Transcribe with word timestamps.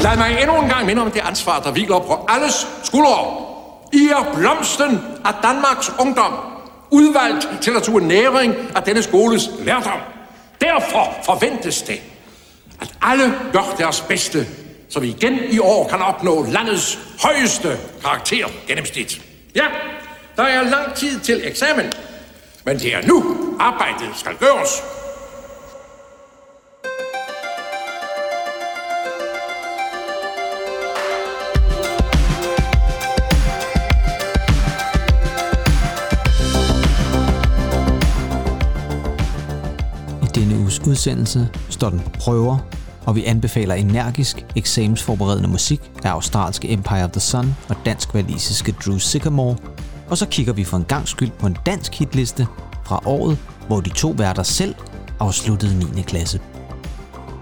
Lad 0.00 0.16
mig 0.16 0.38
endnu 0.42 0.62
en 0.62 0.68
gang 0.68 0.86
minde 0.86 1.02
om 1.02 1.10
det 1.10 1.20
ansvar, 1.20 1.60
der 1.60 1.70
hviler 1.70 1.98
på 1.98 2.26
alles 2.28 2.66
skuldre. 2.84 3.46
I 3.92 4.08
er 4.08 4.34
blomsten 4.34 5.00
af 5.24 5.32
Danmarks 5.42 5.92
ungdom, 6.00 6.32
udvalgt 6.90 7.48
til 7.60 7.76
at 7.76 7.82
tue 7.82 8.00
næring 8.00 8.54
af 8.76 8.82
denne 8.82 9.02
skoles 9.02 9.50
lærdom. 9.58 10.00
Derfor 10.60 11.14
forventes 11.24 11.82
det, 11.82 12.00
at 12.80 12.94
alle 13.02 13.34
gør 13.52 13.74
deres 13.78 14.00
bedste, 14.00 14.46
så 14.90 15.00
vi 15.00 15.08
igen 15.08 15.38
i 15.50 15.58
år 15.58 15.88
kan 15.88 16.02
opnå 16.02 16.46
landets 16.50 16.98
højeste 17.22 17.78
karakter 18.02 18.46
gennemsnit. 18.68 19.20
Ja, 19.54 19.64
der 20.36 20.42
er 20.42 20.62
lang 20.62 20.94
tid 20.94 21.20
til 21.20 21.40
eksamen, 21.44 21.92
men 22.64 22.78
det 22.78 22.94
er 22.94 23.06
nu, 23.06 23.36
arbejdet 23.60 24.08
skal 24.16 24.36
gøres. 24.36 24.82
Udsendelse 40.86 41.48
står 41.70 41.90
den 41.90 42.00
på 42.00 42.10
prøver, 42.10 42.58
og 43.04 43.16
vi 43.16 43.24
anbefaler 43.24 43.74
energisk 43.74 44.46
eksamensforberedende 44.56 45.48
musik 45.48 45.80
af 46.04 46.10
australske 46.10 46.70
Empire 46.70 47.04
of 47.04 47.10
the 47.10 47.20
Sun 47.20 47.56
og 47.68 47.76
dansk-valisiske 47.84 48.74
Drew 48.86 48.98
Sycamore, 48.98 49.56
og 50.08 50.18
så 50.18 50.26
kigger 50.26 50.52
vi 50.52 50.64
for 50.64 50.76
en 50.76 50.84
gang 50.84 51.08
skyld 51.08 51.30
på 51.30 51.46
en 51.46 51.56
dansk 51.66 51.94
hitliste 51.94 52.46
fra 52.84 53.00
året, 53.04 53.38
hvor 53.66 53.80
de 53.80 53.90
to 53.90 54.14
værter 54.18 54.42
selv 54.42 54.74
afsluttede 55.20 55.78
9. 55.94 56.02
klasse. 56.02 56.40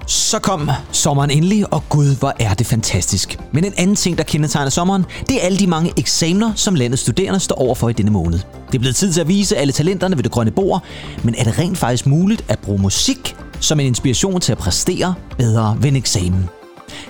Så 0.06 0.38
kom 0.38 0.70
sommeren 0.92 1.30
endelig, 1.30 1.72
og 1.72 1.82
gud, 1.88 2.16
hvor 2.16 2.32
er 2.38 2.54
det 2.54 2.66
fantastisk. 2.66 3.38
Men 3.52 3.64
en 3.64 3.72
anden 3.76 3.96
ting, 3.96 4.18
der 4.18 4.24
kendetegner 4.24 4.70
sommeren, 4.70 5.04
det 5.28 5.36
er 5.36 5.40
alle 5.40 5.58
de 5.58 5.66
mange 5.66 5.92
eksamener, 5.96 6.52
som 6.54 6.74
landets 6.74 7.02
studerende 7.02 7.40
står 7.40 7.56
overfor 7.56 7.88
i 7.88 7.92
denne 7.92 8.10
måned. 8.10 8.38
Det 8.66 8.74
er 8.74 8.78
blevet 8.78 8.96
tid 8.96 9.12
til 9.12 9.20
at 9.20 9.28
vise 9.28 9.56
alle 9.56 9.72
talenterne 9.72 10.16
ved 10.16 10.22
det 10.22 10.32
grønne 10.32 10.50
bord, 10.50 10.82
men 11.22 11.34
er 11.38 11.44
det 11.44 11.58
rent 11.58 11.78
faktisk 11.78 12.06
muligt 12.06 12.44
at 12.48 12.58
bruge 12.58 12.82
musik 12.82 13.36
som 13.60 13.80
en 13.80 13.86
inspiration 13.86 14.40
til 14.40 14.52
at 14.52 14.58
præstere 14.58 15.14
bedre 15.38 15.76
ved 15.80 15.88
en 15.88 15.96
eksamen? 15.96 16.48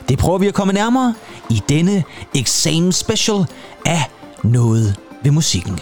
Det 0.09 0.19
prøver 0.19 0.39
vi 0.39 0.47
at 0.47 0.55
komme 0.55 0.73
nærmere 0.73 1.15
i 1.51 1.63
denne 1.69 2.05
eksamen 2.35 2.93
special 2.93 3.47
af 3.87 4.05
noget 4.43 4.97
ved 5.23 5.31
musikken. 5.31 5.81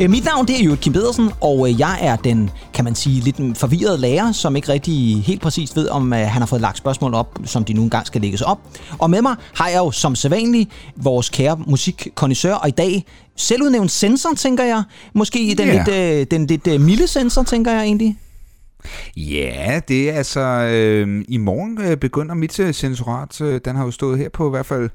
Øh, 0.00 0.10
Mit 0.10 0.24
navn 0.24 0.46
det 0.46 0.60
er 0.60 0.64
jo 0.64 0.76
Kim 0.76 0.92
Pedersen, 0.92 1.30
og 1.40 1.68
øh, 1.68 1.80
jeg 1.80 1.98
er 2.00 2.16
den, 2.16 2.50
kan 2.74 2.84
man 2.84 2.94
sige, 2.94 3.20
lidt 3.20 3.58
forvirrede 3.58 3.98
lærer, 3.98 4.32
som 4.32 4.56
ikke 4.56 4.68
rigtig 4.68 5.22
helt 5.22 5.40
præcist 5.42 5.76
ved, 5.76 5.88
om 5.88 6.12
øh, 6.12 6.18
han 6.18 6.42
har 6.42 6.46
fået 6.46 6.60
lagt 6.60 6.78
spørgsmål 6.78 7.14
op, 7.14 7.38
som 7.44 7.64
de 7.64 7.72
nu 7.72 7.82
engang 7.82 8.06
skal 8.06 8.20
lægges 8.20 8.42
op. 8.42 8.58
Og 8.98 9.10
med 9.10 9.22
mig 9.22 9.36
har 9.54 9.68
jeg 9.68 9.78
jo 9.78 9.90
som 9.90 10.14
sædvanlig 10.14 10.68
vores 10.96 11.28
kære 11.28 11.58
musikkondisør, 11.66 12.54
og 12.54 12.68
i 12.68 12.70
dag 12.70 13.04
selvudnævnt 13.36 13.90
sensor, 13.90 14.34
tænker 14.36 14.64
jeg. 14.64 14.82
Måske 15.14 15.54
den 15.58 15.68
Ja. 15.68 15.84
lidt, 15.84 15.88
øh, 16.20 16.26
den 16.30 16.46
lidt 16.46 16.66
øh, 16.66 16.80
milde 16.80 17.06
sensor, 17.06 17.42
tænker 17.42 17.72
jeg 17.72 17.82
egentlig. 17.82 18.16
Ja, 19.16 19.80
det 19.88 20.10
er 20.10 20.14
altså... 20.14 20.40
Øh, 20.40 21.24
I 21.28 21.36
morgen 21.36 21.80
øh, 21.80 21.96
begynder 21.96 22.34
mit 22.34 22.52
sensorat. 22.76 23.40
Øh, 23.40 23.60
den 23.64 23.76
har 23.76 23.84
jo 23.84 23.90
stået 23.90 24.18
her 24.18 24.28
på 24.28 24.46
i 24.46 24.50
hvert 24.50 24.66
fald 24.66 24.90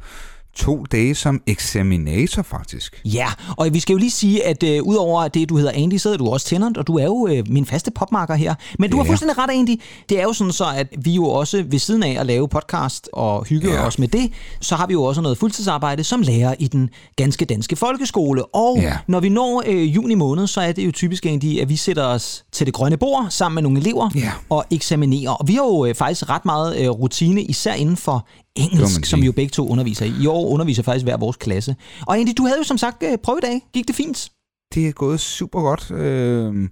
to 0.56 0.84
dage 0.92 1.16
som 1.16 1.42
eksaminator, 1.48 2.42
faktisk. 2.42 3.02
Ja, 3.06 3.28
og 3.58 3.68
vi 3.74 3.80
skal 3.80 3.94
jo 3.94 4.00
lige 4.00 4.12
sige, 4.12 4.46
at 4.46 4.64
øh, 4.64 4.84
udover 4.84 5.28
det, 5.28 5.50
du 5.50 5.58
hedder 5.58 5.72
Andy, 5.76 5.98
så 5.98 6.14
er 6.14 6.18
du 6.18 6.30
også 6.30 6.48
Tennant, 6.48 6.78
og 6.78 6.88
du 6.88 6.98
er 6.98 7.04
jo 7.06 7.28
øh, 7.32 7.44
min 7.50 7.66
faste 7.66 7.92
popmarker 7.92 8.36
her. 8.36 8.56
Men 8.80 8.90
du 8.92 8.98
har 8.98 9.04
Ja. 9.04 9.10
fuldstændig 9.10 9.38
ret, 9.38 9.50
Andy. 9.52 9.82
Det 10.10 10.20
er 10.20 10.24
jo 10.24 10.34
sådan 10.34 10.54
så, 10.54 10.66
at 10.76 10.88
vi 10.98 11.12
jo 11.12 11.26
også 11.26 11.64
ved 11.68 11.80
siden 11.80 12.04
af 12.04 12.18
at 12.20 12.26
lave 12.26 12.48
podcast 12.50 13.10
og 13.14 13.46
hygge 13.46 13.72
Ja. 13.74 13.86
os 13.88 14.00
med 14.00 14.08
det, 14.08 14.32
så 14.62 14.76
har 14.76 14.88
vi 14.88 14.94
jo 14.94 15.04
også 15.04 15.22
noget 15.22 15.38
fuldtidsarbejde 15.38 16.04
som 16.04 16.22
lærer 16.22 16.56
i 16.60 16.68
den 16.68 16.90
ganske 17.16 17.46
danske 17.46 17.76
folkeskole. 17.76 18.46
Og 18.56 18.78
Ja. 18.82 18.98
når 19.08 19.20
vi 19.20 19.30
når 19.30 19.64
øh, 19.68 19.96
juni 19.96 20.16
måned, 20.16 20.48
så 20.48 20.62
er 20.62 20.72
det 20.72 20.86
jo 20.86 20.92
typisk 20.92 21.26
Andy, 21.26 21.60
at 21.62 21.70
vi 21.70 21.76
sætter 21.76 22.04
os 22.06 22.44
til 22.52 22.66
det 22.66 22.74
grønne 22.74 22.98
bord 22.98 23.26
sammen 23.30 23.56
med 23.56 23.64
nogle 23.64 23.80
elever 23.80 24.10
Ja. 24.16 24.32
og 24.50 24.66
eksaminerer. 24.72 25.32
Og 25.32 25.48
vi 25.48 25.54
har 25.54 25.64
jo 25.64 25.86
øh, 25.86 25.96
faktisk 25.96 26.30
ret 26.30 26.46
meget 26.46 26.78
øh, 26.80 26.90
rutine, 26.90 27.42
især 27.42 27.74
inden 27.74 27.98
for 27.98 28.28
engelsk, 28.56 29.06
som 29.06 29.20
jo 29.20 29.32
begge 29.32 29.50
to 29.50 29.70
underviser 29.70 30.06
i. 30.06 30.14
I 30.22 30.28
år 30.28 30.48
underviser 30.48 30.84
faktisk 30.84 31.06
hver 31.06 31.18
vores 31.18 31.38
klasse. 31.38 31.76
Og 32.08 32.20
Andy, 32.20 32.30
du 32.38 32.44
havde 32.44 32.58
jo 32.58 32.64
som 32.64 32.78
sagt 32.78 33.04
øh, 33.04 33.18
prøvedag. 33.24 33.62
Gik 33.74 33.88
det 33.88 33.96
fint? 33.96 34.30
Det 34.74 34.88
er 34.88 34.92
gået 34.92 35.20
super 35.20 35.62
godt. 35.62 35.92
Øh, 35.92 36.70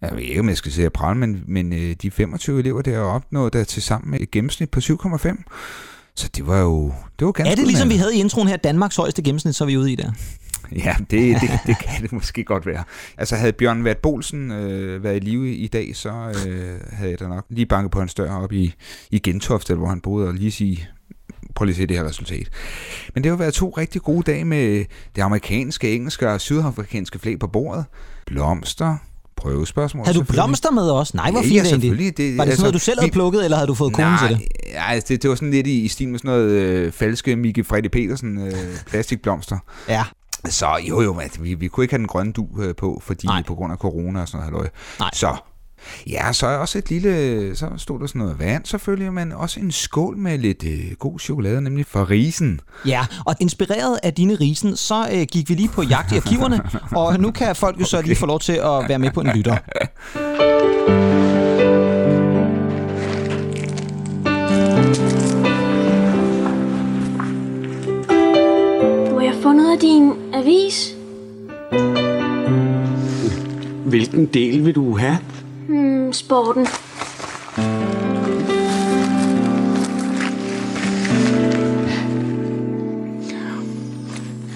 jeg 0.00 0.10
ved 0.12 0.22
ikke, 0.22 0.40
om 0.40 0.48
jeg 0.48 0.56
skal 0.56 0.72
sige 0.72 0.90
pral, 0.90 1.16
men, 1.16 1.42
men 1.48 1.72
øh, 1.72 1.96
de 2.02 2.10
25 2.10 2.58
elever, 2.58 2.82
der 2.82 2.94
har 2.94 3.04
opnået 3.04 3.52
der 3.52 3.64
til 3.64 3.82
sammen 3.82 4.22
et 4.22 4.30
gennemsnit 4.30 4.70
på 4.70 4.80
7,5. 4.80 5.44
Så 6.16 6.28
det 6.36 6.46
var 6.46 6.60
jo 6.60 6.92
det 7.18 7.26
var 7.26 7.32
ganske 7.32 7.52
Er 7.52 7.54
det 7.54 7.66
ligesom 7.66 7.88
vi 7.88 7.96
havde 7.96 8.16
i 8.16 8.20
introen 8.20 8.48
her, 8.48 8.56
Danmarks 8.56 8.96
højeste 8.96 9.22
gennemsnit, 9.22 9.54
så 9.54 9.64
er 9.64 9.66
vi 9.66 9.76
ude 9.76 9.92
i 9.92 9.94
der? 9.94 10.12
Ja, 10.84 10.94
det, 10.98 11.10
det, 11.40 11.50
det 11.66 11.76
kan 11.78 12.02
det 12.02 12.12
måske 12.12 12.44
godt 12.44 12.66
være. 12.66 12.84
Altså 13.18 13.36
havde 13.36 13.52
Bjørn 13.52 13.84
Vært 13.84 13.98
Bolsen 13.98 14.50
øh, 14.52 15.04
været 15.04 15.16
i 15.16 15.18
live 15.18 15.54
i 15.54 15.66
dag, 15.68 15.96
så 15.96 16.08
øh, 16.48 16.80
havde 16.92 17.10
jeg 17.10 17.20
da 17.20 17.28
nok 17.28 17.44
lige 17.50 17.66
banket 17.66 17.90
på 17.90 17.98
hans 17.98 18.14
dør 18.14 18.32
op 18.36 18.52
i, 18.52 18.74
i 19.10 19.18
Gentofte, 19.18 19.74
hvor 19.74 19.86
han 19.88 20.00
boede, 20.00 20.28
og 20.28 20.34
lige 20.34 20.50
sige, 20.50 20.88
prøv 21.54 21.64
lige 21.64 21.72
at 21.74 21.76
se 21.76 21.86
det 21.86 21.96
her 21.96 22.04
resultat. 22.04 22.48
Men 23.14 23.24
det 23.24 23.30
har 23.30 23.36
været 23.36 23.54
to 23.54 23.68
rigtig 23.78 24.02
gode 24.02 24.32
dage 24.32 24.44
med 24.44 24.84
det 25.16 25.22
amerikanske, 25.22 25.94
engelske 25.94 26.28
og 26.30 26.40
sydafrikanske 26.40 27.18
flag 27.18 27.38
på 27.38 27.46
bordet. 27.46 27.84
Blomster, 28.26 28.96
prøvespørgsmål. 29.36 30.04
Havde 30.06 30.18
du 30.18 30.24
blomster 30.24 30.70
med 30.70 30.82
også? 30.82 31.12
Nej, 31.16 31.30
hvor 31.30 31.40
Ja, 31.40 31.44
fint, 31.44 31.54
ja, 31.56 31.64
selvfølgelig. 31.64 32.16
Det- 32.16 32.24
Var 32.24 32.28
det 32.28 32.36
sådan 32.36 32.48
altså, 32.50 32.62
noget, 32.62 32.74
du 32.74 32.78
selv 32.78 33.00
havde 33.00 33.10
vi- 33.10 33.12
plukket, 33.12 33.44
eller 33.44 33.56
havde 33.56 33.68
du 33.68 33.74
fået 33.74 33.92
konen 33.92 34.18
til 34.18 34.28
det? 34.28 34.48
Nej, 34.74 34.84
altså, 34.94 35.06
det, 35.08 35.22
det 35.22 35.30
var 35.30 35.36
sådan 35.36 35.50
lidt 35.50 35.66
i, 35.66 35.80
i 35.80 35.88
stil 35.88 36.08
med 36.08 36.18
sådan 36.18 36.28
noget 36.30 36.50
øh, 36.50 36.92
falske 36.92 37.36
Mikke 37.36 37.64
Freddy 37.64 37.86
Petersen 37.88 38.38
øh, 38.46 38.52
plastikblomster. 38.86 39.58
Ja. 39.88 40.04
Så 40.48 40.78
jo 40.88 41.00
jo, 41.02 41.18
at 41.18 41.42
vi, 41.42 41.54
vi 41.54 41.68
kunne 41.68 41.84
ikke 41.84 41.92
have 41.92 41.98
den 41.98 42.06
grønne 42.06 42.32
du 42.32 42.46
øh, 42.58 42.74
på, 42.74 43.02
fordi 43.04 43.26
Nej. 43.26 43.42
På 43.46 43.54
grund 43.54 43.72
af 43.72 43.78
corona 43.78 44.20
og 44.20 44.28
sådan 44.28 44.38
noget. 44.38 44.52
halløj. 44.52 44.68
Nej. 45.00 45.10
Så 45.12 45.36
ja, 46.06 46.32
så 46.32 46.46
er 46.46 46.56
også 46.56 46.78
et 46.78 46.90
lille, 46.90 47.56
så 47.56 47.68
stod 47.76 48.00
der 48.00 48.06
sådan 48.06 48.18
noget 48.18 48.38
vand 48.38 48.64
selvfølgelig, 48.64 49.12
men 49.12 49.32
også 49.32 49.60
en 49.60 49.72
skål 49.72 50.16
med 50.16 50.38
lidt 50.38 50.64
øh, 50.64 50.92
god 50.98 51.18
chokolade, 51.18 51.62
nemlig 51.62 51.86
fra 51.86 52.04
risen. 52.04 52.60
Ja, 52.86 53.06
og 53.24 53.36
inspireret 53.40 53.98
af 54.02 54.14
dine 54.14 54.34
risen, 54.34 54.76
så 54.76 55.08
øh, 55.12 55.26
gik 55.32 55.48
vi 55.48 55.54
lige 55.54 55.68
på 55.68 55.82
jagt 55.82 56.12
i 56.12 56.16
arkiverne, 56.16 56.62
og 56.96 57.20
nu 57.20 57.30
kan 57.30 57.56
folk 57.56 57.80
jo 57.80 57.84
så 57.84 58.02
lige 58.06 58.16
få 58.16 58.26
lov 58.26 58.40
til 58.40 58.52
at 58.52 58.88
være 58.88 58.98
med 58.98 59.10
på 59.10 59.20
en 59.20 59.30
lytter. 59.34 59.56
Må 69.70 69.74
jeg 69.74 69.80
få 69.82 69.86
noget 69.86 70.12
af 70.12 70.14
din 70.14 70.34
avis? 70.34 70.94
Hvilken 73.86 74.26
del 74.26 74.64
vil 74.64 74.74
du 74.74 74.96
have? 74.96 75.18
Hmm, 75.68 76.12
sporten. 76.12 76.66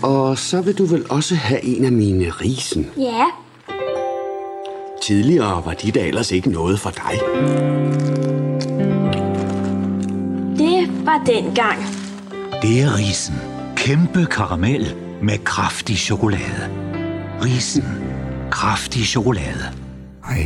Og 0.03 0.38
så 0.38 0.60
vil 0.60 0.78
du 0.78 0.84
vel 0.84 1.04
også 1.10 1.34
have 1.34 1.64
en 1.64 1.84
af 1.84 1.92
mine 1.92 2.30
risen. 2.30 2.91
Ja, 2.97 3.24
Tidligere 5.03 5.62
var 5.64 5.74
de 5.74 5.91
da 5.91 6.00
ellers 6.06 6.32
ikke 6.32 6.50
noget 6.50 6.80
for 6.80 6.91
dig. 6.91 7.20
det 10.58 11.06
var 11.06 11.22
dengang. 11.26 11.78
Det 12.62 12.80
er 12.82 12.98
risen. 12.98 13.34
Kæmpe 13.76 14.26
karamel 14.30 15.03
med 15.24 15.38
kraftig 15.44 15.96
chokolade. 15.96 16.70
Risen. 17.44 17.84
Kraftig 18.50 19.04
chokolade. 19.06 19.64
Ej, 20.28 20.44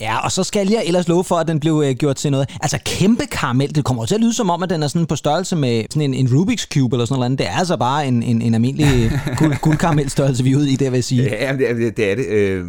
Ja, 0.00 0.18
og 0.24 0.32
så 0.32 0.44
skal 0.44 0.68
jeg 0.68 0.82
ellers 0.86 1.08
love 1.08 1.24
for, 1.24 1.36
at 1.36 1.48
den 1.48 1.60
blev 1.60 1.82
øh, 1.86 1.94
gjort 1.94 2.16
til 2.16 2.30
noget. 2.30 2.56
Altså 2.62 2.78
kæmpe 2.84 3.26
karamel, 3.26 3.74
det 3.74 3.84
kommer 3.84 4.06
til 4.06 4.14
at 4.14 4.20
lyde 4.20 4.32
som 4.32 4.50
om, 4.50 4.62
at 4.62 4.70
den 4.70 4.82
er 4.82 4.88
sådan 4.88 5.06
på 5.06 5.16
størrelse 5.16 5.56
med 5.56 5.84
sådan 5.90 6.14
en, 6.14 6.14
en 6.14 6.26
Rubik's 6.26 6.66
Cube 6.74 6.96
eller 6.96 7.06
sådan 7.06 7.20
noget. 7.20 7.38
Det 7.38 7.46
er 7.46 7.58
altså 7.58 7.76
bare 7.76 8.06
en, 8.06 8.22
en, 8.22 8.42
en 8.42 8.54
almindelig 8.54 9.10
guld, 9.38 9.56
guldkaramelstørrelse, 9.60 10.44
vi 10.44 10.52
er 10.52 10.56
ude 10.56 10.70
i, 10.70 10.76
det 10.76 10.92
vil 10.92 10.96
jeg 10.96 11.04
sige. 11.04 11.22
ja, 11.22 11.52
det 11.52 11.70
er 11.70 11.74
det. 11.74 12.10
Er 12.10 12.14
det. 12.14 12.26
Øh, 12.26 12.64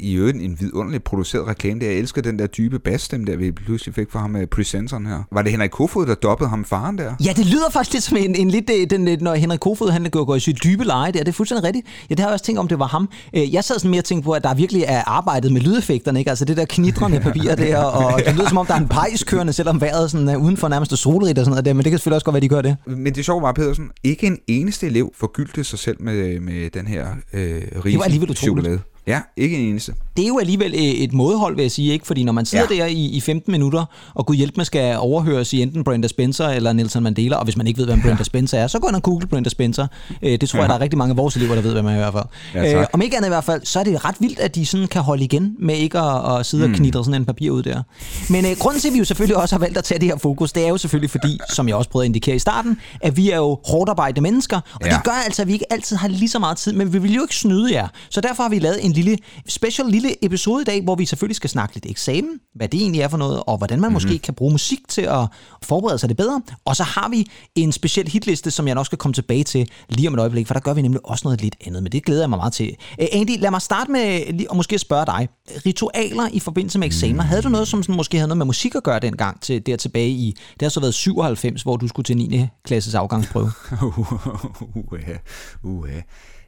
I 0.00 0.14
øvrigt 0.14 0.36
en 0.42 0.56
vidunderligt 0.60 1.04
produceret 1.04 1.46
reklame. 1.48 1.80
Der. 1.80 1.86
Jeg 1.86 1.94
elsker 1.94 2.22
den 2.22 2.38
der 2.38 2.46
dybe 2.46 2.78
bassstemme, 2.78 3.26
der 3.26 3.36
vi 3.36 3.52
pludselig 3.52 3.94
fik 3.94 4.10
fra 4.10 4.18
ham 4.20 4.30
med 4.30 4.46
presenteren 4.46 5.06
her. 5.06 5.22
Var 5.32 5.42
det 5.42 5.50
Henrik 5.52 5.70
Kofod, 5.70 6.06
der 6.06 6.14
dobbede 6.14 6.50
ham 6.50 6.64
faren 6.64 6.98
der? 6.98 7.14
Ja, 7.24 7.32
det 7.36 7.46
lyder 7.46 7.70
faktisk 7.72 7.92
lidt 7.92 8.04
som 8.04 8.16
en, 8.16 8.34
en 8.34 8.50
lidt, 8.50 8.70
øh, 8.80 8.90
den, 8.90 9.04
lidt, 9.04 9.20
når 9.22 9.34
Henrik 9.34 9.60
Kofod 9.60 9.90
han 9.90 10.04
går, 10.10 10.24
går 10.24 10.34
i 10.34 10.40
sit 10.40 10.64
dybe 10.64 10.84
leje 10.84 11.12
der. 11.12 11.18
Det 11.18 11.28
er 11.28 11.32
fuldstændig 11.32 11.64
rigtigt. 11.64 11.86
Ja, 12.10 12.14
det 12.14 12.20
har 12.20 12.28
jeg 12.28 12.32
også 12.32 12.44
tænkt 12.44 12.58
om, 12.58 12.68
det 12.68 12.78
var 12.78 12.86
ham. 12.86 13.08
Øh, 13.36 13.54
Jeg 13.54 13.64
sad 13.64 13.78
sådan 13.78 13.90
mere 13.90 14.00
og 14.00 14.04
tænkte 14.04 14.24
på, 14.24 14.32
at 14.32 14.44
der 14.44 14.54
virkelig 14.54 14.84
er 14.86 15.02
arbejdet 15.06 15.52
med 15.52 15.60
lydeffekterne, 15.60 16.18
ikke? 16.18 16.28
Altså 16.30 16.44
det 16.44 16.56
der 16.56 16.64
knitrende 16.64 17.20
papir 17.30 17.54
der, 17.54 17.78
og 17.78 18.20
det 18.26 18.34
lyder 18.34 18.48
som 18.48 18.58
om, 18.58 18.66
der 18.66 18.74
er 18.74 18.78
en 18.78 18.88
pejs 18.88 19.24
kørende, 19.24 19.52
selvom 19.52 19.80
vejret 19.80 20.10
sådan 20.10 20.28
er 20.28 20.36
uden 20.36 20.56
for 20.56 20.68
nærmest 20.68 20.98
solrigt 20.98 21.38
og 21.38 21.44
sådan 21.44 21.50
noget 21.52 21.64
der, 21.64 21.72
men 21.72 21.84
det 21.84 21.90
kan 21.90 21.98
selvfølgelig 21.98 22.16
også 22.16 22.24
godt 22.24 22.34
være, 22.34 22.40
de 22.40 22.48
gør 22.48 22.62
det. 22.62 22.76
Men 22.86 23.14
det 23.14 23.24
sjove 23.24 23.42
var, 23.42 23.52
Pedersen, 23.52 23.90
ikke 24.04 24.26
en 24.26 24.38
eneste 24.46 24.86
elev 24.86 25.12
forgyldte 25.18 25.64
sig 25.64 25.78
selv 25.78 25.96
med, 26.02 26.40
med 26.40 26.70
den 26.70 26.86
her 26.86 27.06
øh, 27.32 27.40
Det 27.40 27.62
var 27.74 27.84
risen 27.84 28.02
alligevel 28.02 28.30
utroligt. 28.30 28.38
chokolade. 28.64 28.80
Ja, 29.06 29.20
ikke 29.36 29.56
en 29.56 29.68
eneste. 29.68 29.94
Det 30.16 30.22
er 30.22 30.28
jo 30.28 30.38
alligevel 30.38 30.74
øh, 30.74 30.80
et 30.80 31.12
modhold, 31.12 31.56
vil 31.56 31.62
jeg 31.62 31.70
sige, 31.70 31.92
ikke? 31.92 32.06
Fordi 32.06 32.24
når 32.24 32.32
man 32.32 32.46
sidder 32.46 32.66
ja. 32.70 32.76
der 32.76 32.86
i, 32.86 33.04
i 33.04 33.20
15 33.20 33.52
minutter, 33.52 33.84
og 34.14 34.26
Gud 34.26 34.36
hjælp 34.36 34.56
med 34.56 34.64
skal 34.64 34.96
overhøres 34.98 35.52
i 35.52 35.62
enten 35.62 35.84
Brenda 35.84 36.08
Spencer 36.08 36.48
eller 36.48 36.72
Nelson 36.72 37.02
Mandela, 37.02 37.36
og 37.36 37.44
hvis 37.44 37.56
man 37.56 37.66
ikke 37.66 37.78
ved, 37.78 37.86
hvem 37.86 38.02
Brenda 38.02 38.24
Spencer 38.24 38.58
er, 38.58 38.66
så 38.66 38.78
gå 38.78 38.88
ind 38.88 38.96
og 38.96 39.02
google 39.02 39.26
Brenda 39.26 39.50
Spencer. 39.50 39.86
Øh, 40.22 40.40
det 40.40 40.48
tror 40.48 40.56
ja. 40.56 40.62
jeg, 40.62 40.68
der 40.68 40.74
er 40.74 40.80
rigtig 40.80 40.98
mange 40.98 41.10
af 41.10 41.16
vores 41.16 41.36
elever, 41.36 41.54
der 41.54 41.62
ved, 41.62 41.72
hvem 41.72 41.86
er 41.86 41.92
i 41.92 41.96
hvert 41.96 42.12
fald. 42.12 42.24
Ja, 42.54 42.80
øh, 42.80 42.86
om 42.92 43.02
ikke 43.02 43.16
andet 43.16 43.28
i 43.28 43.30
hvert 43.30 43.44
fald, 43.44 43.60
så 43.64 43.80
er 43.80 43.84
det 43.84 44.04
ret 44.04 44.16
vildt, 44.20 44.38
at 44.38 44.54
de 44.54 44.66
sådan 44.66 44.86
kan 44.86 45.02
holde 45.02 45.24
igen 45.24 45.56
med 45.58 45.74
ikke 45.74 45.98
at, 45.98 46.38
at 46.38 46.46
sidde 46.46 46.66
mm. 46.66 46.72
og 46.72 46.78
knitre 46.78 47.04
sådan 47.04 47.20
en 47.20 47.24
papir 47.24 47.50
ud 47.50 47.62
der. 47.62 47.82
Men 48.30 48.44
øh, 48.44 48.56
grunden 48.58 48.80
til, 48.80 48.88
at 48.88 48.94
vi 48.94 48.98
jo 48.98 49.04
selvfølgelig 49.04 49.36
også 49.36 49.54
har 49.54 49.60
valgt 49.60 49.78
at 49.78 49.84
tage 49.84 50.00
det 50.00 50.08
her 50.08 50.18
fokus, 50.18 50.52
det 50.52 50.64
er 50.64 50.68
jo 50.68 50.76
selvfølgelig 50.76 51.10
fordi, 51.10 51.38
som 51.50 51.68
jeg 51.68 51.76
også 51.76 51.90
prøvede 51.90 52.04
at 52.04 52.08
indikere 52.08 52.36
i 52.36 52.38
starten, 52.38 52.80
at 53.00 53.16
vi 53.16 53.30
er 53.30 53.36
jo 53.36 53.58
hårdt 53.66 53.90
arbejdende 53.90 54.20
mennesker, 54.20 54.60
og 54.74 54.86
ja. 54.86 54.94
det 54.94 55.04
gør 55.04 55.22
altså, 55.26 55.42
at 55.42 55.48
vi 55.48 55.52
ikke 55.52 55.72
altid 55.72 55.96
har 55.96 56.08
lige 56.08 56.28
så 56.28 56.38
meget 56.38 56.56
tid, 56.56 56.72
men 56.72 56.92
vi 56.92 56.98
vil 56.98 57.14
jo 57.14 57.22
ikke 57.22 57.36
snyde 57.36 57.72
jer. 57.72 57.88
Så 58.10 58.20
derfor 58.20 58.42
har 58.42 58.50
vi 58.50 58.58
lavet 58.58 58.84
en 58.84 58.95
lille 58.96 59.18
special 59.48 59.88
lille 59.88 60.24
episode 60.24 60.62
i 60.62 60.64
dag, 60.64 60.82
hvor 60.82 60.94
vi 60.94 61.06
selvfølgelig 61.06 61.36
skal 61.36 61.50
snakke 61.50 61.74
lidt 61.74 61.86
eksamen, 61.88 62.40
hvad 62.54 62.68
det 62.68 62.80
egentlig 62.80 63.00
er 63.00 63.08
for 63.08 63.16
noget, 63.16 63.42
og 63.46 63.58
hvordan 63.58 63.80
man 63.80 63.88
mm-hmm. 63.88 63.94
måske 63.94 64.18
kan 64.18 64.34
bruge 64.34 64.52
musik 64.52 64.78
til 64.88 65.02
at 65.02 65.26
forberede 65.62 65.98
sig 65.98 66.08
det 66.08 66.16
bedre. 66.16 66.42
Og 66.64 66.76
så 66.76 66.82
har 66.82 67.08
vi 67.08 67.26
en 67.54 67.72
speciel 67.72 68.08
hitliste, 68.08 68.50
som 68.50 68.66
jeg 68.66 68.74
nok 68.74 68.86
skal 68.86 68.98
komme 68.98 69.12
tilbage 69.12 69.44
til 69.44 69.68
lige 69.88 70.08
om 70.08 70.14
et 70.14 70.20
øjeblik, 70.20 70.46
for 70.46 70.54
der 70.54 70.60
gør 70.60 70.74
vi 70.74 70.82
nemlig 70.82 71.00
også 71.04 71.22
noget 71.24 71.40
lidt 71.40 71.56
andet, 71.66 71.82
men 71.82 71.92
det 71.92 72.04
glæder 72.04 72.22
jeg 72.22 72.30
mig 72.30 72.38
meget 72.38 72.52
til. 72.52 72.76
Andy, 73.12 73.40
lad 73.40 73.50
mig 73.50 73.62
starte 73.62 73.92
med 73.92 74.46
og 74.50 74.56
måske 74.56 74.78
spørge 74.78 75.06
dig. 75.06 75.28
Ritualer 75.66 76.28
i 76.32 76.40
forbindelse 76.40 76.78
med 76.78 76.86
eksamener, 76.86 77.22
havde 77.22 77.42
du 77.42 77.48
noget, 77.48 77.68
som 77.68 77.82
sådan, 77.82 77.96
måske 77.96 78.16
havde 78.16 78.28
noget 78.28 78.38
med 78.38 78.46
musik 78.46 78.74
at 78.74 78.82
gøre 78.82 79.00
dengang, 79.00 79.40
til, 79.40 79.66
der 79.66 79.76
tilbage 79.76 80.08
i, 80.08 80.34
det 80.52 80.62
har 80.62 80.68
så 80.68 80.80
været 80.80 80.94
97, 80.94 81.62
hvor 81.62 81.76
du 81.76 81.88
skulle 81.88 82.04
til 82.04 82.16
9. 82.16 82.46
klasses 82.64 82.94
afgangsprøve? 82.94 83.50
uh, 83.82 83.98
uh, 83.98 85.74
uh. 85.74 85.88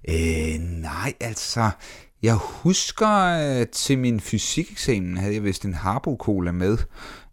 Øh, 0.08 0.58
nej, 0.60 1.12
altså, 1.20 1.70
jeg 2.22 2.34
husker, 2.34 3.06
at 3.06 3.68
til 3.68 3.98
min 3.98 4.20
fysikeksamen 4.20 5.16
havde 5.16 5.34
jeg 5.34 5.44
vist 5.44 5.64
en 5.64 5.74
Harbo-cola 5.74 6.52
med, 6.52 6.78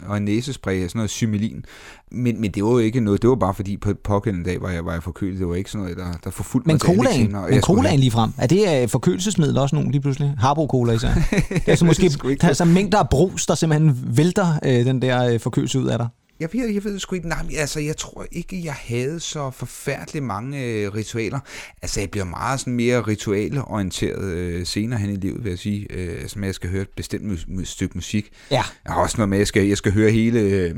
og 0.06 0.18
en 0.18 0.26
næsespray 0.26 0.84
og 0.84 0.90
sådan 0.90 1.00
noget 1.00 1.10
symelin. 1.10 1.66
Men, 2.12 2.42
men 2.42 2.52
det 2.52 2.64
var 2.64 2.70
jo 2.70 2.78
ikke 2.78 3.00
noget, 3.00 3.22
det 3.22 3.30
var 3.30 3.36
bare 3.36 3.54
fordi 3.54 3.78
på 3.78 3.94
pågældende 4.04 4.50
dag 4.50 4.62
var 4.62 4.70
jeg, 4.70 4.86
var 4.86 4.94
jeg 4.94 5.04
forkølet. 5.04 5.40
Det 5.40 5.48
var 5.48 5.56
ikke 5.56 5.72
sådan 5.72 5.84
noget, 5.84 5.98
der, 5.98 6.12
der 6.24 6.30
forfulgte 6.30 6.68
men 6.68 6.74
mig 6.74 6.80
colaen, 6.80 7.36
Men 7.50 7.62
colaen 7.62 8.00
lige 8.00 8.12
frem, 8.12 8.32
er 8.38 8.48
det 8.48 8.84
uh, 8.84 8.90
forkølelsesmiddel 8.90 9.58
også 9.58 9.76
nogen 9.76 9.92
lige 9.92 10.02
pludselig? 10.02 10.34
Harbo-cola 10.38 10.94
især? 10.94 11.10
det 11.32 11.50
er 11.50 11.60
altså 11.68 11.86
måske 11.86 12.10
der 12.42 12.48
er 12.48 12.54
så 12.54 12.66
mængder 12.66 12.98
af 13.00 13.10
brus, 13.10 13.46
der 13.46 13.56
simpelthen 13.56 14.18
vælter 14.18 14.60
uh, 14.66 14.72
den 14.72 15.02
der 15.02 15.34
uh, 15.34 15.40
forkølelse 15.40 15.80
ud 15.80 15.88
af 15.88 15.98
dig. 15.98 16.08
Jeg 16.40 16.50
ved, 16.54 16.68
jeg 16.70 16.84
ved 16.84 17.00
sgu 17.00 17.16
ikke, 17.16 17.28
nej, 17.28 17.46
altså 17.58 17.80
jeg 17.80 17.98
tror 17.98 18.26
ikke, 18.32 18.66
jeg 18.66 18.74
havde 18.74 19.20
så 19.20 19.52
forfærdeligt 19.52 20.26
mange 20.26 20.64
øh, 20.64 20.94
ritualer. 20.94 21.40
Altså 21.82 22.00
jeg 22.00 22.10
bliver 22.12 22.26
meget 22.26 22.60
sådan 22.60 22.74
mere 22.74 23.02
ritualorienteret 23.02 24.24
øh, 24.24 24.66
senere 24.66 25.00
hen 25.00 25.10
i 25.10 25.16
livet, 25.16 25.44
vil 25.44 25.50
jeg 25.50 25.60
sige. 25.60 25.88
Øh, 25.90 26.24
at 26.24 26.36
jeg 26.46 26.56
skal 26.56 26.70
høre 26.70 26.82
et 26.82 26.90
bestemt 26.96 27.40
mu- 27.48 27.66
stykke 27.66 27.98
musik. 27.98 28.30
Ja. 28.52 28.64
Jeg 28.86 28.94
har 28.94 29.02
også 29.02 29.18
noget 29.18 29.30
med, 29.30 29.38
at 29.38 29.40
jeg 29.40 29.48
skal, 29.48 29.68
jeg 29.68 29.78
skal 29.78 29.92
høre 29.94 30.12
hele 30.12 30.40
øh, 30.40 30.76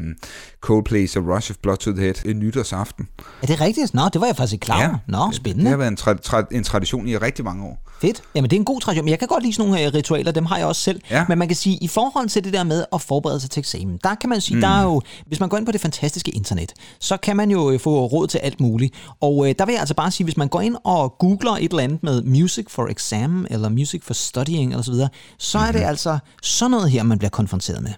Coldplay's 0.65 1.18
og 1.19 1.36
Rush 1.36 1.51
of 1.51 1.56
Blood 1.62 1.77
to 1.77 1.92
the 1.92 2.01
Head 2.01 2.25
en 2.25 2.39
nytårsaften. 2.39 3.07
Er 3.42 3.48
det 3.48 3.62
rigtigt? 3.62 3.94
Nå, 3.94 4.01
det 4.13 4.21
var 4.21 4.27
jeg 4.27 4.36
faktisk 4.36 4.54
ikke 4.54 4.63
klar 4.65 4.81
ja. 4.81 4.89
Nå, 5.07 5.31
spændende. 5.33 5.63
Det 5.63 5.69
har 5.69 5.77
været 5.77 5.92
en, 5.92 5.98
tra- 6.00 6.27
tra- 6.27 6.48
en 6.51 6.63
tradition 6.63 7.07
i 7.07 7.18
rigtig 7.18 7.45
mange 7.45 7.63
år. 7.65 7.83
Fedt. 8.01 8.24
Jamen 8.36 8.50
det 8.50 8.56
er 8.56 8.59
en 8.59 8.65
god 8.65 8.81
tradition. 8.81 9.06
Men 9.06 9.09
jeg 9.12 9.19
kan 9.19 9.27
godt 9.27 9.44
lide 9.44 9.54
sådan 9.54 9.69
nogle 9.71 9.88
uh, 9.88 9.94
ritualer, 9.94 10.31
dem 10.31 10.45
har 10.45 10.57
jeg 10.57 10.68
også 10.68 10.81
selv. 10.81 11.01
Ja. 11.12 11.25
Men 11.30 11.38
man 11.38 11.48
kan 11.48 11.56
sige, 11.57 11.77
i 11.81 11.88
forhold 11.88 12.30
til 12.30 12.44
det 12.44 12.54
der 12.54 12.63
med 12.63 12.86
at 12.94 13.01
forberede 13.01 13.39
sig 13.39 13.50
til 13.50 13.59
eksamen, 13.59 14.00
der 14.04 14.15
kan 14.15 14.30
man 14.30 14.42
sige, 14.42 14.56
mm. 14.56 14.62
der 14.62 14.68
er 14.68 14.83
jo, 14.83 15.01
hvis 15.25 15.39
man 15.39 15.47
går 15.50 15.58
ind 15.58 15.66
på 15.66 15.72
det 15.72 15.82
fantastiske 15.82 16.32
internet, 16.32 16.74
så 17.00 17.18
kan 17.18 17.38
man 17.38 17.52
jo 17.52 17.74
uh, 17.74 17.80
få 17.80 18.06
råd 18.06 18.28
til 18.28 18.38
alt 18.38 18.60
muligt. 18.60 18.94
Og 19.22 19.38
uh, 19.38 19.50
der 19.60 19.66
vil 19.66 19.74
jeg 19.74 19.80
altså 19.80 19.96
bare 19.96 20.12
sige, 20.12 20.24
hvis 20.24 20.38
man 20.38 20.48
går 20.48 20.62
ind 20.62 20.76
og 20.84 21.18
googler 21.20 21.52
et 21.52 21.72
eller 21.72 21.84
andet 21.84 22.04
med 22.04 22.22
music 22.22 22.66
for 22.70 22.88
exam, 22.88 23.48
eller 23.50 23.70
music 23.70 24.04
for 24.04 24.14
studying, 24.14 24.72
eller 24.72 24.84
så 24.84 24.92
videre, 24.92 25.10
så 25.38 25.58
mm-hmm. 25.58 25.68
er 25.68 25.72
det 25.72 25.82
mhm. 25.82 25.90
altså 25.90 26.18
sådan 26.44 26.72
noget 26.72 26.92
her, 26.92 27.04
man 27.04 27.18
bliver 27.18 27.30
konfronteret 27.30 27.84
med. 27.84 27.92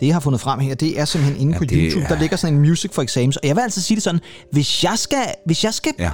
det, 0.00 0.06
jeg 0.06 0.14
har 0.14 0.20
fundet 0.20 0.40
frem 0.40 0.60
her, 0.60 0.74
det 0.74 1.00
er 1.00 1.04
simpelthen 1.04 1.40
inde 1.40 1.52
ja, 1.52 1.58
på 1.58 1.64
YouTube. 1.72 2.04
Er... 2.04 2.08
Der 2.08 2.18
ligger 2.18 2.36
sådan 2.36 2.54
en 2.54 2.60
music 2.60 2.90
for 2.92 3.02
exams. 3.02 3.36
Og 3.36 3.48
jeg 3.48 3.56
vil 3.56 3.62
altså 3.62 3.82
sige 3.82 3.94
det 3.94 4.02
sådan, 4.02 4.20
hvis 4.52 4.84
jeg 4.84 4.98
skal, 4.98 5.26
hvis 5.46 5.64
jeg 5.64 5.74
skal 5.74 5.92
ja. 5.98 6.10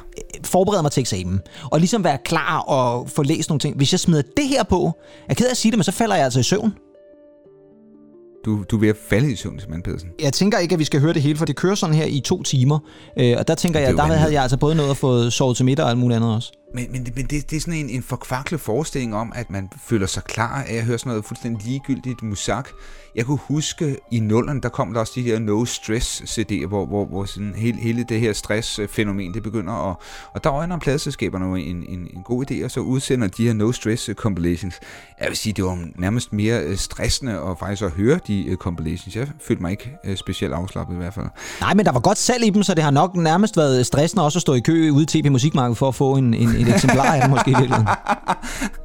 Forberede 0.46 0.82
mig 0.82 0.93
til 0.93 1.00
eksamen, 1.00 1.41
og 1.70 1.79
ligesom 1.79 2.05
være 2.05 2.19
klar 2.25 2.58
og 2.58 3.08
få 3.08 3.23
læst 3.23 3.49
nogle 3.49 3.58
ting, 3.58 3.76
hvis 3.76 3.93
jeg 3.93 4.00
smider 4.00 4.23
det 4.37 4.49
her 4.49 4.62
på, 4.62 4.93
jeg 5.29 5.32
er 5.32 5.35
ked 5.35 5.46
af 5.46 5.50
at 5.50 5.56
sige 5.56 5.73
det, 5.73 5.79
men 5.79 5.85
så 5.85 5.93
falder 5.93 6.14
jeg 6.14 6.25
altså 6.25 6.41
i 6.41 6.43
søvn. 6.43 6.73
Du, 8.44 8.64
du 8.70 8.76
er 8.76 8.81
ved 8.81 8.88
at 8.88 8.96
falde 9.08 9.32
i 9.32 9.37
søvn, 9.37 9.58
simpelthen, 9.58 9.82
Pedersen. 9.82 10.08
Jeg 10.20 10.32
tænker 10.32 10.58
ikke, 10.58 10.73
at 10.73 10.79
vi 10.79 10.85
skal 10.85 11.00
høre 11.00 11.12
det 11.12 11.23
hele, 11.23 11.38
for 11.38 11.44
det 11.44 11.56
kører 11.56 11.75
sådan 11.75 11.94
her 11.94 12.05
i 12.05 12.20
to 12.20 12.43
timer. 12.43 12.79
Øh, 13.19 13.37
og 13.38 13.49
der 13.49 13.55
tænker 13.55 13.81
jeg, 13.81 13.94
der 13.96 14.02
havde 14.02 14.32
jeg 14.32 14.43
altså 14.43 14.56
både 14.56 14.75
noget 14.75 14.91
at 14.91 14.96
få 14.96 15.31
sovet 15.31 15.56
til 15.56 15.64
middag 15.64 15.85
og 15.85 15.91
alt 15.91 15.99
muligt 15.99 16.17
andet 16.17 16.35
også. 16.35 16.52
Men, 16.74 16.92
men, 16.92 17.06
men 17.16 17.26
det, 17.26 17.50
det 17.50 17.56
er 17.56 17.60
sådan 17.60 17.74
en, 17.74 17.90
en 17.90 18.02
forkvaklet 18.02 18.60
forestilling 18.60 19.14
om, 19.14 19.32
at 19.34 19.50
man 19.50 19.70
føler 19.86 20.06
sig 20.06 20.24
klar 20.24 20.62
af 20.62 20.74
at 20.74 20.84
høre 20.84 20.98
sådan 20.98 21.10
noget 21.10 21.24
fuldstændig 21.24 21.66
ligegyldigt 21.66 22.22
musak. 22.22 22.68
Jeg 23.16 23.26
kunne 23.26 23.38
huske, 23.48 23.96
i 24.10 24.20
nullerne, 24.20 24.60
der 24.60 24.68
kom 24.68 24.92
der 24.92 25.00
også 25.00 25.12
de 25.16 25.22
her 25.22 25.38
no 25.38 25.64
stress 25.64 26.38
CD'er, 26.38 26.66
hvor, 26.66 26.86
hvor, 26.86 27.04
hvor 27.04 27.24
sådan 27.24 27.54
hele, 27.56 27.78
hele 27.78 28.04
det 28.08 28.20
her 28.20 28.32
stress-fænomen, 28.32 29.34
det 29.34 29.42
begynder 29.42 29.90
at... 29.90 29.96
Og 30.34 30.44
der 30.44 30.52
øjner 30.52 30.78
pladselskaberne 30.78 31.60
en, 31.60 31.84
en, 31.88 31.98
en 31.98 32.22
god 32.24 32.50
idé, 32.50 32.64
og 32.64 32.70
så 32.70 32.80
udsender 32.80 33.28
de 33.28 33.46
her 33.46 33.52
no 33.52 33.72
stress 33.72 34.08
øh, 34.08 34.14
compilations. 34.14 34.74
Jeg 35.20 35.28
vil 35.28 35.36
sige, 35.36 35.52
det 35.52 35.64
var 35.64 35.78
nærmest 35.96 36.32
mere 36.32 36.60
øh, 36.60 36.76
stressende 36.76 37.32
at 37.32 37.58
faktisk 37.58 37.82
at 37.82 37.90
høre 37.90 38.18
de 38.26 38.46
øh, 38.46 38.56
compilations. 38.56 39.16
Jeg 39.16 39.28
følte 39.40 39.62
mig 39.62 39.70
ikke 39.70 39.90
specielt 40.16 40.54
afslappet 40.54 40.94
i 40.94 40.98
hvert 40.98 41.14
fald. 41.14 41.26
Nej, 41.60 41.74
men 41.74 41.86
der 41.86 41.92
var 41.92 42.00
godt 42.00 42.18
salg 42.18 42.44
i 42.44 42.50
dem, 42.50 42.62
så 42.62 42.74
det 42.74 42.84
har 42.84 42.90
nok 42.90 43.16
nærmest 43.16 43.56
været 43.56 43.86
stressende 43.86 44.24
også 44.24 44.38
at 44.38 44.40
stå 44.40 44.54
i 44.54 44.60
kø 44.60 44.90
ude 44.90 45.02
i 45.02 45.22
TP 45.22 45.30
Musikmarkedet 45.30 45.78
for 45.78 45.88
at 45.88 45.94
få 45.94 46.16
en, 46.16 46.34
en, 46.34 46.48
et 46.69 46.75
eksemplar 46.75 47.14
af 47.14 47.20
det 47.20 47.31
måske 47.31 47.50
i 47.50 47.55
virkeligheden. 47.55 47.88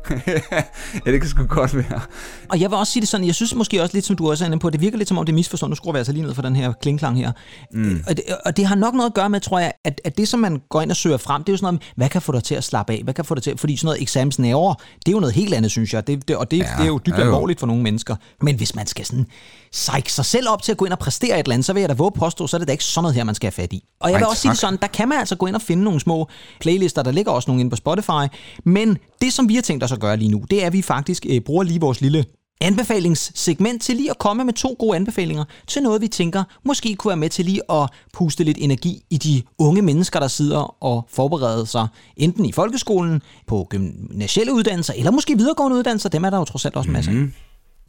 ja, 1.05 1.11
det 1.11 1.21
kan 1.21 1.29
sgu 1.29 1.45
godt 1.45 1.75
være. 1.75 2.01
Og 2.49 2.59
jeg 2.61 2.69
vil 2.69 2.77
også 2.77 2.93
sige 2.93 3.01
det 3.01 3.09
sådan, 3.09 3.25
jeg 3.25 3.35
synes 3.35 3.55
måske 3.55 3.81
også 3.81 3.95
lidt, 3.97 4.05
som 4.05 4.15
du 4.15 4.29
også 4.29 4.43
er 4.43 4.47
inde 4.47 4.59
på, 4.59 4.69
det 4.69 4.81
virker 4.81 4.97
lidt 4.97 5.09
som 5.09 5.17
om 5.17 5.25
det 5.25 5.33
er 5.33 5.35
misforstået. 5.35 5.69
Nu 5.69 5.75
skruer 5.75 5.93
vi 5.93 5.97
altså 5.97 6.13
lige 6.13 6.23
ned 6.23 6.33
for 6.33 6.41
den 6.41 6.55
her 6.55 6.73
klingklang 6.81 7.17
her. 7.17 7.31
Mm. 7.73 8.03
Og, 8.07 8.17
det, 8.17 8.23
og 8.45 8.57
det 8.57 8.65
har 8.65 8.75
nok 8.75 8.93
noget 8.93 9.09
at 9.09 9.13
gøre 9.13 9.29
med, 9.29 9.39
tror 9.39 9.59
jeg, 9.59 9.71
at, 9.85 10.01
at 10.03 10.17
det, 10.17 10.27
som 10.27 10.39
man 10.39 10.61
går 10.69 10.81
ind 10.81 10.91
og 10.91 10.97
søger 10.97 11.17
frem, 11.17 11.43
det 11.43 11.49
er 11.49 11.53
jo 11.53 11.57
sådan 11.57 11.73
noget, 11.73 11.93
hvad 11.95 12.09
kan 12.09 12.21
få 12.21 12.31
dig 12.31 12.43
til 12.43 12.55
at 12.55 12.63
slappe 12.63 12.93
af? 12.93 13.01
Hvad 13.03 13.13
kan 13.13 13.25
få 13.25 13.35
dig 13.35 13.43
til? 13.43 13.57
Fordi 13.57 13.75
sådan 13.75 13.85
noget 13.85 14.01
eksamensnerver, 14.01 14.73
det 14.73 15.07
er 15.07 15.11
jo 15.11 15.19
noget 15.19 15.35
helt 15.35 15.53
andet, 15.53 15.71
synes 15.71 15.93
jeg. 15.93 16.07
Det, 16.07 16.27
det, 16.27 16.35
og 16.35 16.51
det, 16.51 16.57
ja, 16.57 16.63
det 16.77 16.83
er 16.83 16.87
jo 16.87 16.99
dybt 17.05 17.19
alvorligt 17.19 17.59
for 17.59 17.67
nogle 17.67 17.83
mennesker. 17.83 18.15
Men 18.41 18.55
hvis 18.55 18.75
man 18.75 18.87
skal 18.87 19.05
sådan 19.05 19.25
psyche 19.71 20.11
sig 20.11 20.25
selv 20.25 20.49
op 20.49 20.61
til 20.61 20.71
at 20.71 20.77
gå 20.77 20.85
ind 20.85 20.93
og 20.93 20.99
præstere 20.99 21.39
et 21.39 21.43
eller 21.43 21.53
andet, 21.53 21.65
så 21.65 21.73
vil 21.73 21.79
jeg 21.79 21.89
da 21.89 21.93
våge 21.93 22.11
påstå, 22.11 22.47
så 22.47 22.57
er 22.57 22.59
det 22.59 22.67
da 22.67 22.71
ikke 22.71 22.83
sådan 22.83 23.03
noget 23.03 23.15
her, 23.15 23.23
man 23.23 23.35
skal 23.35 23.45
have 23.47 23.51
fat 23.51 23.73
i. 23.73 23.83
Og 23.99 24.11
jeg 24.11 24.19
vil 24.19 24.23
Ej, 24.23 24.29
også 24.29 24.35
tak. 24.35 24.41
sige 24.41 24.51
det 24.51 24.59
sådan, 24.59 24.79
der 24.81 24.87
kan 24.87 25.09
man 25.09 25.19
altså 25.19 25.35
gå 25.35 25.45
ind 25.45 25.55
og 25.55 25.61
finde 25.61 25.83
nogle 25.83 25.99
små 25.99 26.27
playlister, 26.59 27.03
der 27.03 27.11
ligger 27.11 27.31
også 27.31 27.49
nogle 27.49 27.59
inde 27.59 27.69
på 27.69 27.75
Spotify. 27.75 28.35
Men 28.63 28.97
det, 29.21 29.33
som 29.33 29.49
vi 29.49 29.55
har 29.55 29.61
tænkt 29.61 29.83
os 29.83 29.91
at 29.91 29.99
gøre 29.99 30.17
lige 30.17 30.31
nu, 30.31 30.43
det 30.49 30.63
er, 30.63 30.67
at 30.67 30.73
vi 30.73 30.81
faktisk 30.81 31.25
øh, 31.29 31.41
bruger 31.41 31.63
lige 31.63 31.79
vores 31.79 32.01
lille 32.01 32.25
anbefalingssegment 32.61 33.81
til 33.81 33.95
lige 33.95 34.09
at 34.09 34.17
komme 34.17 34.43
med 34.43 34.53
to 34.53 34.75
gode 34.79 34.95
anbefalinger 34.95 35.43
til 35.67 35.83
noget, 35.83 36.01
vi 36.01 36.07
tænker 36.07 36.43
måske 36.65 36.95
kunne 36.95 37.09
være 37.09 37.17
med 37.17 37.29
til 37.29 37.45
lige 37.45 37.61
at 37.71 37.89
puste 38.13 38.43
lidt 38.43 38.57
energi 38.61 39.03
i 39.09 39.17
de 39.17 39.41
unge 39.57 39.81
mennesker, 39.81 40.19
der 40.19 40.27
sidder 40.27 40.83
og 40.83 41.07
forbereder 41.09 41.65
sig 41.65 41.87
enten 42.17 42.45
i 42.45 42.51
folkeskolen, 42.51 43.21
på 43.47 43.67
gymnasielle 43.69 44.53
uddannelser, 44.53 44.93
eller 44.97 45.11
måske 45.11 45.37
videregående 45.37 45.77
uddannelser. 45.77 46.09
Dem 46.09 46.23
er 46.23 46.29
der 46.29 46.37
jo 46.37 46.45
trods 46.45 46.65
alt 46.65 46.75
også 46.75 46.89
masser 46.91 47.11
mm-hmm. 47.11 47.33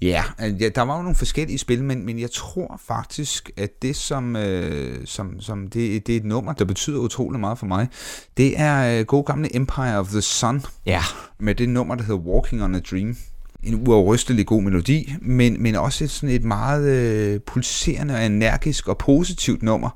Ja, 0.03 0.25
ja, 0.39 0.69
der 0.69 0.83
var 0.83 0.97
jo 0.97 1.03
nogle 1.03 1.17
forskellige 1.17 1.59
spil, 1.59 1.85
men, 1.85 2.07
men 2.07 2.19
jeg 2.19 2.31
tror 2.31 2.81
faktisk, 2.87 3.51
at 3.57 3.83
det 3.83 3.97
som, 3.97 4.37
øh, 4.37 5.07
som, 5.07 5.41
som 5.41 5.69
det, 5.69 6.07
det 6.07 6.13
er 6.13 6.17
et 6.17 6.25
nummer, 6.25 6.53
der 6.53 6.65
betyder 6.65 6.99
utrolig 6.99 7.41
meget 7.41 7.59
for 7.59 7.67
mig, 7.67 7.89
det 8.37 8.61
er 8.61 8.99
øh, 8.99 9.07
god 9.07 9.25
gamle 9.25 9.57
Empire 9.57 9.99
of 9.99 10.09
the 10.09 10.21
Sun. 10.21 10.63
Ja. 10.87 11.03
Med 11.39 11.55
det 11.55 11.69
nummer, 11.69 11.95
der 11.95 12.03
hedder 12.03 12.21
Walking 12.21 12.63
on 12.63 12.75
a 12.75 12.81
Dream 12.91 13.17
en 13.63 13.89
uafrystelig 13.89 14.47
god 14.47 14.63
melodi, 14.63 15.15
men, 15.21 15.63
men 15.63 15.75
også 15.75 16.05
et, 16.05 16.11
sådan 16.11 16.35
et 16.35 16.45
meget 16.45 16.89
øh, 16.89 17.41
pulserende 17.41 18.15
og 18.15 18.27
energisk 18.27 18.89
og 18.89 18.99
positivt 18.99 19.63
nummer. 19.63 19.91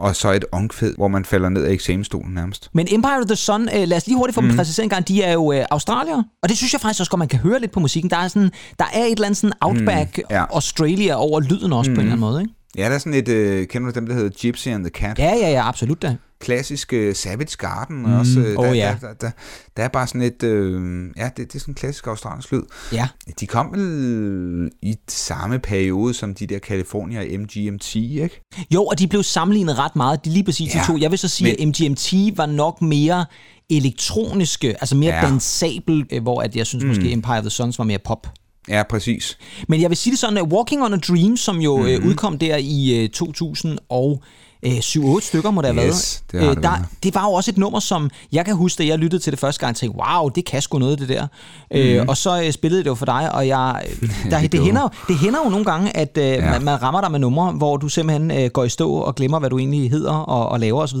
Og 0.00 0.16
så 0.16 0.32
et 0.32 0.44
omkvæd, 0.52 0.94
hvor 0.96 1.08
man 1.08 1.24
falder 1.24 1.48
ned 1.48 1.64
af 1.64 1.72
eksamensstolen 1.72 2.34
nærmest. 2.34 2.70
Men 2.72 2.86
Empire 2.90 3.18
of 3.20 3.26
the 3.26 3.36
Sun, 3.36 3.62
øh, 3.62 3.88
lad 3.88 3.96
os 3.96 4.06
lige 4.06 4.16
hurtigt 4.16 4.34
få 4.34 4.40
mm. 4.40 4.48
dem 4.48 4.56
præciseret 4.56 4.84
en 4.84 4.90
gang, 4.90 5.08
de 5.08 5.22
er 5.22 5.32
jo 5.32 5.52
øh, 5.52 5.64
australier, 5.70 6.22
og 6.42 6.48
det 6.48 6.56
synes 6.56 6.72
jeg 6.72 6.80
faktisk 6.80 7.00
også 7.00 7.10
godt, 7.10 7.18
man 7.18 7.28
kan 7.28 7.38
høre 7.38 7.60
lidt 7.60 7.72
på 7.72 7.80
musikken. 7.80 8.10
Der 8.10 8.16
er, 8.16 8.28
sådan, 8.28 8.50
der 8.78 8.84
er 8.94 9.04
et 9.04 9.12
eller 9.12 9.26
andet 9.26 9.36
sådan 9.36 9.52
outback 9.60 10.18
mm, 10.18 10.24
ja. 10.30 10.44
Australia 10.50 11.14
over 11.14 11.40
lyden 11.40 11.72
også 11.72 11.90
mm. 11.90 11.94
på 11.94 12.00
en 12.00 12.06
eller 12.06 12.12
anden 12.12 12.20
måde, 12.20 12.40
ikke? 12.40 12.54
Ja, 12.76 12.84
der 12.84 12.94
er 12.94 12.98
sådan 12.98 13.14
et, 13.14 13.28
øh, 13.28 13.66
kender 13.66 13.92
du 13.92 13.94
dem, 13.94 14.06
der 14.06 14.14
hedder 14.14 14.30
Gypsy 14.42 14.68
and 14.68 14.84
the 14.84 14.90
Cat? 14.90 15.18
Ja, 15.18 15.34
ja, 15.34 15.50
ja, 15.50 15.68
absolut 15.68 16.02
da 16.02 16.16
klassiske 16.40 17.14
Savage 17.14 17.56
Garden 17.58 17.98
mm. 17.98 18.18
også. 18.18 18.40
Der, 18.40 18.58
oh, 18.58 18.76
ja. 18.76 18.96
der, 19.00 19.08
der, 19.08 19.14
der, 19.14 19.30
der 19.76 19.82
er 19.82 19.88
bare 19.88 20.06
sådan 20.06 20.22
et, 20.22 20.42
øh, 20.42 21.06
ja, 21.16 21.24
det, 21.24 21.36
det 21.36 21.54
er 21.54 21.58
sådan 21.58 21.72
en 21.72 21.76
klassisk 21.76 22.06
australsk 22.06 22.52
lyd. 22.52 22.62
Ja. 22.92 23.08
De 23.40 23.46
kom 23.46 23.72
vel 23.72 24.70
i 24.82 24.96
samme 25.08 25.58
periode 25.58 26.14
som 26.14 26.34
de 26.34 26.46
der 26.46 26.58
California 26.58 27.38
MGMT, 27.38 27.94
ikke? 27.96 28.42
Jo, 28.70 28.84
og 28.84 28.98
de 28.98 29.06
blev 29.06 29.22
sammenlignet 29.22 29.78
ret 29.78 29.96
meget, 29.96 30.24
de 30.24 30.30
lige 30.30 30.44
præcis 30.44 30.74
ja. 30.74 30.80
de 30.80 30.86
to. 30.86 30.98
Jeg 30.98 31.10
vil 31.10 31.18
så 31.18 31.28
sige, 31.28 31.56
Men... 31.58 31.68
at 31.74 31.80
MGMT 31.80 32.38
var 32.38 32.46
nok 32.46 32.82
mere 32.82 33.26
elektroniske, 33.70 34.68
altså 34.68 34.96
mere 34.96 35.14
ja. 35.14 35.20
dansabel, 35.20 36.06
øh, 36.12 36.22
hvor 36.22 36.42
at 36.42 36.56
jeg 36.56 36.66
synes 36.66 36.84
mm. 36.84 36.88
måske 36.88 37.12
Empire 37.12 37.38
of 37.38 37.42
the 37.42 37.50
Suns 37.50 37.78
var 37.78 37.84
mere 37.84 37.98
pop. 37.98 38.26
Ja, 38.70 38.82
præcis. 38.82 39.38
Men 39.68 39.80
jeg 39.80 39.90
vil 39.90 39.96
sige 39.96 40.10
det 40.10 40.18
sådan, 40.18 40.36
at 40.36 40.52
Walking 40.52 40.82
on 40.82 40.94
a 40.94 40.96
Dream, 40.96 41.36
som 41.36 41.60
jo 41.60 41.76
mm-hmm. 41.76 41.92
øh, 41.92 42.06
udkom 42.06 42.38
der 42.38 42.56
i 42.56 43.02
øh, 43.04 43.08
2000 43.08 43.78
og 43.88 44.22
øh, 44.62 44.72
7-8 44.72 45.20
stykker, 45.20 45.50
må 45.50 45.62
det 45.62 45.74
have 45.74 45.86
Yes, 45.88 46.22
været. 46.32 46.32
det 46.32 46.40
har 46.40 46.50
Øh, 46.50 46.54
det 46.56 46.62
der, 46.62 46.70
været. 46.70 46.84
det 47.02 47.14
var 47.14 47.22
jo 47.24 47.32
også 47.32 47.50
et 47.50 47.58
nummer, 47.58 47.80
som 47.80 48.10
jeg 48.32 48.44
kan 48.44 48.54
huske, 48.56 48.82
da 48.82 48.86
jeg 48.88 48.98
lyttede 48.98 49.22
til 49.22 49.30
det 49.32 49.40
første 49.40 49.60
gang, 49.60 49.70
og 49.70 49.76
tænkte, 49.76 49.98
wow, 49.98 50.28
det 50.28 50.44
kan 50.44 50.62
sgu 50.62 50.78
noget, 50.78 50.98
det 50.98 51.08
der. 51.08 51.26
Mm. 51.70 51.76
Øh, 51.78 52.04
og 52.08 52.16
så 52.16 52.42
øh, 52.42 52.52
spillede 52.52 52.82
det 52.84 52.86
jo 52.90 52.94
for 52.94 53.06
dig, 53.06 53.34
og 53.34 53.46
jeg, 53.48 53.82
der, 54.30 54.40
det 54.40 54.52
det, 54.52 54.60
hænder, 54.62 54.82
jo- 54.82 54.88
det 55.08 55.16
hænder 55.18 55.38
jo 55.44 55.50
nogle 55.50 55.64
gange, 55.64 55.96
at 55.96 56.18
øh, 56.18 56.24
Ja. 56.24 56.50
man, 56.50 56.62
man 56.64 56.82
rammer 56.82 57.00
dig 57.00 57.10
med 57.10 57.18
numre, 57.18 57.52
hvor 57.52 57.76
du 57.76 57.88
simpelthen 57.88 58.30
øh, 58.30 58.50
går 58.50 58.64
i 58.64 58.68
stå 58.68 58.92
og 58.92 59.14
glemmer, 59.14 59.38
hvad 59.38 59.50
du 59.50 59.58
egentlig 59.58 59.90
hedder 59.90 60.12
og, 60.12 60.48
og 60.48 60.60
laver 60.60 60.82
osv. 60.82 60.98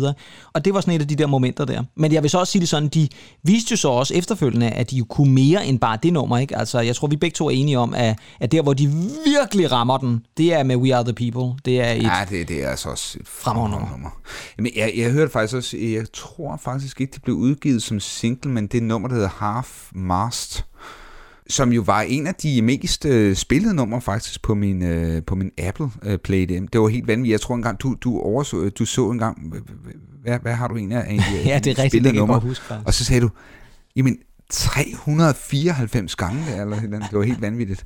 Og 0.52 0.64
det 0.64 0.74
var 0.74 0.80
sådan 0.80 0.94
et 0.94 1.00
af 1.00 1.08
de 1.08 1.16
der 1.16 1.26
momenter 1.26 1.64
der. 1.64 1.82
Men 1.96 2.12
jeg 2.12 2.22
vil 2.22 2.30
så 2.30 2.38
også 2.38 2.50
sige 2.52 2.60
det 2.60 2.68
sådan, 2.68 2.88
de 2.88 3.08
viste 3.42 3.70
jo 3.72 3.76
så 3.76 3.88
også 3.88 4.14
efterfølgende, 4.14 4.68
at 4.70 4.90
de 4.90 4.96
jo 4.96 5.04
kunne 5.04 5.32
mere 5.32 5.66
end 5.66 5.78
bare 5.78 5.98
det 6.02 6.12
nummer. 6.12 6.38
Ikke? 6.38 6.56
Altså, 6.58 6.80
jeg 6.80 6.96
tror, 6.96 7.08
vi 7.08 7.16
begge 7.16 7.34
to 7.34 7.46
er 7.46 7.50
enige 7.50 7.78
om, 7.78 7.94
at, 7.94 8.18
at 8.40 8.52
der, 8.52 8.62
hvor 8.62 8.72
de 8.74 8.86
virkelig 9.26 9.72
rammer 9.72 9.98
den, 9.98 10.20
det 10.36 10.54
er 10.54 10.62
med 10.62 10.76
We 10.76 10.94
Are 10.96 11.04
The 11.04 11.12
People. 11.12 11.58
Det 11.64 11.80
er 11.80 11.92
et... 11.92 12.02
Ja, 12.02 12.10
det, 12.30 12.48
det 12.48 12.64
er 12.64 12.68
altså 12.68 12.88
også 12.88 13.16
et 13.20 13.28
Fremragende 13.50 13.76
fremragende 13.76 13.92
nummer. 13.92 14.20
Jamen, 14.58 14.72
jeg, 14.76 14.92
jeg 14.96 15.10
hørte 15.10 15.32
faktisk 15.32 15.56
også, 15.56 15.76
jeg 15.76 16.12
tror 16.12 16.56
faktisk 16.56 17.00
ikke, 17.00 17.12
det 17.14 17.22
blev 17.22 17.36
udgivet 17.36 17.82
som 17.82 18.00
single, 18.00 18.50
men 18.50 18.66
det 18.66 18.82
nummer, 18.82 19.08
der 19.08 19.14
hedder 19.14 19.54
Half 19.54 19.90
Mast, 19.94 20.64
som 21.48 21.72
jo 21.72 21.82
var 21.82 22.00
en 22.00 22.26
af 22.26 22.34
de 22.34 22.62
mest 22.62 23.04
øh, 23.04 23.36
spillede 23.36 23.74
numre 23.74 24.00
faktisk 24.00 24.42
på 24.42 24.54
min, 24.54 24.82
øh, 24.82 25.22
på 25.26 25.34
min 25.34 25.50
Apple 25.58 25.90
øh, 26.02 26.18
Play. 26.18 26.46
Det 26.46 26.72
det 26.72 26.80
var 26.80 26.88
helt 26.88 27.06
vanvittigt. 27.06 27.32
Jeg 27.32 27.40
tror 27.40 27.54
engang, 27.54 27.80
du, 27.80 27.96
du, 28.00 28.20
overså, 28.20 28.68
du 28.68 28.84
så 28.84 29.10
engang, 29.10 29.54
hvad, 30.22 30.38
hvad 30.38 30.52
har 30.52 30.68
du 30.68 30.74
en 30.74 30.92
af, 30.92 31.00
af 31.00 31.18
Ja, 31.46 31.58
det 31.58 31.70
er 31.70 31.82
rigtigt, 31.82 31.90
spillede 31.90 32.16
numre? 32.16 32.54
Og 32.86 32.94
så 32.94 33.04
sagde 33.04 33.20
du, 33.20 33.30
jamen 33.96 34.18
394 34.50 36.16
gange, 36.16 36.44
eller 36.60 36.76
et 36.76 36.82
eller 36.82 36.96
andet. 36.96 37.10
det 37.10 37.18
var 37.18 37.24
helt 37.24 37.42
vanvittigt. 37.42 37.84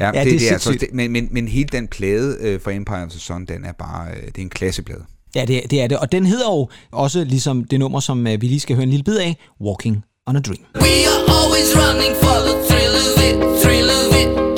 Ja, 0.00 0.06
Ja, 0.06 0.10
det 0.10 0.16
er 0.18 0.32
altså, 0.32 0.48
sindssygt. 0.48 0.80
det, 0.80 0.88
men, 0.94 1.12
men, 1.12 1.28
men 1.30 1.48
hele 1.48 1.68
den 1.72 1.88
plade 1.88 2.36
øh, 2.40 2.60
for 2.60 2.70
Empire 2.70 3.02
of 3.04 3.10
the 3.10 3.20
Sun, 3.20 3.44
den 3.44 3.64
er 3.64 3.72
bare, 3.72 4.08
øh, 4.10 4.22
det 4.26 4.38
er 4.38 4.42
en 4.42 4.50
klasseplade. 4.50 5.00
Ja, 5.34 5.44
det, 5.44 5.64
er- 5.64 5.68
det 5.68 5.82
er 5.82 5.86
det. 5.86 5.98
Og 5.98 6.12
den 6.12 6.26
hedder 6.26 6.44
jo 6.46 6.68
også 6.92 7.24
ligesom 7.24 7.64
det 7.64 7.78
nummer, 7.78 8.00
som 8.00 8.26
øh, 8.26 8.40
vi 8.42 8.46
lige 8.46 8.60
skal 8.60 8.76
høre 8.76 8.82
en 8.82 8.90
lille 8.90 9.04
bid 9.04 9.16
af, 9.18 9.36
Walking 9.60 10.02
on 10.26 10.36
a 10.36 10.40
Dream. 10.40 10.58
We 10.76 10.94
are 11.12 11.22
always 11.38 11.68
running 11.76 12.16
for 12.22 12.36
the 12.48 12.54
thrill 12.68 12.94
of 13.04 13.18
it, 13.28 13.62
thrill 13.62 13.88
of 13.90 14.14
it. 14.22 14.53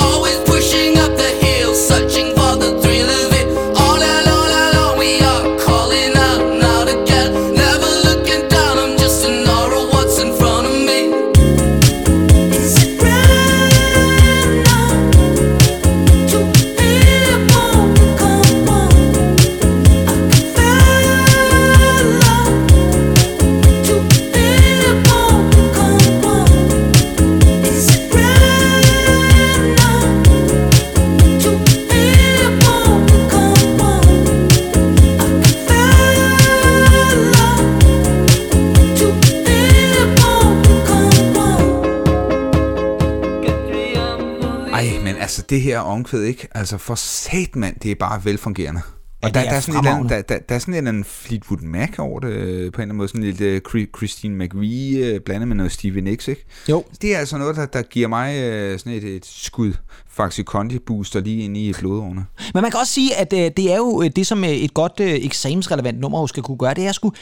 Det 45.56 45.64
her 45.64 45.78
omkvæd, 45.78 46.22
ikke? 46.22 46.48
Altså 46.54 46.78
for 46.78 46.94
sat, 46.94 47.56
mand, 47.56 47.76
det 47.82 47.90
er 47.90 47.94
bare 47.94 48.24
velfungerende. 48.24 48.80
Ja, 49.22 49.28
Og 49.28 49.34
der, 49.34 49.40
er 49.40 49.44
der, 49.44 49.56
er 49.56 49.60
sådan 49.60 49.84
et 49.84 49.88
andet, 49.88 50.10
der, 50.10 50.22
der, 50.22 50.38
der 50.48 50.54
er 50.54 50.58
sådan 50.58 50.74
en 50.74 50.78
eller 50.78 50.88
anden 50.88 51.04
Fleetwood 51.04 51.60
Mac 51.60 51.98
over 51.98 52.20
det, 52.20 52.28
øh, 52.28 52.44
på 52.46 52.52
en 52.52 52.58
eller 52.58 52.80
anden 52.80 52.96
måde. 52.96 53.08
Sådan 53.08 53.22
lidt 53.30 53.66
uh, 53.66 53.84
Christine 53.96 54.44
McVie 54.44 55.06
øh, 55.06 55.20
blandet 55.20 55.48
med 55.48 55.56
noget 55.56 55.72
Stevie 55.72 56.02
Nicks, 56.02 56.28
ikke? 56.28 56.44
Jo. 56.68 56.84
Det 57.02 57.14
er 57.14 57.18
altså 57.18 57.38
noget, 57.38 57.56
der, 57.56 57.66
der 57.66 57.82
giver 57.82 58.08
mig 58.08 58.36
øh, 58.36 58.78
sådan 58.78 58.92
et, 58.92 59.04
et 59.04 59.26
skud 59.26 59.72
Faxi 60.10 60.42
Kondi 60.42 60.78
booster 60.78 61.20
lige 61.20 61.42
ind 61.42 61.56
i 61.56 61.72
blodårene. 61.78 62.26
Men 62.54 62.62
man 62.62 62.70
kan 62.70 62.80
også 62.80 62.92
sige, 62.92 63.16
at 63.16 63.32
øh, 63.32 63.50
det 63.56 63.72
er 63.72 63.76
jo 63.76 64.02
øh, 64.02 64.10
det, 64.16 64.26
som 64.26 64.44
øh, 64.44 64.50
et 64.50 64.74
godt 64.74 65.00
øh, 65.00 65.08
eksamensrelevant 65.08 66.00
nummer 66.00 66.20
jo 66.20 66.26
skal 66.26 66.42
kunne 66.42 66.58
gøre, 66.58 66.74
det 66.74 66.84
er 66.84 66.88
at 66.88 66.94
skulle, 66.94 67.16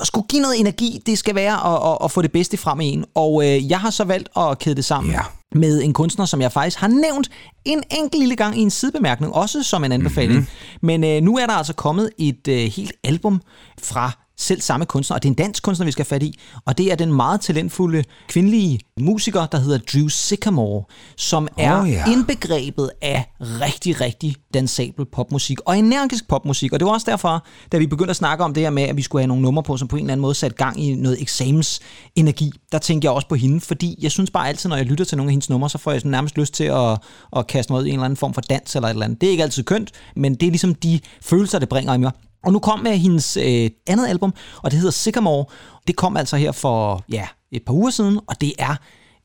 at 0.00 0.06
skulle 0.06 0.26
give 0.28 0.42
noget 0.42 0.60
energi. 0.60 1.02
Det 1.06 1.18
skal 1.18 1.34
være 1.34 1.52
at, 1.74 1.92
at, 1.92 1.98
at 2.04 2.10
få 2.10 2.22
det 2.22 2.32
bedste 2.32 2.56
frem 2.56 2.80
i 2.80 2.86
en. 2.86 3.04
Og 3.14 3.44
øh, 3.46 3.70
jeg 3.70 3.80
har 3.80 3.90
så 3.90 4.04
valgt 4.04 4.28
at 4.36 4.58
kæde 4.58 4.74
det 4.74 4.84
sammen 4.84 5.12
Ja. 5.12 5.20
med 5.54 5.82
en 5.82 5.92
kunstner, 5.92 6.24
som 6.24 6.40
jeg 6.40 6.52
faktisk 6.52 6.78
har 6.78 6.88
nævnt 6.88 7.30
en 7.64 7.82
enkelt 7.90 8.20
lille 8.20 8.36
gang 8.36 8.58
i 8.58 8.60
en 8.62 8.70
sidebemærkning, 8.70 9.34
også 9.34 9.62
som 9.62 9.84
en 9.84 9.92
anbefaling. 9.92 10.32
Mhm. 10.32 10.40
Mm-hmm. 10.40 10.86
Men 10.86 11.04
øh, 11.04 11.22
nu 11.22 11.36
er 11.38 11.46
der 11.46 11.52
altså 11.54 11.72
kommet 11.74 12.10
et 12.18 12.48
øh, 12.48 12.58
helt 12.58 12.92
album 13.04 13.40
fra 13.82 14.10
selv 14.40 14.60
samme 14.60 14.86
kunstner, 14.86 15.14
og 15.14 15.22
det 15.22 15.28
er 15.28 15.30
en 15.30 15.36
dansk 15.36 15.62
kunstner, 15.62 15.84
vi 15.84 15.92
skal 15.92 16.04
have 16.04 16.16
fat 16.16 16.22
i, 16.22 16.38
og 16.64 16.78
det 16.78 16.92
er 16.92 16.96
den 16.96 17.12
meget 17.12 17.40
talentfulde 17.40 18.04
kvindelige 18.28 18.80
musiker, 19.00 19.46
der 19.46 19.58
hedder 19.58 19.78
Drew 19.92 20.08
Sycamore, 20.08 20.84
som 21.16 21.48
er 21.58 21.80
Åh, 21.80 21.90
ja. 21.90 22.04
indbegrebet 22.12 22.90
af 23.02 23.24
rigtig, 23.40 24.00
rigtig 24.00 24.36
dansabel 24.54 25.06
popmusik, 25.12 25.58
og 25.60 25.78
energisk 25.78 26.28
popmusik, 26.28 26.72
og 26.72 26.80
det 26.80 26.86
var 26.86 26.92
også 26.92 27.10
derfor, 27.10 27.46
da 27.72 27.78
vi 27.78 27.86
begyndte 27.86 28.10
at 28.10 28.16
snakke 28.16 28.44
om 28.44 28.54
det 28.54 28.62
her 28.62 28.70
med, 28.70 28.82
at 28.82 28.96
vi 28.96 29.02
skulle 29.02 29.22
have 29.22 29.28
nogle 29.28 29.42
numre 29.42 29.62
på, 29.62 29.76
som 29.76 29.88
på 29.88 29.96
en 29.96 30.02
eller 30.02 30.12
anden 30.12 30.22
måde 30.22 30.34
satte 30.34 30.56
gang 30.56 30.84
i 30.84 30.94
noget 30.94 31.22
eksamensenergi, 31.22 32.52
der 32.72 32.78
tænkte 32.78 33.06
jeg 33.06 33.12
også 33.12 33.28
på 33.28 33.34
hende, 33.34 33.60
fordi 33.60 33.98
jeg 34.02 34.10
synes 34.10 34.30
bare 34.30 34.48
altid, 34.48 34.68
når 34.68 34.76
jeg 34.76 34.86
lytter 34.86 35.04
til 35.04 35.16
nogle 35.16 35.30
af 35.30 35.32
hendes 35.32 35.50
numre, 35.50 35.70
så 35.70 35.78
får 35.78 35.90
jeg 35.90 36.00
sådan 36.00 36.10
nærmest 36.10 36.38
lyst 36.38 36.54
til 36.54 36.64
at, 36.64 36.98
at 37.36 37.46
kaste 37.46 37.72
mig 37.72 37.80
ud 37.80 37.86
i 37.86 37.88
en 37.88 37.94
eller 37.94 38.04
anden 38.04 38.16
form 38.16 38.34
for 38.34 38.40
dans 38.40 38.76
eller 38.76 38.88
et 38.88 38.92
eller 38.92 39.04
andet. 39.04 39.20
Det 39.20 39.26
er 39.26 39.30
ikke 39.30 39.42
altid 39.42 39.62
kønt, 39.62 39.90
men 40.16 40.34
det 40.34 40.46
er 40.46 40.50
ligesom 40.50 40.74
de 40.74 41.00
følelser, 41.22 41.58
det 41.58 41.68
bringer 41.68 41.94
i 41.94 41.98
mig. 41.98 42.12
Og 42.44 42.52
nu 42.52 42.58
kom 42.58 42.78
med 42.80 42.98
hendes 42.98 43.36
øh, 43.36 43.70
andet 43.86 44.08
album, 44.08 44.34
og 44.62 44.70
det 44.70 44.78
hedder 44.78 44.92
Sycamore. 44.92 45.44
Det 45.86 45.96
kom 45.96 46.16
altså 46.16 46.36
her 46.36 46.52
for 46.52 47.04
ja, 47.08 47.26
et 47.52 47.62
par 47.64 47.74
uger 47.74 47.90
siden, 47.90 48.20
og 48.26 48.40
det 48.40 48.52
er 48.58 48.76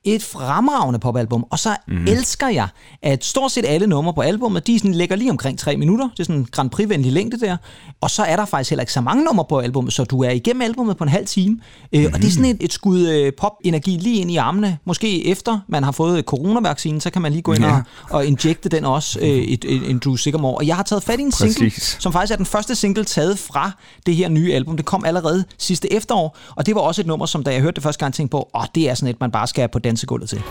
et 0.06 0.24
fremragende 0.24 1.00
popalbum. 1.00 1.46
Og 1.50 1.60
så 1.60 1.76
mm. 1.88 2.08
elsker 2.08 2.48
jeg, 2.48 2.68
at 3.02 3.26
stort 3.26 3.52
set 3.52 3.66
alle 3.68 3.88
numre 3.88 4.14
på 4.14 4.22
albummet, 4.22 4.68
de 4.68 4.80
sådan 4.80 4.94
ligger 4.94 5.16
lige 5.16 5.32
omkring 5.32 5.60
tre 5.60 5.78
minutter. 5.78 6.10
Det 6.12 6.20
er 6.20 6.24
sådan 6.24 6.36
en 6.36 6.48
Grand 6.52 6.70
Prix-venlig 6.70 7.12
længde 7.12 7.40
der. 7.40 7.58
Og 8.02 8.10
så 8.12 8.24
er 8.24 8.36
der 8.36 8.46
faktisk 8.46 8.70
heller 8.70 8.82
ikke 8.84 8.94
så 8.94 9.02
mange 9.02 9.24
numre 9.24 9.46
på 9.50 9.60
albummet, 9.60 9.94
så 9.94 10.04
du 10.04 10.24
er 10.24 10.30
igennem 10.30 10.62
albummet 10.62 10.98
på 10.98 11.04
en 11.04 11.10
halv 11.10 11.26
time. 11.26 11.60
Øh, 11.94 12.06
og 12.14 12.20
det 12.22 12.28
er 12.28 12.32
sådan 12.32 12.46
et, 12.46 12.58
et 12.60 12.74
skud 12.74 13.08
øh, 13.08 13.34
pop-energi 13.34 13.98
lige 13.98 14.22
ind 14.22 14.32
i 14.32 14.36
armene. 14.36 14.78
Måske 14.86 15.28
efter 15.28 15.60
man 15.68 15.84
har 15.84 15.92
fået 15.92 16.26
coronavaccinen, 16.26 17.02
så 17.02 17.10
kan 17.10 17.22
man 17.22 17.32
lige 17.32 17.42
gå 17.42 17.54
ind 17.54 17.64
Ja. 17.66 17.76
og, 17.76 17.82
og 18.10 18.26
injekte 18.26 18.70
den 18.70 18.86
også, 18.86 19.20
øh, 19.20 19.28
et, 19.28 19.66
et, 19.68 19.90
en 19.90 20.00
Drew 20.06 20.16
Sycamore. 20.16 20.56
Og 20.56 20.68
jeg 20.68 20.76
har 20.76 20.84
taget 20.84 21.04
fat 21.04 21.20
i 21.20 21.24
en 21.24 21.32
single, 21.32 21.70
Præcis. 21.70 21.98
som 22.00 22.14
faktisk 22.14 22.32
er 22.32 22.38
den 22.38 22.46
første 22.46 22.76
single 22.76 23.04
taget 23.04 23.40
fra 23.40 23.72
det 24.06 24.16
her 24.16 24.30
nye 24.30 24.54
album. 24.54 24.78
Det 24.78 24.86
kom 24.86 25.06
allerede 25.06 25.46
sidste 25.58 25.94
efterår, 25.94 26.38
og 26.56 26.66
det 26.66 26.76
var 26.76 26.82
også 26.82 27.02
et 27.02 27.08
nummer, 27.08 27.26
som 27.26 27.44
da 27.44 27.54
jeg 27.54 27.62
hørte 27.62 27.76
det 27.76 27.84
første 27.84 28.00
gang, 28.00 28.14
tænkte 28.14 28.32
på, 28.32 28.50
åh, 28.56 28.64
det 28.76 28.90
er 28.90 28.94
sådan 28.94 29.10
et, 29.10 29.20
man 29.20 29.32
bare 29.32 29.48
skal 29.48 29.68
på 29.68 29.80
dansegulvet 29.96 30.30
til. 30.30 30.44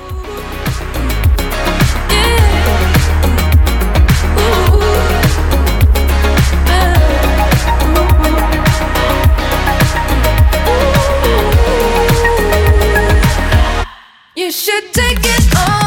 You 14.36 14.50
should 14.50 14.92
take 14.92 15.20
it 15.36 15.56
all 15.56 15.83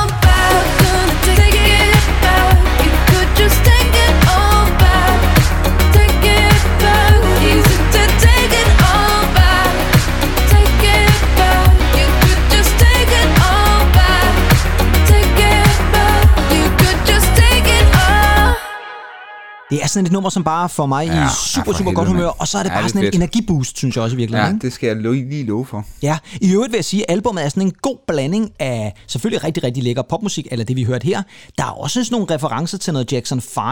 Det 19.70 19.84
er 19.84 19.88
sådan 19.88 20.06
et 20.06 20.12
nummer, 20.12 20.30
som 20.30 20.44
bare 20.44 20.70
får 20.70 20.86
mig 20.86 21.08
Ja, 21.08 21.26
i 21.26 21.28
super, 21.54 21.74
super 21.74 21.92
godt 21.92 22.08
humør, 22.08 22.28
og 22.28 22.48
så 22.48 22.58
er 22.58 22.64
det 22.64 22.70
Ja, 22.70 22.76
bare 22.76 22.84
det 22.84 22.92
sådan 22.92 23.08
en 23.08 23.14
energiboost, 23.16 23.78
synes 23.78 23.96
jeg 23.96 24.04
også 24.04 24.16
i 24.16 24.18
virkeligheden. 24.18 24.50
Ja, 24.52 24.56
ikke? 24.56 24.66
det 24.66 24.74
skal 24.74 24.88
jeg 24.88 24.96
lo- 24.98 25.12
lige 25.12 25.44
love 25.44 25.66
for. 25.66 25.86
Ja, 26.04 26.18
i 26.42 26.52
øvrigt 26.54 26.72
vil 26.72 26.78
jeg 26.78 26.86
sige, 26.86 27.12
at 27.12 27.16
albumet 27.16 27.46
er 27.46 27.50
sådan 27.50 27.64
en 27.64 27.72
god 27.82 27.98
blanding 28.08 28.52
af 28.60 28.94
selvfølgelig 29.08 29.44
rigtig, 29.44 29.64
rigtig 29.64 29.84
lækker 29.84 30.02
popmusik, 30.02 30.48
eller 30.52 30.66
det 30.66 30.76
vi 30.76 30.84
hørte 30.84 31.06
her. 31.06 31.22
Der 31.58 31.64
er 31.64 31.70
også 31.70 32.04
sådan 32.04 32.16
nogle 32.20 32.36
referencer 32.36 32.78
til 32.78 32.94
noget 32.94 33.12
Jackson 33.14 33.42
5. 33.42 33.64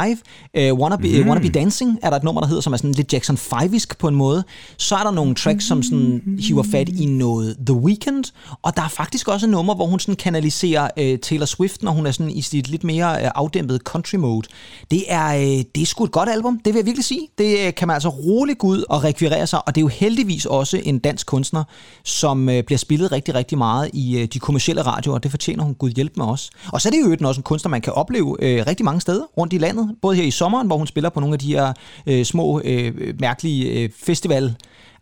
Uh, 0.72 0.80
Wanna, 0.80 0.96
Be, 0.96 1.22
mm. 1.24 1.30
Wanna 1.30 1.42
Be 1.42 1.50
Dancing 1.50 2.00
er 2.04 2.10
der 2.10 2.18
et 2.18 2.24
nummer, 2.24 2.42
der 2.42 2.48
hedder, 2.48 2.62
som 2.62 2.74
er 2.74 2.78
sådan 2.78 2.92
lidt 2.92 3.14
Jackson 3.14 3.38
5-isk 3.38 3.98
på 4.00 4.08
en 4.08 4.16
måde. 4.16 4.44
Så 4.78 4.96
er 4.96 5.04
der 5.04 5.12
nogle 5.12 5.36
tracks, 5.36 5.66
som 5.66 5.84
sådan 5.84 6.22
hiver 6.40 6.64
fat 6.72 6.90
i 6.90 7.06
noget 7.06 7.56
The 7.66 7.76
Weeknd, 7.76 8.24
og 8.62 8.76
der 8.76 8.82
er 8.84 8.88
faktisk 8.90 9.28
også 9.28 9.46
et 9.46 9.50
nummer, 9.50 9.76
hvor 9.76 9.86
hun 9.86 10.00
sådan 10.00 10.16
kanaliserer 10.16 10.84
uh, 10.98 11.20
Taylor 11.22 11.46
Swift, 11.46 11.84
når 11.84 11.92
hun 11.92 12.06
er 12.06 12.12
sådan 12.12 12.32
i 12.32 12.42
sit 12.42 12.68
lidt 12.68 12.84
mere 12.84 13.12
uh, 13.22 13.28
afdæmpet 13.36 13.82
country 13.82 14.16
mode. 14.16 14.48
Det 14.92 15.04
er, 15.08 15.36
uh, 15.38 15.62
det 15.76 15.85
er 15.86 15.88
er 15.88 15.90
sgu 15.90 16.04
et 16.04 16.12
godt 16.12 16.30
album, 16.30 16.60
det 16.66 16.74
vil 16.74 16.80
jeg 16.80 16.86
virkelig 16.86 17.06
sige. 17.06 17.28
Det 17.38 17.68
øh, 17.68 17.74
kan 17.74 17.88
man 17.88 17.94
altså 17.94 18.10
roligt 18.10 18.60
gå 18.60 18.68
ud 18.68 18.84
og 18.90 19.04
rekvirere 19.04 19.48
sig, 19.48 19.68
og 19.68 19.76
det 19.76 19.82
er 19.82 19.84
jo 19.84 19.88
heldigvis 19.88 20.46
også 20.46 20.82
en 20.84 21.00
dansk 21.00 21.28
kunstner, 21.28 21.64
som 22.04 22.50
øh, 22.50 22.64
bliver 22.64 22.78
spillet 22.78 23.12
rigtig, 23.12 23.36
rigtig 23.36 23.58
meget 23.58 23.90
i 23.94 24.20
øh, 24.20 24.28
de 24.28 24.40
kommercielle 24.40 24.82
radioer, 24.82 25.16
og 25.16 25.24
det 25.24 25.32
fortjener 25.32 25.64
hun 25.64 25.74
Gud 25.74 25.90
hjælp 25.90 26.18
med 26.18 26.26
os. 26.26 26.50
Og 26.74 26.82
så 26.82 26.90
er 26.90 26.92
det 26.92 27.00
jo 27.00 27.04
øvrigt 27.06 27.26
også 27.26 27.40
en 27.40 27.44
kunstner, 27.44 27.70
man 27.70 27.82
kan 27.82 27.94
opleve 27.94 28.38
øh, 28.42 28.64
rigtig 28.68 28.86
mange 28.86 29.02
steder 29.02 29.24
rundt 29.38 29.54
i 29.54 29.58
landet, 29.58 29.96
både 30.02 30.16
her 30.16 30.24
i 30.24 30.32
sommeren, 30.32 30.68
hvor 30.68 30.78
hun 30.78 30.88
spiller 30.88 31.10
på 31.10 31.20
nogle 31.20 31.34
af 31.34 31.40
de 31.40 31.48
her 31.48 31.74
øh, 32.08 32.26
små, 32.26 32.62
øh, 32.64 33.14
mærkelige 33.20 33.72
øh, 33.72 33.90
festival 34.06 34.56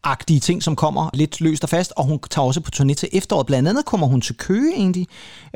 agtige 0.03 0.39
ting, 0.39 0.63
som 0.63 0.75
kommer 0.75 1.09
lidt 1.13 1.41
løst 1.41 1.63
og 1.63 1.69
fast, 1.69 1.93
og 1.97 2.05
hun 2.05 2.19
tager 2.29 2.45
også 2.45 2.61
på 2.61 2.71
turné 2.75 2.93
til 2.93 3.09
efteråret. 3.13 3.47
Blandt 3.47 3.69
andet 3.69 3.85
kommer 3.85 4.07
hun 4.07 4.21
til 4.21 4.37
Køge 4.37 4.73
egentlig. 4.75 5.07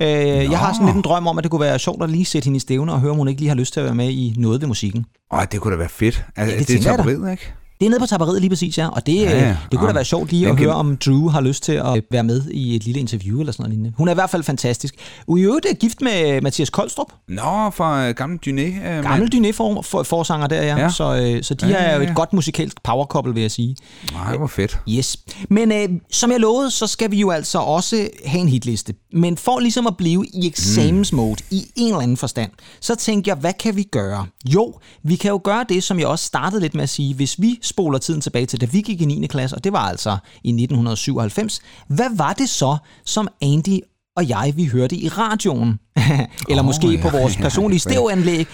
Øh, 0.02 0.08
jeg 0.52 0.60
har 0.60 0.74
sådan 0.74 0.86
lidt 0.86 0.96
en 0.96 1.02
drøm 1.02 1.28
om, 1.28 1.38
at 1.38 1.44
det 1.44 1.52
kunne 1.52 1.62
være 1.62 1.80
sjovt 1.80 2.04
at 2.04 2.10
lige 2.10 2.26
sætte 2.26 2.46
hende 2.46 2.58
i 2.58 2.60
stævne 2.60 2.94
og 2.94 3.00
høre, 3.02 3.12
om 3.12 3.18
hun 3.18 3.28
ikke 3.28 3.42
lige 3.42 3.50
har 3.50 3.56
lyst 3.56 3.74
til 3.74 3.80
at 3.80 3.86
være 3.86 3.96
med 3.96 4.10
i 4.10 4.34
noget 4.38 4.62
ved 4.62 4.68
musikken. 4.68 5.06
Åh, 5.34 5.40
det 5.52 5.62
kunne 5.62 5.72
da 5.72 5.78
være 5.78 5.90
fedt. 5.90 6.26
Altså, 6.36 6.54
Ja, 6.54 6.60
det 6.60 6.68
det, 6.68 6.78
er 6.78 6.82
tapperiet, 6.82 7.32
ikke? 7.32 7.54
Det 7.80 7.86
er 7.86 7.90
nede 7.90 8.00
på 8.00 8.06
tapperiet 8.06 8.42
lige 8.42 8.50
præcis, 8.50 8.78
ja. 8.78 8.88
Og 8.88 9.06
det, 9.06 9.16
Ja, 9.16 9.22
ja, 9.22 9.30
ja. 9.40 9.48
ja. 9.48 9.58
det 9.72 9.80
kunne 9.80 9.88
Ja. 9.88 9.88
da 9.88 9.94
være 9.94 10.06
sjovt 10.06 10.32
lige 10.32 10.48
at 10.50 10.56
kan- 10.58 10.66
høre, 10.66 10.76
om 10.76 10.98
Drew 10.98 11.30
har 11.30 11.42
lyst 11.42 11.64
til 11.64 11.72
at 11.72 12.04
være 12.12 12.24
med 12.24 12.46
i 12.52 12.76
et 12.76 12.84
lille 12.84 13.00
interview 13.00 13.40
eller 13.40 13.52
sådan 13.54 13.64
noget 13.64 13.72
lignende. 13.74 13.94
Hun 13.98 14.08
er 14.08 14.12
i 14.12 14.16
hvert 14.16 14.30
fald 14.30 14.44
fantastisk. 14.44 14.96
I 15.38 15.40
øvrigt 15.42 15.66
er 15.70 15.74
gift 15.74 16.02
med 16.02 16.42
Mathias 16.42 16.70
Koldstrup, 16.70 17.08
Nå, 17.28 17.70
fra 17.70 18.08
øh, 18.08 18.16
gamle 18.16 18.40
Dyné. 18.48 18.88
Øh, 18.88 19.04
gammel 19.04 19.32
dyné 19.36 19.52
for, 19.52 19.82
for, 19.82 20.04
forsanger 20.04 20.48
der, 20.48 20.62
ja. 20.62 20.76
Ja. 20.76 20.82
ja. 20.82 20.90
Så, 20.90 21.16
øh, 21.16 21.44
så 21.44 21.54
de 21.54 21.68
Ja, 21.68 21.72
ja, 21.72 21.78
er 21.78 21.94
jo 21.94 21.98
ja, 21.98 22.04
et 22.04 22.10
ja. 22.10 22.14
godt 22.14 22.34
musikalsk 22.34 22.84
power 22.84 23.06
couple, 23.06 23.34
vil 23.34 23.42
jeg 23.42 23.52
sige. 23.52 23.76
Nej, 24.14 24.38
hvor 24.38 24.48
fedt. 24.48 24.80
Yes. 24.90 25.18
Men 25.50 25.72
øh, 25.72 25.90
som 26.12 26.32
jeg 26.32 26.40
lovede, 26.40 26.72
så 26.72 26.88
skal 26.88 27.12
vi 27.12 27.20
jo 27.20 27.30
altså 27.30 27.60
også 27.60 28.10
have 28.26 28.42
en 28.42 28.48
hitliste. 28.50 28.94
Men 29.14 29.38
for 29.38 29.60
ligesom 29.60 29.88
at 29.88 29.98
blive 29.98 30.26
i 30.34 30.48
eksamensmode 30.48 31.36
mm. 31.52 31.58
i 31.58 31.66
en 31.76 31.88
eller 31.88 32.02
anden 32.02 32.18
forstand, 32.18 32.52
så 32.82 32.96
tænker 32.96 33.32
jeg, 33.32 33.38
hvad 33.40 33.54
kan 33.60 33.76
vi 33.76 33.84
gøre? 33.84 34.26
Jo, 34.46 34.74
vi 35.04 35.16
kan 35.16 35.30
jo 35.32 35.42
gøre 35.44 35.66
det, 35.70 35.84
som 35.84 36.00
jeg 36.00 36.08
også 36.08 36.26
startede 36.26 36.62
lidt 36.62 36.74
med 36.76 36.84
at 36.84 36.90
sige. 36.90 37.14
Hvis 37.16 37.42
vi 37.42 37.60
spoler 37.68 38.00
tiden 38.00 38.22
tilbage 38.22 38.46
til, 38.46 38.62
da 38.62 38.66
vi 38.66 38.82
gik 38.82 39.02
i 39.02 39.06
9. 39.06 39.28
klasse, 39.28 39.56
og 39.56 39.64
det 39.64 39.74
var 39.74 39.90
altså 39.90 40.10
i 40.44 40.50
1997, 40.50 41.62
hvad 41.88 42.10
var 42.16 42.34
det 42.34 42.50
så, 42.50 42.78
som 43.06 43.28
Andy 43.42 43.80
og 44.16 44.30
jeg, 44.30 44.54
vi 44.56 44.66
hørte 44.66 44.96
i 44.96 45.08
radioen? 45.08 45.80
eller 46.50 46.64
Åh, 46.64 46.66
måske 46.66 46.88
ja, 46.88 47.02
på 47.02 47.10
vores 47.10 47.38
personlige 47.38 47.82
ja. 47.86 47.92
stereoanlæg, 47.92 48.48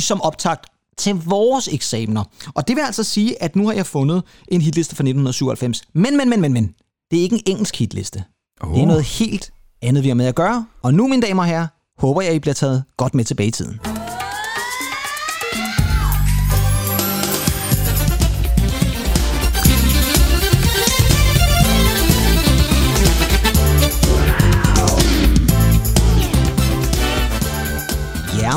som 0.00 0.22
optakt 0.22 0.66
til 0.98 1.14
vores 1.14 1.68
eksamener. 1.68 2.24
Og 2.54 2.68
det 2.68 2.76
vil 2.76 2.82
altså 2.82 3.04
sige, 3.04 3.42
at 3.42 3.56
nu 3.56 3.66
har 3.66 3.72
jeg 3.72 3.86
fundet 3.86 4.22
en 4.48 4.60
hitliste 4.60 4.96
fra 4.96 5.02
1997. 5.02 5.82
Men, 5.92 6.16
men, 6.16 6.30
men, 6.30 6.40
men, 6.40 6.52
men. 6.52 6.74
Det 7.10 7.18
er 7.18 7.22
ikke 7.22 7.36
en 7.36 7.42
engelsk 7.46 7.76
hitliste. 7.76 8.24
Oh. 8.60 8.74
Det 8.74 8.82
er 8.82 8.86
noget 8.86 9.04
helt 9.04 9.50
andet, 9.82 10.02
vi 10.02 10.08
har 10.08 10.14
med 10.14 10.26
at 10.26 10.34
gøre. 10.34 10.66
Og 10.82 10.94
nu, 10.94 11.08
mine 11.08 11.22
damer 11.22 11.42
og 11.42 11.48
herrer, 11.48 11.66
håber 11.98 12.22
jeg, 12.22 12.34
I 12.34 12.38
bliver 12.38 12.54
taget 12.54 12.84
godt 12.96 13.14
med 13.14 13.24
tilbage 13.24 13.48
i 13.48 13.50
tiden. 13.50 13.80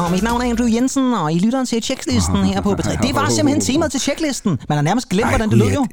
Og 0.10 0.14
mit 0.16 0.24
navn 0.24 0.42
er 0.42 0.46
Andrew 0.50 0.68
Jensen, 0.74 1.14
og 1.14 1.34
I 1.34 1.40
lytter 1.40 1.66
til 1.66 1.84
checklisten 1.84 2.36
her 2.54 2.62
på 2.62 2.72
B3. 2.74 3.08
Det 3.08 3.16
var 3.16 3.30
simpelthen 3.30 3.62
temaet 3.62 3.92
til 3.92 4.02
checklisten. 4.02 4.60
Man 4.70 4.76
har 4.78 4.82
nærmest 4.82 5.10
glemt, 5.10 5.30
hvordan 5.30 5.50
det 5.50 5.58
lød 5.58 5.72
jo. 5.74 5.88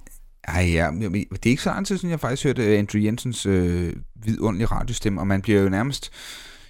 Ej, 0.49 0.63
ja, 0.73 0.91
det 1.01 1.47
er 1.47 1.51
ikke 1.51 1.63
så 1.63 1.71
lang 1.71 1.87
tid 1.87 1.99
siden, 1.99 2.11
jeg 2.11 2.21
faktisk 2.21 2.45
hørte 2.45 2.63
øh, 2.63 2.79
Andrew 2.79 3.03
Jensens 3.03 3.47
øh, 3.47 3.93
vidunderlige 4.25 4.67
radiostemme, 4.67 5.21
og 5.21 5.27
man 5.27 5.43
bliver 5.43 5.61
jo 5.63 5.69
nærmest 5.69 6.11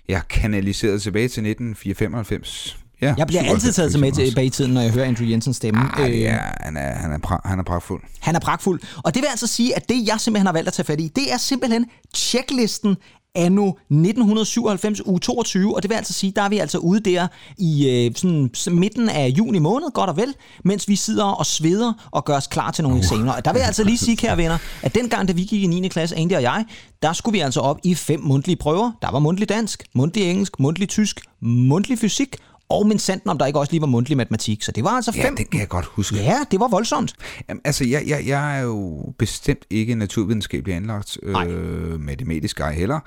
ja, 0.09 0.21
kanaliseret 0.31 1.03
tilbage 1.03 1.23
til 1.29 1.47
1994. 1.47 2.77
Ja, 3.03 3.15
Jeg 3.19 3.27
bliver 3.27 3.41
97 3.43 3.55
altid 3.65 3.73
taget 3.73 3.93
for 3.93 3.99
med 3.99 4.13
tilbage 4.13 4.47
i 4.47 4.51
tiden, 4.51 4.75
når 4.75 4.81
jeg 4.81 4.91
hører 4.91 5.05
Andrew 5.07 5.29
Jensens 5.29 5.57
stemme. 5.57 5.81
også. 5.93 6.03
Ej, 6.03 6.11
Øh, 6.11 6.21
ja, 6.21 6.39
han 6.61 6.77
er, 6.77 6.93
han 6.95 7.13
er, 7.13 7.19
pra, 7.19 7.41
han 7.45 7.59
er 7.59 7.63
pragtfuld. 7.63 8.03
Han 8.21 8.35
er 8.35 8.41
pragtfuld. 8.41 8.81
Og 9.05 9.15
det 9.15 9.23
vil 9.23 9.29
altså 9.31 9.47
sige, 9.47 9.77
at 9.77 9.89
det, 9.89 10.07
jeg 10.07 10.21
simpelthen 10.21 10.47
har 10.47 10.53
valgt 10.53 10.69
at 10.69 10.73
tage 10.75 10.87
fat 10.87 11.01
i, 11.01 11.09
det 11.17 11.33
er 11.33 11.37
simpelthen 11.37 11.87
checklisten 12.15 12.97
anno 13.37 13.69
1997 13.69 15.07
uge 15.07 15.21
22, 15.21 15.77
og 15.77 15.83
det 15.83 15.91
vil 15.91 15.97
altså 15.97 16.13
sige, 16.13 16.33
der 16.37 16.43
er 16.43 16.49
vi 16.49 16.59
altså 16.59 16.79
ude 16.79 17.01
der 17.01 17.27
i 17.59 17.89
øh, 17.89 18.15
sådan, 18.15 18.51
så 18.55 18.71
midten 18.71 19.09
af 19.09 19.29
juni 19.29 19.59
måned, 19.59 19.91
godt 19.95 20.11
og 20.11 20.17
vel, 20.17 20.35
mens 20.65 20.89
vi 20.89 20.97
sidder 20.97 21.25
og 21.25 21.47
sveder 21.47 22.09
og 22.11 22.25
gør 22.25 22.37
os 22.37 22.47
klar 22.47 22.71
til 22.71 22.85
nogle 22.85 22.99
eksamener. 22.99 23.33
Og 23.33 23.45
der 23.45 23.53
vil 23.53 23.59
jeg 23.59 23.67
altså 23.67 23.85
lige 23.85 23.99
sige, 23.99 24.17
kære 24.17 24.37
venner, 24.37 24.59
at 24.83 24.95
dengang, 24.95 25.29
da 25.29 25.33
vi 25.33 25.45
gik 25.45 25.63
i 25.63 25.67
9. 25.67 25.89
klasse, 25.89 26.17
Andy 26.17 26.33
og 26.33 26.43
jeg, 26.43 26.65
der 27.03 27.13
skulle 27.13 27.33
vi 27.33 27.41
altså 27.41 27.61
op 27.61 27.79
i 27.85 27.95
fem 27.95 28.21
mundtlige 28.21 28.57
prøver. 28.57 28.93
Der 29.03 29.11
var 29.11 29.19
mundtlig 29.19 29.49
dansk, 29.49 29.85
mundtlig 29.95 30.31
engelsk, 30.31 30.61
mundtlig 30.61 30.89
tysk, 30.89 31.21
mundtlig 31.41 31.99
fysik, 31.99 32.37
og 32.69 32.87
min 32.87 32.99
sandt 32.99 33.27
om 33.27 33.39
der 33.39 33.47
ikke 33.47 33.59
også 33.59 33.73
lige 33.73 33.81
var 33.81 33.87
mundtlig 33.87 34.17
matematik. 34.17 34.63
Så 34.63 34.73
det 34.73 34.85
var 34.85 34.91
altså 34.91 35.13
Ja, 35.17 35.25
fem. 35.29 35.37
det 35.37 35.51
kan 35.51 35.61
jeg 35.61 35.69
godt 35.69 35.85
huske. 35.85 36.17
Ja, 36.17 36.39
det 36.51 36.61
var 36.61 36.69
voldsomt. 36.69 37.13
Jamen, 37.49 37.61
altså, 37.65 37.85
jeg, 37.85 38.03
jeg, 38.07 38.27
jeg 38.27 38.59
er 38.59 38.63
jo 38.63 39.05
bestemt 39.19 39.65
ikke 39.71 39.95
naturvidenskabelig 39.95 40.75
anlagt, 40.77 41.19
øh, 41.23 42.01
matematisk 42.01 42.61
ej 42.61 42.73
heller. 42.75 43.01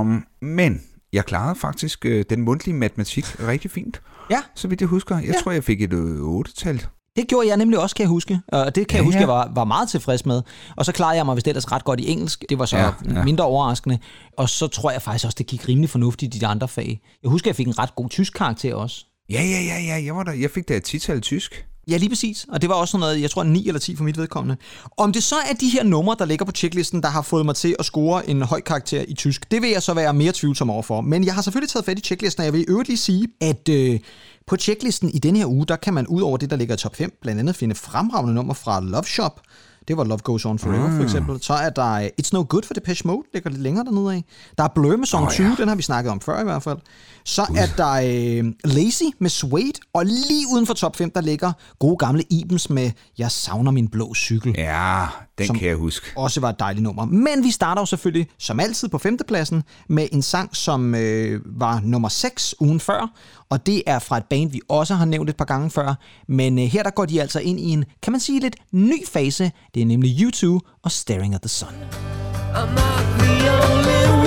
um, 0.00 0.24
men 0.56 0.82
jeg 1.12 1.24
klarede 1.24 1.54
faktisk 1.54 2.04
øh, 2.06 2.24
den 2.30 2.40
mundtlige 2.42 2.74
matematik 2.76 3.24
rigtig 3.48 3.70
fint. 3.70 4.00
Ja. 4.30 4.40
Så 4.54 4.68
vidt 4.68 4.80
jeg 4.80 4.88
husker. 4.88 5.16
Jeg 5.18 5.24
Ja. 5.26 5.32
tror, 5.42 5.52
jeg 5.52 5.64
fik 5.64 5.82
et 5.82 5.92
øh, 5.92 6.20
8-tal. 6.40 6.86
Det 7.16 7.28
gjorde 7.28 7.48
jeg 7.48 7.56
nemlig 7.56 7.78
også, 7.78 7.96
kan 7.96 8.02
jeg 8.02 8.08
huske. 8.08 8.40
Og 8.48 8.74
det 8.74 8.88
kan 8.88 8.96
jeg 8.96 9.02
Ja, 9.02 9.04
huske, 9.06 9.16
ja. 9.16 9.20
jeg 9.20 9.28
var, 9.28 9.50
var 9.54 9.64
meget 9.64 9.88
tilfreds 9.88 10.26
med. 10.26 10.42
Og 10.76 10.84
så 10.84 10.92
klarede 10.92 11.16
jeg 11.16 11.26
mig 11.26 11.36
vist 11.36 11.48
ellers 11.48 11.72
ret 11.72 11.84
godt 11.84 12.00
i 12.00 12.08
engelsk. 12.10 12.44
Det 12.48 12.58
var 12.58 12.66
så 12.66 12.76
Ja, 12.76 12.90
ja, 13.14 13.24
mindre 13.24 13.44
overraskende. 13.44 13.98
Og 14.36 14.48
så 14.48 14.66
tror 14.66 14.90
jeg 14.90 15.02
faktisk 15.02 15.24
også, 15.24 15.36
det 15.38 15.46
gik 15.46 15.68
rimelig 15.68 15.90
fornuftigt 15.90 16.34
i 16.34 16.38
de 16.38 16.46
andre 16.46 16.68
fag. 16.68 17.00
Jeg 17.22 17.28
husker, 17.30 17.50
jeg 17.50 17.56
fik 17.56 17.66
en 17.66 17.78
ret 17.78 17.94
god 17.94 18.08
tysk 18.08 18.32
karakter 18.32 18.74
også. 18.74 19.04
Ja, 19.30 19.42
ja, 19.42 19.60
ja, 19.60 19.80
ja. 19.96 20.04
Jeg, 20.04 20.16
var 20.16 20.22
der, 20.22 20.32
jeg 20.32 20.50
fik 20.50 20.68
da 20.68 20.74
et 20.76 20.94
10-tal 20.94 21.20
tysk. 21.20 21.66
Ja, 21.88 21.96
lige 21.96 22.08
præcis. 22.08 22.46
Og 22.48 22.62
det 22.62 22.68
var 22.68 22.74
også 22.74 22.92
sådan 22.92 23.00
noget, 23.00 23.20
jeg 23.20 23.30
tror 23.30 23.42
9 23.42 23.68
eller 23.68 23.80
10 23.80 23.96
for 23.96 24.04
mit 24.04 24.18
vedkommende. 24.18 24.56
Om 24.96 25.12
det 25.12 25.22
så 25.22 25.36
er 25.36 25.52
de 25.52 25.68
her 25.68 25.82
numre, 25.82 26.16
der 26.18 26.24
ligger 26.24 26.44
på 26.44 26.52
checklisten, 26.52 27.02
der 27.02 27.08
har 27.08 27.22
fået 27.22 27.46
mig 27.46 27.56
til 27.56 27.76
at 27.78 27.84
score 27.84 28.30
en 28.30 28.42
høj 28.42 28.60
karakter 28.60 29.04
i 29.08 29.14
tysk, 29.14 29.50
det 29.50 29.62
vil 29.62 29.70
jeg 29.70 29.82
så 29.82 29.94
være 29.94 30.14
mere 30.14 30.32
tvivlsom 30.34 30.70
overfor. 30.70 31.00
Men 31.00 31.24
jeg 31.24 31.34
har 31.34 31.42
selvfølgelig 31.42 31.70
taget 31.70 31.84
fat 31.84 31.98
i 31.98 32.02
checklisten, 32.02 32.40
og 32.40 32.44
jeg 32.44 32.52
vil 32.52 32.60
i 32.60 32.64
øvrigt 32.68 32.88
lige 32.88 32.98
sige, 32.98 33.28
at 33.40 33.68
øh, 33.68 34.00
på 34.46 34.56
checklisten 34.56 35.10
i 35.14 35.18
denne 35.18 35.38
her 35.38 35.46
uge, 35.46 35.66
der 35.66 35.76
kan 35.76 35.94
man 35.94 36.06
ud 36.06 36.22
over 36.22 36.36
det, 36.36 36.50
der 36.50 36.56
ligger 36.56 36.74
i 36.74 36.78
top 36.78 36.96
5, 36.96 37.18
blandt 37.22 37.40
andet 37.40 37.56
finde 37.56 37.74
fremragende 37.74 38.34
nummer 38.34 38.54
fra 38.54 38.80
Love 38.80 39.04
Shop. 39.04 39.40
Det 39.88 39.96
var 39.96 40.04
Love 40.04 40.18
Goes 40.18 40.44
On 40.44 40.58
Forever, 40.58 40.96
for 40.96 41.02
eksempel. 41.02 41.42
Så 41.42 41.52
er 41.52 41.70
der 41.70 41.92
øh, 41.92 42.06
It's 42.22 42.30
No 42.32 42.44
Good 42.48 42.62
for 42.62 42.74
Depeche 42.74 43.06
Mode, 43.08 43.22
ligger 43.34 43.50
lidt 43.50 43.62
længere 43.62 43.84
dernede 43.84 44.14
af. 44.14 44.24
Der 44.58 44.64
er 44.64 44.68
Blur 44.74 44.96
med 44.96 45.06
Song 45.06 45.24
Åh, 45.26 45.30
20, 45.30 45.46
ja. 45.46 45.54
den 45.58 45.68
har 45.68 45.74
vi 45.76 45.82
snakket 45.82 46.12
om 46.12 46.20
før 46.20 46.40
i 46.40 46.44
hvert 46.44 46.62
fald. 46.62 46.78
Så 47.24 47.42
er 47.56 47.66
der 47.76 47.92
øh, 48.44 48.52
Lazy 48.64 49.02
med 49.18 49.30
Suede, 49.30 49.72
og 49.94 50.04
lige 50.06 50.46
uden 50.54 50.66
for 50.66 50.74
top 50.74 50.96
5, 50.96 51.10
der 51.10 51.20
ligger 51.20 51.52
gode 51.78 51.96
gamle 51.96 52.22
Ibens 52.30 52.70
med 52.70 52.90
Jeg 53.18 53.30
savner 53.30 53.70
min 53.70 53.88
blå 53.88 54.14
cykel. 54.14 54.54
Ja, 54.58 55.06
den 55.38 55.46
Som- 55.46 55.56
kan 55.58 55.68
jeg 55.68 55.76
huske. 55.76 56.06
Også 56.16 56.40
var 56.40 56.48
et 56.48 56.58
dejligt 56.58 56.82
nummer. 56.82 57.04
Men 57.04 57.42
vi 57.44 57.50
starter 57.50 57.82
jo 57.82 57.86
selvfølgelig, 57.86 58.28
som 58.38 58.60
altid, 58.60 58.88
på 58.88 58.98
femtepladsen 58.98 59.62
med 59.88 60.08
en 60.12 60.22
sang, 60.22 60.56
som 60.56 60.94
øh, 60.94 61.40
var 61.44 61.80
nummer 61.84 62.08
6 62.08 62.54
ugen 62.60 62.80
før. 62.80 63.10
Og 63.50 63.66
det 63.66 63.82
er 63.86 63.98
fra 63.98 64.16
et 64.16 64.24
band, 64.24 64.50
vi 64.50 64.60
også 64.68 64.94
har 64.94 65.04
nævnt 65.04 65.30
et 65.30 65.36
par 65.36 65.44
gange 65.44 65.70
før. 65.70 65.94
Men 66.28 66.58
øh, 66.58 66.64
her 66.64 66.82
der 66.82 66.90
går 66.90 67.04
de 67.04 67.20
altså 67.20 67.40
ind 67.40 67.60
i 67.60 67.68
en, 67.70 67.84
kan 68.02 68.12
man 68.12 68.20
sige, 68.20 68.40
lidt 68.40 68.56
ny 68.72 69.06
fase. 69.06 69.50
Det 69.74 69.77
det 69.78 69.82
er 69.82 69.86
nemlig 69.86 70.26
U2 70.26 70.58
og 70.84 70.92
Staring 70.92 71.34
at 71.34 71.40
the 71.40 71.48
Sun. 71.48 71.68
I'm 71.68 72.66
not 72.74 73.04
the 73.18 73.50
only 73.50 74.12
one 74.12 74.17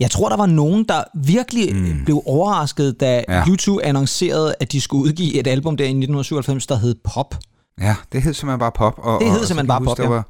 Jeg 0.00 0.10
tror, 0.10 0.28
der 0.28 0.36
var 0.36 0.46
nogen, 0.46 0.84
der 0.84 1.04
virkelig 1.14 1.74
mm. 1.76 2.04
blev 2.04 2.22
overrasket, 2.26 3.00
da 3.00 3.24
Ja. 3.28 3.36
ja. 3.36 3.42
U2 3.42 3.76
annoncerede, 3.82 4.54
at 4.60 4.72
de 4.72 4.80
skulle 4.80 5.04
udgive 5.04 5.34
et 5.34 5.46
album 5.46 5.76
der 5.76 5.84
i 5.84 5.88
1997, 5.88 6.66
der 6.66 6.76
hed 6.76 6.94
Pop. 7.04 7.34
Ja, 7.80 7.96
det 8.12 8.22
hed 8.22 8.34
simpelthen 8.34 8.58
bare 8.58 8.72
pop. 8.72 8.94
Og, 8.98 9.20
Det 9.20 9.30
hed 9.30 9.40
og, 9.40 9.46
simpelthen 9.46 9.66
kan 9.66 9.68
bare 9.68 9.78
huske, 9.78 9.88
pop, 9.88 9.96
der 9.96 10.02
ja. 10.04 10.08
Var, 10.08 10.26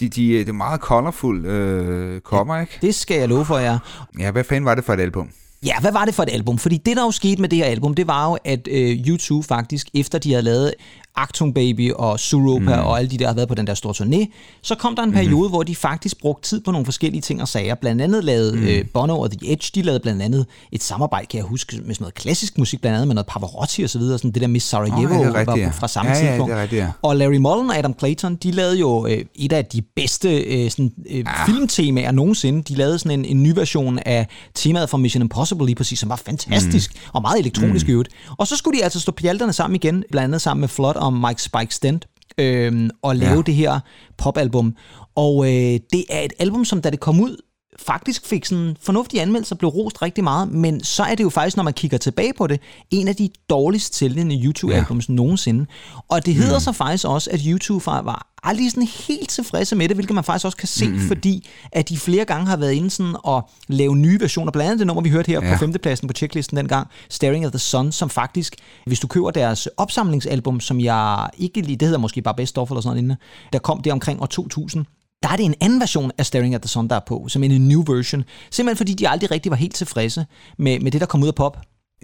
de, 0.00 0.08
de, 0.08 0.38
det 0.38 0.48
er 0.48 0.52
meget 0.52 0.80
colorful 0.80 1.46
øh, 1.46 2.20
cover, 2.20 2.60
ikke? 2.60 2.78
Det 2.82 2.94
skal 2.94 3.18
jeg 3.18 3.28
love 3.28 3.44
for 3.44 3.58
jer. 3.58 3.78
Ja, 4.18 4.30
hvad 4.30 4.44
fanden 4.44 4.64
var 4.64 4.74
det 4.74 4.84
for 4.84 4.92
et 4.92 5.00
album? 5.00 5.28
Ja, 5.66 5.80
hvad 5.80 5.92
var 5.92 6.04
det 6.04 6.14
for 6.14 6.22
et 6.22 6.28
album? 6.32 6.58
Fordi 6.58 6.76
det, 6.76 6.96
der 6.96 7.02
jo 7.02 7.10
skete 7.10 7.40
med 7.40 7.48
det 7.48 7.58
her 7.58 7.64
album, 7.64 7.94
det 7.94 8.06
var 8.06 8.30
jo, 8.30 8.38
at 8.44 8.68
øh, 8.70 8.96
U2 9.06 9.42
faktisk, 9.42 9.88
efter 9.94 10.18
de 10.18 10.30
havde 10.30 10.42
lavet 10.42 10.74
Actung 11.16 11.54
Baby 11.54 11.92
og 11.92 12.20
Suropa 12.20 12.76
mm. 12.76 12.86
og 12.86 12.98
alle 12.98 13.10
de 13.10 13.18
der 13.18 13.26
har 13.26 13.34
været 13.34 13.48
på 13.48 13.54
den 13.54 13.66
der 13.66 13.74
store 13.74 13.94
turné, 13.94 14.26
så 14.62 14.74
kom 14.74 14.96
der 14.96 15.02
en 15.02 15.12
periode, 15.12 15.48
mm. 15.48 15.50
hvor 15.52 15.62
de 15.62 15.76
faktisk 15.76 16.20
brugte 16.20 16.48
tid 16.48 16.60
på 16.60 16.70
nogle 16.70 16.84
forskellige 16.84 17.20
ting 17.20 17.42
og 17.42 17.48
sager. 17.48 17.74
Blandt 17.74 18.02
andet 18.02 18.24
lavede 18.24 18.56
mm. 18.56 18.62
øh, 18.62 18.84
Bono 18.94 19.20
og 19.20 19.30
The 19.30 19.52
Edge, 19.52 19.70
de 19.74 19.82
lavede 19.82 20.00
blandt 20.00 20.22
andet 20.22 20.46
et 20.72 20.82
samarbejde, 20.82 21.26
kan 21.26 21.38
jeg 21.38 21.46
huske, 21.46 21.76
med 21.76 21.94
sådan 21.94 22.02
noget 22.02 22.14
klassisk 22.14 22.58
musik, 22.58 22.80
blandt 22.80 22.94
andet 22.94 23.06
med 23.08 23.14
noget 23.14 23.26
Pavarotti 23.26 23.82
og 23.82 23.90
så 23.90 23.98
videre, 23.98 24.18
sådan 24.18 24.30
det 24.30 24.42
der 24.42 24.48
Miss 24.48 24.68
Sarajevo 24.68 25.14
ja, 25.14 25.28
rigtigt, 25.28 25.46
var 25.46 25.56
ja. 25.56 25.68
fra 25.68 25.88
samme 25.88 26.10
Ja, 26.10 26.18
ja, 26.18 26.28
tidspunkt. 26.30 26.54
rigtigt, 26.54 26.82
ja. 26.82 26.90
Og 27.02 27.16
Larry 27.16 27.36
Mullen 27.36 27.70
og 27.70 27.78
Adam 27.78 27.94
Clayton, 27.98 28.36
de 28.36 28.50
lavede 28.50 28.78
jo 28.78 29.06
øh, 29.06 29.24
et 29.34 29.52
af 29.52 29.64
de 29.64 29.82
bedste 29.96 30.40
øh, 30.40 30.70
sådan, 30.70 30.92
øh, 31.10 31.24
filmtemaer 31.46 32.10
nogensinde. 32.10 32.62
De 32.62 32.74
lavede 32.74 32.98
sådan 32.98 33.18
en, 33.18 33.24
en 33.24 33.42
ny 33.42 33.52
version 33.54 33.98
af 33.98 34.26
temaet 34.54 34.90
fra 34.90 34.98
Mission 34.98 35.22
Impossible 35.22 35.66
lige 35.66 35.76
præcis, 35.76 35.98
som 35.98 36.08
var 36.08 36.16
fantastisk 36.16 36.94
mm. 36.94 37.10
og 37.12 37.22
meget 37.22 37.38
elektronisk 37.38 37.86
mm. 37.86 37.90
i 37.90 37.92
øvrigt. 37.92 38.08
Og 38.38 38.46
så 38.46 38.56
skulle 38.56 38.78
de 38.78 38.84
altså 38.84 39.00
stå 39.00 39.12
pjalterne 39.12 39.52
sammen 39.52 39.74
igen, 39.74 40.04
blandt 40.10 40.24
andet 40.24 40.40
sammen 40.40 40.60
med 40.60 40.68
Flood 40.68 41.01
og 41.02 41.12
Mike 41.12 41.42
Spike 41.42 41.74
Stent, 41.74 42.06
øh, 42.38 42.90
og 43.02 43.16
lave 43.16 43.34
Ja. 43.36 43.42
det 43.42 43.54
her 43.54 43.80
popalbum. 44.18 44.76
Og 45.14 45.44
øh, 45.46 45.80
det 45.92 46.04
er 46.10 46.20
et 46.20 46.32
album, 46.38 46.64
som 46.64 46.82
da 46.82 46.90
det 46.90 47.00
kom 47.00 47.20
ud, 47.20 47.36
faktisk 47.78 48.26
fik 48.26 48.44
sådan 48.44 48.76
fornuftige 48.80 49.22
anmeldelser, 49.22 49.56
blev 49.56 49.68
rost 49.70 50.02
rigtig 50.02 50.24
meget, 50.24 50.48
men 50.48 50.84
så 50.84 51.02
er 51.02 51.14
det 51.14 51.24
jo 51.24 51.30
faktisk, 51.30 51.56
når 51.56 51.64
man 51.64 51.72
kigger 51.72 51.98
tilbage 51.98 52.32
på 52.38 52.46
det, 52.46 52.60
en 52.90 53.08
af 53.08 53.16
de 53.16 53.28
dårligst 53.50 53.94
sælgende 53.94 54.34
YouTube-albums 54.34 55.08
ja. 55.08 55.14
nogensinde. 55.14 55.66
Og 56.08 56.26
det 56.26 56.34
hedder 56.34 56.58
mm. 56.58 56.60
så 56.60 56.72
faktisk 56.72 57.06
også, 57.06 57.30
at 57.30 57.40
YouTube 57.46 57.86
var- 57.86 58.32
aldrig 58.42 58.70
sådan 58.70 58.88
helt 59.08 59.28
tilfredse 59.28 59.76
med 59.76 59.88
det, 59.88 59.96
hvilket 59.96 60.14
man 60.14 60.24
faktisk 60.24 60.44
også 60.44 60.56
kan 60.56 60.68
se, 60.68 60.88
mm. 60.88 61.00
fordi 61.00 61.48
at 61.72 61.88
de 61.88 61.98
flere 61.98 62.24
gange 62.24 62.46
har 62.46 62.56
været 62.56 62.72
inde 62.72 62.90
sådan 62.90 63.16
og 63.24 63.50
lave 63.68 63.96
nye 63.96 64.20
versioner. 64.20 64.52
Blandt 64.52 64.66
andet 64.66 64.78
det 64.78 64.86
nummer, 64.86 65.02
vi 65.02 65.10
hørte 65.10 65.30
her 65.30 65.44
ja. 65.44 65.52
På 65.52 65.58
femtepladsen 65.58 66.08
på 66.08 66.14
checklisten 66.14 66.56
dengang, 66.56 66.88
Staring 67.08 67.44
at 67.44 67.52
the 67.52 67.58
Sun, 67.58 67.92
som 67.92 68.10
faktisk, 68.10 68.56
hvis 68.86 69.00
du 69.00 69.06
køber 69.06 69.30
deres 69.30 69.68
opsamlingsalbum, 69.76 70.60
som 70.60 70.80
jeg 70.80 71.28
ikke 71.38 71.60
lige, 71.60 71.76
det 71.76 71.88
hedder 71.88 71.98
måske 71.98 72.22
bare 72.22 72.34
Best 72.34 72.58
Of 72.58 72.70
eller 72.70 72.80
sådan 72.80 72.88
noget 72.88 72.96
lignende, 72.96 73.16
der 73.52 73.58
kom 73.58 73.82
det 73.82 73.92
omkring 73.92 74.22
år 74.22 74.26
2000, 74.26 74.86
der 75.22 75.28
er 75.28 75.36
det 75.36 75.44
en 75.44 75.54
anden 75.60 75.80
version 75.80 76.10
af 76.18 76.26
Staring 76.26 76.54
at 76.54 76.62
the 76.62 76.68
Sun, 76.68 76.88
der 76.88 76.96
er 76.96 77.00
på, 77.06 77.26
som 77.28 77.42
en 77.42 77.68
new 77.68 77.84
version. 77.94 78.24
Simpelthen 78.50 78.76
fordi 78.76 78.94
de 78.94 79.08
aldrig 79.08 79.30
rigtig 79.30 79.50
var 79.50 79.56
helt 79.56 79.74
tilfredse 79.74 80.26
med, 80.58 80.80
med 80.80 80.90
det, 80.90 81.00
der 81.00 81.06
kom 81.06 81.22
ud 81.22 81.28
af 81.28 81.34
pop. 81.34 81.56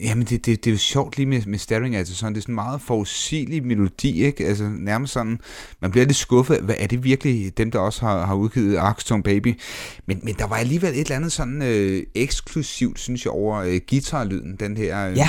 Jamen, 0.03 0.27
det, 0.27 0.47
det, 0.47 0.65
det 0.65 0.71
er 0.71 0.75
jo 0.75 0.79
sjovt 0.79 1.17
lige 1.17 1.27
med, 1.27 1.43
med 1.47 1.59
Staring 1.59 1.97
at 1.97 2.07
the 2.07 2.15
Sun. 2.15 2.33
Det 2.33 2.37
er 2.37 2.43
sådan 2.43 2.53
en 2.53 2.55
meget 2.55 2.81
forudsigelig 2.81 3.67
melodi, 3.67 4.25
ikke? 4.25 4.47
Altså 4.47 4.65
nærmest 4.79 5.13
sådan, 5.13 5.41
man 5.83 5.91
bliver 5.91 6.07
lidt 6.07 6.17
skuffet. 6.17 6.61
Hvad 6.61 6.75
er 6.79 6.87
det 6.87 7.05
virkelig 7.05 7.59
dem, 7.59 7.71
der 7.71 7.79
også 7.79 8.01
har, 8.01 8.27
har 8.27 8.35
udgivet 8.35 8.77
Arkston 8.77 9.23
Baby? 9.23 9.61
Men, 10.07 10.21
men 10.23 10.35
der 10.39 10.47
var 10.47 10.57
alligevel 10.57 10.91
et 10.91 11.01
eller 11.01 11.17
andet 11.17 11.33
sådan 11.33 11.63
øh, 11.63 12.03
eksklusivt, 12.15 12.99
synes 12.99 13.25
jeg, 13.25 13.33
over 13.33 13.59
øh, 13.59 13.81
guitarlyden. 13.89 14.57
Den 14.61 14.77
her... 14.77 15.09
Øh, 15.09 15.17
Ja. 15.17 15.29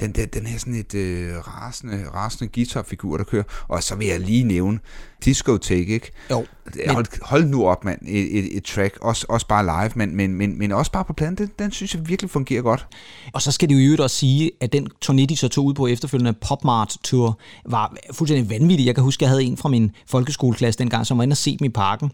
Den, 0.00 0.12
der, 0.12 0.26
den 0.26 0.46
her 0.46 0.58
sådan 0.58 0.74
et 0.74 0.94
øh, 0.94 1.36
rasende, 1.38 2.08
rasende 2.14 2.52
guitarfigur, 2.54 3.16
der 3.16 3.24
kører. 3.24 3.44
Og 3.68 3.82
så 3.82 3.94
vil 3.94 4.06
jeg 4.06 4.20
lige 4.20 4.44
nævne 4.44 4.78
Discotheque, 5.24 5.94
ikke? 5.94 6.10
Jo, 6.30 6.46
Hold, 6.88 7.06
hold 7.22 7.44
nu 7.44 7.66
op, 7.66 7.84
mand. 7.84 7.98
Et, 8.06 8.38
et, 8.38 8.56
et 8.56 8.64
track. 8.64 8.98
Også, 9.00 9.26
også 9.28 9.46
bare 9.46 9.64
live, 9.64 9.92
men, 9.94 10.16
men, 10.16 10.34
men, 10.34 10.58
men 10.58 10.72
også 10.72 10.92
bare 10.92 11.04
på 11.04 11.12
pladen. 11.12 11.34
Den, 11.34 11.50
den 11.58 11.70
synes 11.70 11.94
jeg 11.94 12.08
virkelig 12.08 12.30
fungerer 12.30 12.62
godt. 12.62 12.86
Og 13.32 13.42
så 13.42 13.52
skal 13.52 13.68
det 13.68 13.74
jo 13.74 13.80
i 13.80 13.84
øvrigt 13.84 14.00
også 14.00 14.16
sige, 14.16 14.50
at 14.60 14.72
den 14.72 14.88
turné, 15.04 15.26
de 15.26 15.36
så 15.36 15.48
tog 15.48 15.64
ud 15.64 15.74
på 15.74 15.86
efterfølgende 15.86 16.32
Popmart 16.32 16.96
Tour, 17.04 17.38
var 17.66 17.96
fuldstændig 18.12 18.50
vanvittig. 18.50 18.86
Jeg 18.86 18.94
kan 18.94 19.04
huske, 19.04 19.20
at 19.20 19.22
jeg 19.22 19.28
havde 19.28 19.44
en 19.44 19.56
fra 19.56 19.68
min 19.68 19.90
folkeskoleklasse 20.06 20.78
dengang, 20.78 21.06
som 21.06 21.18
var 21.18 21.24
inde 21.24 21.32
og 21.32 21.36
se 21.36 21.56
dem 21.56 21.64
i 21.64 21.68
parken. 21.68 22.10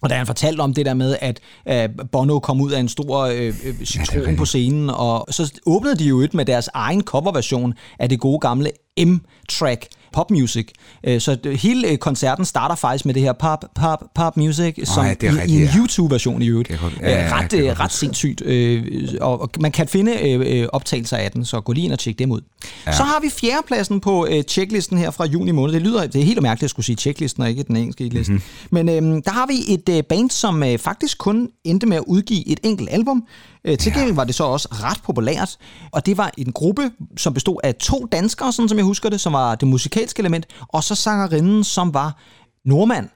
Og 0.00 0.10
da 0.10 0.14
han 0.14 0.26
fortalte 0.26 0.60
om 0.60 0.74
det 0.74 0.86
der 0.86 0.94
med, 0.94 1.16
at 1.20 1.40
øh, 1.68 1.88
Bono 2.12 2.38
kom 2.38 2.60
ud 2.60 2.70
af 2.70 2.80
en 2.80 2.88
stor 2.88 3.18
øh, 3.18 3.46
øh 3.46 3.84
citron 3.84 4.30
ja, 4.30 4.36
på 4.36 4.44
scenen, 4.44 4.90
og 4.90 5.26
så 5.30 5.60
åbnede 5.66 5.96
de 5.96 6.04
jo 6.04 6.20
et 6.20 6.34
med 6.34 6.44
deres 6.44 6.68
egen 6.74 7.02
coverversion 7.02 7.74
af 7.98 8.08
det 8.08 8.20
gode 8.20 8.38
gamle 8.38 8.70
M-track 8.98 9.86
pop 10.12 10.30
music. 10.30 10.68
Øh, 11.04 11.20
Så 11.20 11.34
det- 11.34 11.58
hele 11.58 11.88
øh, 11.88 11.98
koncerten 11.98 12.44
starter 12.44 12.74
faktisk 12.74 13.04
med 13.06 13.14
det 13.14 13.22
her 13.22 13.32
pop, 13.32 13.64
pop, 13.74 14.04
pop 14.14 14.36
music, 14.36 14.78
som 14.84 15.06
ja, 15.06 15.14
det 15.14 15.28
er 15.28 15.42
i, 15.42 15.50
i 15.50 15.56
en 15.56 15.62
ja. 15.62 15.70
YouTube-version 15.76 16.42
i 16.42 16.46
øvrigt. 16.46 16.70
Øh, 16.70 16.78
ja, 17.00 17.10
ja, 17.10 17.26
ja, 17.26 17.38
ret, 17.38 17.52
jeg 17.52 17.60
øh, 17.62 17.80
ret 17.80 17.92
sindssygt. 17.92 18.42
Øh, 18.44 19.08
og, 19.20 19.40
og 19.40 19.50
man 19.60 19.72
kan 19.72 19.88
finde 19.88 20.22
øh, 20.22 20.68
optagelser 20.72 21.16
af 21.16 21.30
den, 21.30 21.44
så 21.44 21.60
gå 21.60 21.72
lige 21.72 21.84
ind 21.84 21.92
og 21.92 21.98
tjek 21.98 22.18
dem 22.18 22.30
ud. 22.30 22.40
Ja. 22.86 22.92
Så 22.92 23.02
har 23.02 23.20
vi 23.22 23.30
fjerdepladsen 23.30 24.00
på 24.00 24.26
øh, 24.30 24.42
checklisten 24.42 24.98
her 24.98 25.10
fra 25.10 25.24
juni 25.26 25.50
måned. 25.50 25.74
Det 25.74 25.82
lyder 25.82 26.06
det 26.06 26.20
er 26.20 26.24
helt 26.24 26.42
mærkeligt 26.42 26.64
at 26.64 26.70
skulle 26.70 26.86
sige 26.86 26.96
checklisten 26.96 27.42
og 27.42 27.50
ikke 27.50 27.62
den 27.62 27.76
engelske 27.76 28.04
liste. 28.08 28.32
Mhm. 28.32 28.42
Mm-hmm. 28.70 28.86
Men 28.86 29.16
øh, 29.16 29.22
der 29.24 29.30
har 29.30 29.46
vi 29.46 29.74
et 29.74 29.88
øh, 29.88 30.02
band, 30.02 30.30
som 30.30 30.62
øh, 30.62 30.78
faktisk 30.78 31.18
kun 31.18 31.48
endte 31.64 31.86
med 31.86 31.96
at 31.96 32.02
udgive 32.06 32.48
et 32.48 32.60
enkelt 32.62 32.88
album. 32.92 33.24
Øh, 33.64 33.78
til 33.78 33.92
gengæld 33.92 34.14
var 34.14 34.24
det 34.24 34.34
så 34.34 34.44
også 34.44 34.68
ret 34.70 35.00
populært, 35.02 35.56
og 35.90 36.06
det 36.06 36.16
var 36.16 36.30
en 36.38 36.52
gruppe, 36.52 36.90
som 37.16 37.34
bestod 37.34 37.56
af 37.64 37.74
to 37.74 38.06
danskere, 38.12 38.52
sådan 38.52 38.68
som 38.68 38.78
jeg 38.78 38.84
husker 38.84 39.08
det, 39.08 39.20
som 39.20 39.32
var 39.32 39.54
det 39.54 39.68
musikalske 40.00 40.20
element, 40.20 40.46
og 40.68 40.84
så 40.84 40.94
sangerinden, 40.94 41.64
som 41.64 41.94
var 41.94 42.16
nordmand. 42.64 43.08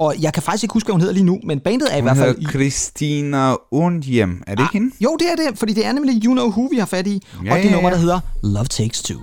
Og 0.00 0.14
jeg 0.20 0.32
kan 0.32 0.42
faktisk 0.42 0.64
ikke 0.64 0.72
huske, 0.72 0.86
hvad 0.86 0.92
hun 0.92 1.00
hedder 1.00 1.14
lige 1.14 1.24
nu, 1.24 1.38
men 1.44 1.60
bandet 1.60 1.88
er 1.92 1.96
i 1.96 2.00
Hun 2.00 2.04
hvert 2.04 2.16
fald... 2.16 2.36
hedder 2.36 2.50
Christina 2.50 3.54
Undhjem. 3.72 4.42
Er 4.46 4.54
det 4.54 4.62
ikke 4.62 4.72
hende? 4.72 4.94
Jo, 5.00 5.16
det 5.16 5.26
er 5.32 5.36
det, 5.36 5.58
fordi 5.58 5.72
det 5.72 5.86
er 5.86 5.92
nemlig 5.92 6.24
You 6.24 6.32
Know 6.34 6.48
Who, 6.48 6.68
vi 6.70 6.78
har 6.78 6.86
fat 6.86 7.06
i, 7.06 7.22
Ja, 7.44 7.52
og 7.52 7.58
det 7.58 7.64
ja, 7.64 7.70
nummer, 7.72 7.88
ja. 7.88 7.94
der 7.94 8.00
hedder 8.00 8.20
Love 8.42 8.64
Takes 8.66 9.02
Two. 9.02 9.20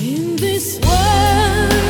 In 0.00 0.36
this 0.36 0.80
world 0.82 1.83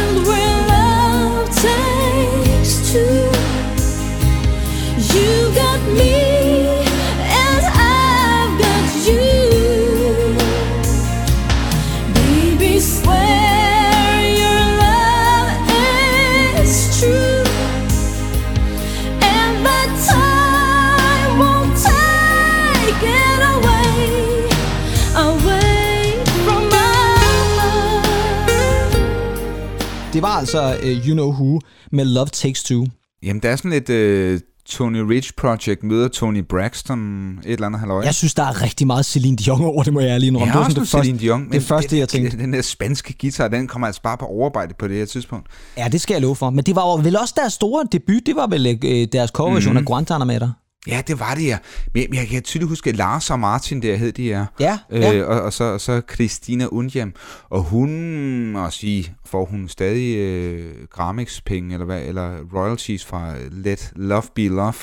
altså 30.58 30.86
uh, 31.00 31.08
You 31.08 31.14
Know 31.14 31.32
Who 31.32 31.60
med 31.92 32.04
Love 32.04 32.26
Takes 32.26 32.62
Two. 32.64 32.86
Jamen, 33.22 33.42
der 33.42 33.50
er 33.50 33.56
sådan 33.56 33.70
lidt 33.70 33.90
uh, 34.34 34.40
Tony 34.68 34.98
Rich 34.98 35.32
Project 35.36 35.82
møder 35.82 36.08
Tony 36.08 36.44
Braxton, 36.48 36.98
et 37.46 37.52
eller 37.52 37.66
andet 37.66 37.80
halløj. 37.80 38.02
Jeg 38.04 38.14
synes, 38.14 38.34
der 38.34 38.42
er 38.42 38.62
rigtig 38.62 38.86
meget 38.86 39.06
Celine 39.06 39.36
Dion 39.36 39.64
over 39.64 39.82
det, 39.82 39.92
må 39.92 40.00
jeg 40.00 40.08
ærlig 40.08 40.26
indrømme. 40.26 40.46
Jeg 40.46 40.54
det 40.54 40.60
var 40.60 40.68
sådan 40.68 40.82
det 40.82 40.88
Celine 41.06 41.18
Dion, 41.18 41.50
det 41.52 41.62
første, 41.62 41.90
den, 41.90 41.98
jeg 41.98 42.08
tænkte. 42.08 42.36
Den 42.38 42.52
der 42.52 42.62
spanske 42.62 43.14
guitar, 43.20 43.48
den 43.48 43.66
kommer 43.68 43.86
altså 43.86 44.02
bare 44.02 44.18
på 44.18 44.24
overarbejde 44.26 44.74
på 44.78 44.88
det 44.88 44.96
her 44.96 45.04
tidspunkt. 45.04 45.46
Ja, 45.78 45.88
det 45.88 46.00
skal 46.00 46.14
jeg 46.14 46.22
love 46.22 46.36
for. 46.36 46.50
Men 46.50 46.64
det 46.64 46.76
var 46.76 46.96
vel 47.02 47.16
også 47.16 47.34
deres 47.36 47.52
store 47.52 47.86
debut. 47.92 48.22
Det 48.26 48.36
var 48.36 48.46
vel 48.46 48.66
øh, 48.84 49.08
deres 49.12 49.30
coverversion 49.30 49.72
Mhm. 49.72 49.76
mm-hmm. 49.76 49.76
af 49.76 49.84
Guantanamo. 49.84 50.46
Ja, 50.86 51.02
det 51.06 51.20
var 51.20 51.34
det, 51.34 51.46
ja. 51.46 51.58
Men 51.94 52.14
jeg 52.14 52.26
kan 52.28 52.42
tydeligt 52.42 52.68
huske, 52.68 52.90
at 52.90 52.96
Lars 52.96 53.30
og 53.30 53.40
Martin, 53.40 53.82
der 53.82 53.96
hed 53.96 54.12
de, 54.12 54.22
ja. 54.22 54.46
Ja, 54.60 54.78
øh, 54.90 55.00
ja. 55.00 55.24
Og, 55.24 55.40
og, 55.40 55.52
så, 55.52 55.64
og 55.64 55.80
så 55.80 56.02
Christina 56.14 56.66
Undhjem. 56.66 57.12
Og 57.50 57.62
hun, 57.62 57.90
må 58.52 58.70
sige, 58.70 59.14
får 59.26 59.44
hun 59.44 59.68
stadig 59.68 60.16
øh, 60.16 60.72
Grammix-penge, 60.90 61.72
eller, 61.72 61.86
hvad, 61.86 62.02
eller 62.02 62.38
royalties 62.54 63.04
fra 63.04 63.34
Let 63.50 63.92
Love 63.96 64.22
Be 64.34 64.48
Love, 64.48 64.74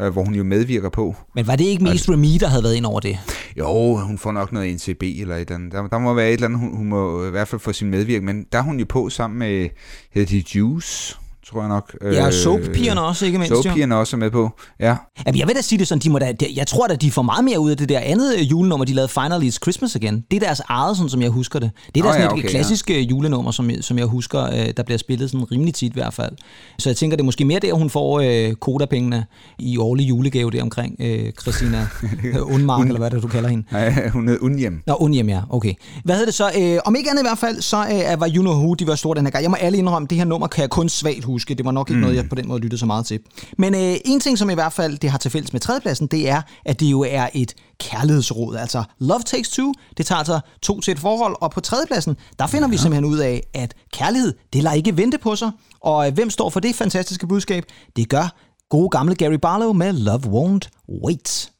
øh, 0.00 0.12
hvor 0.12 0.24
hun 0.24 0.34
jo 0.34 0.44
medvirker 0.44 0.88
på. 0.88 1.16
Men 1.34 1.46
var 1.46 1.56
det 1.56 1.64
ikke 1.64 1.84
mest 1.84 2.08
Remy, 2.08 2.38
der 2.40 2.48
havde 2.48 2.62
været 2.62 2.74
ind 2.74 2.86
over 2.86 3.00
det? 3.00 3.18
Jo, 3.58 3.96
hun 3.96 4.18
får 4.18 4.32
nok 4.32 4.52
noget 4.52 4.74
NCB 4.74 5.02
eller 5.02 5.36
et 5.36 5.40
eller 5.40 5.54
andet. 5.54 5.72
Der, 5.72 5.88
der 5.88 5.98
må 5.98 6.14
være 6.14 6.28
et 6.28 6.32
eller 6.32 6.46
andet, 6.46 6.60
hun, 6.60 6.76
hun 6.76 6.86
må 6.86 7.26
i 7.26 7.30
hvert 7.30 7.48
fald 7.48 7.60
få 7.60 7.72
sin 7.72 7.90
medvirkning. 7.90 8.24
Men 8.24 8.46
der 8.52 8.58
er 8.58 8.62
hun 8.62 8.78
jo 8.78 8.86
på 8.88 9.10
sammen 9.10 9.38
med, 9.38 9.68
hedder 10.14 10.28
de 10.28 10.44
Juice, 10.54 11.16
tror 11.50 11.60
jeg 11.60 11.68
nok. 11.68 11.96
Ja, 12.02 12.20
og 12.20 12.26
Øh, 12.26 12.32
soap-pigerne 12.32 13.00
også, 13.00 13.26
ikke 13.26 13.38
mindst. 13.38 13.62
Soap-pigerne 13.62 13.96
også 13.96 14.16
er 14.16 14.18
med 14.18 14.30
på, 14.30 14.50
ja. 14.80 14.96
Jamen, 15.26 15.38
jeg 15.38 15.48
vil 15.48 15.56
da 15.56 15.60
sige 15.60 15.78
det 15.78 15.88
sådan, 15.88 16.00
de 16.02 16.10
må 16.10 16.18
da, 16.18 16.32
jeg 16.56 16.66
tror 16.66 16.86
da, 16.86 16.94
de 16.96 17.10
får 17.10 17.22
meget 17.22 17.44
mere 17.44 17.60
ud 17.60 17.70
af 17.70 17.76
det 17.76 17.88
der 17.88 18.00
andet 18.00 18.34
øh, 18.38 18.50
julenummer, 18.50 18.84
de 18.84 18.92
lavede 18.94 19.08
Finally 19.08 19.48
It's 19.48 19.58
Christmas 19.62 19.96
Again. 19.96 20.24
Det 20.30 20.36
er 20.36 20.46
deres 20.46 20.60
eget, 20.68 20.96
sådan 20.96 21.10
som 21.10 21.22
jeg 21.22 21.30
husker 21.30 21.58
det. 21.58 21.70
Det 21.94 22.00
er 22.00 22.04
da 22.04 22.12
sådan 22.12 22.20
ja, 22.20 22.26
et 22.26 22.32
okay, 22.32 22.48
klassisk 22.48 22.90
ja. 22.90 22.98
julenummer, 22.98 23.50
som, 23.50 23.70
som 23.80 23.98
jeg 23.98 24.06
husker, 24.06 24.42
øh, 24.44 24.72
der 24.76 24.82
bliver 24.82 24.98
spillet 24.98 25.30
sådan 25.30 25.52
rimelig 25.52 25.74
tit 25.74 25.90
i 25.90 25.94
hvert 25.94 26.14
fald. 26.14 26.32
Så 26.78 26.88
jeg 26.88 26.96
tænker, 26.96 27.16
det 27.16 27.22
er 27.22 27.24
måske 27.24 27.44
mere 27.44 27.58
der, 27.58 27.72
hun 27.72 27.90
får 27.90 28.20
øh, 28.20 28.54
kodapengene 28.54 29.24
i 29.58 29.76
årlig 29.78 30.08
julegave 30.08 30.50
der 30.50 30.62
omkring 30.62 30.96
øh, 31.00 31.32
Christina 31.42 31.88
øh, 32.24 32.54
Undmark, 32.54 32.86
eller 32.86 32.98
hvad 32.98 33.10
det 33.10 33.22
du 33.22 33.28
kalder 33.28 33.48
hende. 33.48 33.64
Nej, 33.72 34.08
hun 34.08 34.28
hed 34.28 34.38
Undhjem. 34.40 34.82
Nå, 34.86 34.94
Undhjem, 34.94 35.28
ja. 35.28 35.40
Okay. 35.50 35.74
Hvad 36.04 36.14
hedder 36.14 36.26
det 36.26 36.34
så? 36.34 36.50
Øh, 36.58 36.78
om 36.84 36.96
ikke 36.96 37.10
andet 37.10 37.22
i 37.22 37.26
hvert 37.26 37.38
fald, 37.38 37.60
så 37.60 37.76
øh, 37.76 38.20
var 38.20 38.30
You 38.34 38.42
Know 38.42 38.54
Who, 38.54 38.74
de 38.74 38.86
var 38.86 38.94
store 38.94 39.14
den 39.14 39.26
her 39.26 39.30
gang. 39.30 39.42
Jeg 39.42 39.50
må 39.50 39.56
alle 39.56 39.78
indrømme, 39.78 40.08
det 40.08 40.18
her 40.18 40.24
nummer 40.24 40.46
kan 40.46 40.62
jeg 40.62 40.70
kun 40.70 40.88
svagt 40.88 41.24
huske. 41.24 41.37
Det 41.44 41.64
var 41.64 41.70
nok 41.70 41.90
ikke 41.90 41.96
mm. 41.96 42.00
noget, 42.00 42.16
jeg 42.16 42.28
på 42.28 42.34
den 42.34 42.48
måde 42.48 42.60
lyttede 42.60 42.78
så 42.78 42.86
meget 42.86 43.06
til. 43.06 43.20
Men 43.58 43.74
øh, 43.74 43.96
en 44.04 44.20
ting, 44.20 44.38
som 44.38 44.50
i 44.50 44.54
hvert 44.54 44.72
fald 44.72 44.98
det 44.98 45.10
har 45.10 45.18
til 45.18 45.30
fælles 45.30 45.52
med 45.52 45.60
tredjepladsen, 45.60 46.06
det 46.06 46.28
er, 46.28 46.42
at 46.64 46.80
det 46.80 46.86
jo 46.86 47.00
er 47.08 47.28
et 47.34 47.54
kærlighedsråd. 47.80 48.56
Altså, 48.56 48.84
Love 48.98 49.22
Takes 49.26 49.48
Two, 49.48 49.72
det 49.96 50.06
tager 50.06 50.18
altså 50.18 50.40
to 50.62 50.80
til 50.80 50.92
et 50.92 50.98
forhold. 50.98 51.36
Og 51.40 51.50
på 51.50 51.60
tredjepladsen, 51.60 52.16
der 52.38 52.46
finder 52.46 52.68
ja. 52.68 52.70
vi 52.70 52.76
simpelthen 52.76 53.04
ud 53.04 53.18
af, 53.18 53.42
at 53.54 53.74
kærlighed, 53.92 54.34
det 54.52 54.62
lader 54.62 54.76
ikke 54.76 54.96
vente 54.96 55.18
på 55.18 55.36
sig. 55.36 55.50
Og 55.80 56.06
øh, 56.06 56.14
hvem 56.14 56.30
står 56.30 56.50
for 56.50 56.60
det 56.60 56.74
fantastiske 56.74 57.26
budskab? 57.26 57.64
Det 57.96 58.08
gør 58.08 58.36
gode 58.70 58.88
gamle 58.88 59.14
Gary 59.14 59.38
Barlow 59.42 59.72
med 59.72 59.92
Love 59.92 60.20
Won't 60.20 60.68
Wait. 61.04 61.50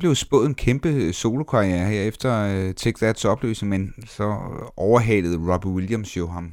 Blev 0.00 0.14
spået 0.14 0.46
en 0.46 0.54
kæmpe 0.54 1.12
solokarriere 1.12 1.88
her 1.88 2.02
efter 2.02 2.46
uh, 2.68 2.74
Take 2.74 3.06
That's 3.06 3.28
opløsning, 3.28 3.70
men 3.70 3.94
så 4.06 4.36
overhalede 4.76 5.52
Robbie 5.52 5.72
Williams 5.72 6.16
jo 6.16 6.26
ham. 6.26 6.52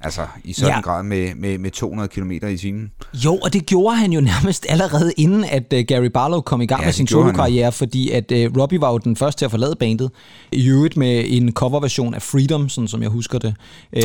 Altså 0.00 0.26
i 0.44 0.52
sådan 0.52 0.74
Ja. 0.74 0.80
grad 0.80 1.02
med, 1.02 1.34
med, 1.34 1.58
med 1.58 1.70
200 1.70 2.08
km 2.08 2.30
i 2.30 2.56
timen. 2.56 2.90
Jo, 3.14 3.36
og 3.36 3.52
det 3.52 3.66
gjorde 3.66 3.96
han 3.96 4.12
jo 4.12 4.20
nærmest 4.32 4.66
allerede 4.68 5.12
inden, 5.16 5.44
at 5.44 5.72
uh, 5.72 5.78
Gary 5.88 6.04
Barlow 6.06 6.40
kom 6.40 6.60
i 6.60 6.66
gang 6.66 6.80
Ja, 6.80 6.84
med 6.84 6.92
det 6.92 6.94
sin 6.96 7.06
solokarriere, 7.06 7.72
fordi 7.72 8.10
at 8.10 8.32
uh, 8.32 8.60
Robbie 8.60 8.80
var 8.80 8.90
jo 8.92 8.98
den 8.98 9.16
første 9.16 9.40
til 9.40 9.44
at 9.44 9.50
forlade 9.50 9.76
bandet. 9.80 10.10
I 10.52 10.68
øvrigt 10.68 10.96
med 10.96 11.24
en 11.26 11.52
coverversion 11.52 12.14
af 12.14 12.22
Freedom, 12.22 12.68
sådan 12.68 12.88
som 12.88 13.02
jeg 13.02 13.10
husker 13.10 13.38
det, 13.38 13.54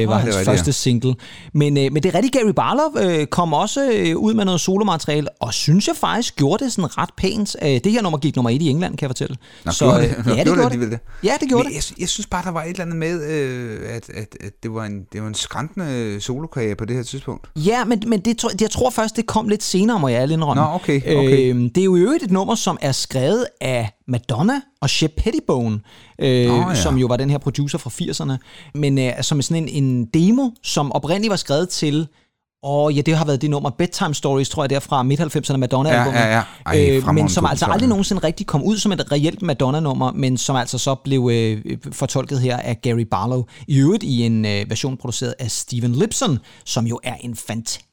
uh, 0.01 0.07
var 0.07 0.13
er 0.13 0.19
hans 0.19 0.27
rigtigt, 0.27 0.45
første 0.45 0.67
ja. 0.69 0.71
single. 0.71 1.15
Men, 1.53 1.77
uh, 1.77 1.83
men 1.83 1.95
det 2.03 2.05
er 2.05 2.15
rigtigt, 2.15 2.33
Gary 2.33 2.51
Barlow 2.55 3.19
uh, 3.21 3.25
kom 3.25 3.53
også 3.53 4.11
uh, 4.15 4.21
ud 4.23 4.33
med 4.33 4.45
noget 4.45 4.61
solomateriale, 4.61 5.27
og 5.41 5.53
synes 5.53 5.87
jeg 5.87 5.95
faktisk 5.95 6.35
gjorde 6.35 6.65
det 6.65 6.73
sådan 6.73 6.97
ret 6.97 7.09
pænt. 7.17 7.55
Uh, 7.61 7.67
det 7.67 7.91
her 7.91 8.01
nummer 8.01 8.19
gik 8.19 8.35
nummer 8.35 8.49
et 8.49 8.61
i 8.61 8.69
England, 8.69 8.97
kan 8.97 9.05
jeg 9.05 9.09
fortælle. 9.09 9.35
Nå, 9.65 9.71
gjorde 9.79 10.01
det? 10.01 10.15
øh, 10.17 10.25
Nå, 10.27 10.33
ja, 10.33 10.43
det 10.43 10.53
gjorde 10.53 10.69
det 10.69 10.79
det. 10.79 10.91
det? 10.91 10.99
Ja, 11.23 11.33
det 11.39 11.49
gjorde 11.49 11.63
Men 11.63 11.73
det. 11.73 11.91
jeg, 11.91 11.99
jeg 11.99 12.09
synes 12.09 12.27
bare, 12.27 12.43
der 12.43 12.51
var 12.51 12.63
et 12.63 12.69
eller 12.69 12.81
andet 12.81 12.95
med, 12.97 13.29
øh, 13.31 13.79
at, 13.89 14.09
at, 14.09 14.37
at 14.41 14.51
det, 14.63 14.73
var 14.73 14.85
en, 14.85 15.03
det 15.13 15.21
var 15.21 15.27
en 15.27 15.33
skrantende 15.33 15.82
solokarriere 16.19 16.75
på 16.75 16.85
det 16.85 16.95
her 16.95 17.03
tidspunkt. 17.03 17.47
Ja, 17.55 17.85
men, 17.85 18.03
men 18.07 18.19
det, 18.19 18.37
tror- 18.37 18.51
jeg 18.61 18.69
tror 18.71 18.89
først, 18.89 19.15
det 19.15 19.25
kom 19.25 19.47
lidt 19.47 19.63
senere, 19.63 19.99
må 19.99 20.07
jeg 20.07 20.21
ærligt 20.21 20.35
indrømme. 20.37 20.63
Nå, 20.63 20.69
okay, 20.69 21.01
okay. 21.01 21.49
Øhm, 21.49 21.69
det 21.69 21.81
er 21.81 21.85
jo 21.85 21.95
i 21.95 21.99
øvrigt 21.99 22.23
et 22.23 22.31
nummer, 22.31 22.55
som 22.55 22.77
er 22.81 22.91
skrevet 22.91 23.45
af 23.61 23.89
Madonna 24.07 24.61
og 24.81 24.89
Shep 24.89 25.11
Pettibone, 25.17 25.79
øh, 26.19 26.47
Nå, 26.47 26.55
ja. 26.69 26.75
som 26.75 26.97
jo 26.97 27.07
var 27.07 27.17
den 27.17 27.29
her 27.29 27.37
producer 27.37 27.77
fra 27.77 27.89
80'erne, 27.89 28.37
men 28.79 28.97
øh, 28.99 29.11
som 29.21 29.37
er 29.37 29.41
sådan 29.41 29.67
en, 29.69 29.83
en 29.83 30.05
demo, 30.05 30.49
som 30.63 30.91
oprindeligt 30.91 31.29
var 31.29 31.35
skrevet 31.35 31.69
til 31.69 32.07
og 32.63 32.93
ja, 32.93 33.01
det 33.01 33.17
har 33.17 33.25
været 33.25 33.41
det 33.41 33.49
nummer 33.49 33.69
Bedtime 33.69 34.13
Stories, 34.13 34.49
tror 34.49 34.63
jeg, 34.63 34.69
der 34.69 34.79
fra 34.79 35.03
midt-90'erne 35.03 35.57
Madonna-albumet. 35.57 36.19
Ja, 36.19 36.25
ja, 36.25 36.35
ja. 36.35 36.43
Ej, 36.65 37.01
øh, 37.07 37.13
men 37.13 37.29
som 37.29 37.45
altså 37.45 37.65
aldrig 37.65 37.89
nogensinde 37.89 38.23
rigtig 38.23 38.47
kom 38.47 38.63
ud 38.63 38.77
som 38.77 38.91
et 38.91 39.11
reelt 39.11 39.41
Madonna-nummer, 39.41 40.11
men 40.11 40.37
som 40.37 40.55
altså 40.55 40.77
så 40.77 40.95
blev 40.95 41.29
øh, 41.31 41.77
fortolket 41.91 42.39
her 42.39 42.57
af 42.57 42.81
Gary 42.81 43.05
Barlow. 43.11 43.43
I 43.67 43.79
øvrigt 43.79 44.03
i 44.03 44.25
en 44.25 44.45
øh, 44.45 44.69
version 44.69 44.97
produceret 44.97 45.35
af 45.39 45.51
Steven 45.51 45.91
Lipson, 45.91 46.39
som 46.65 46.87
jo 46.87 46.99
er 47.03 47.15
en 47.21 47.35
fantastisk 47.35 47.92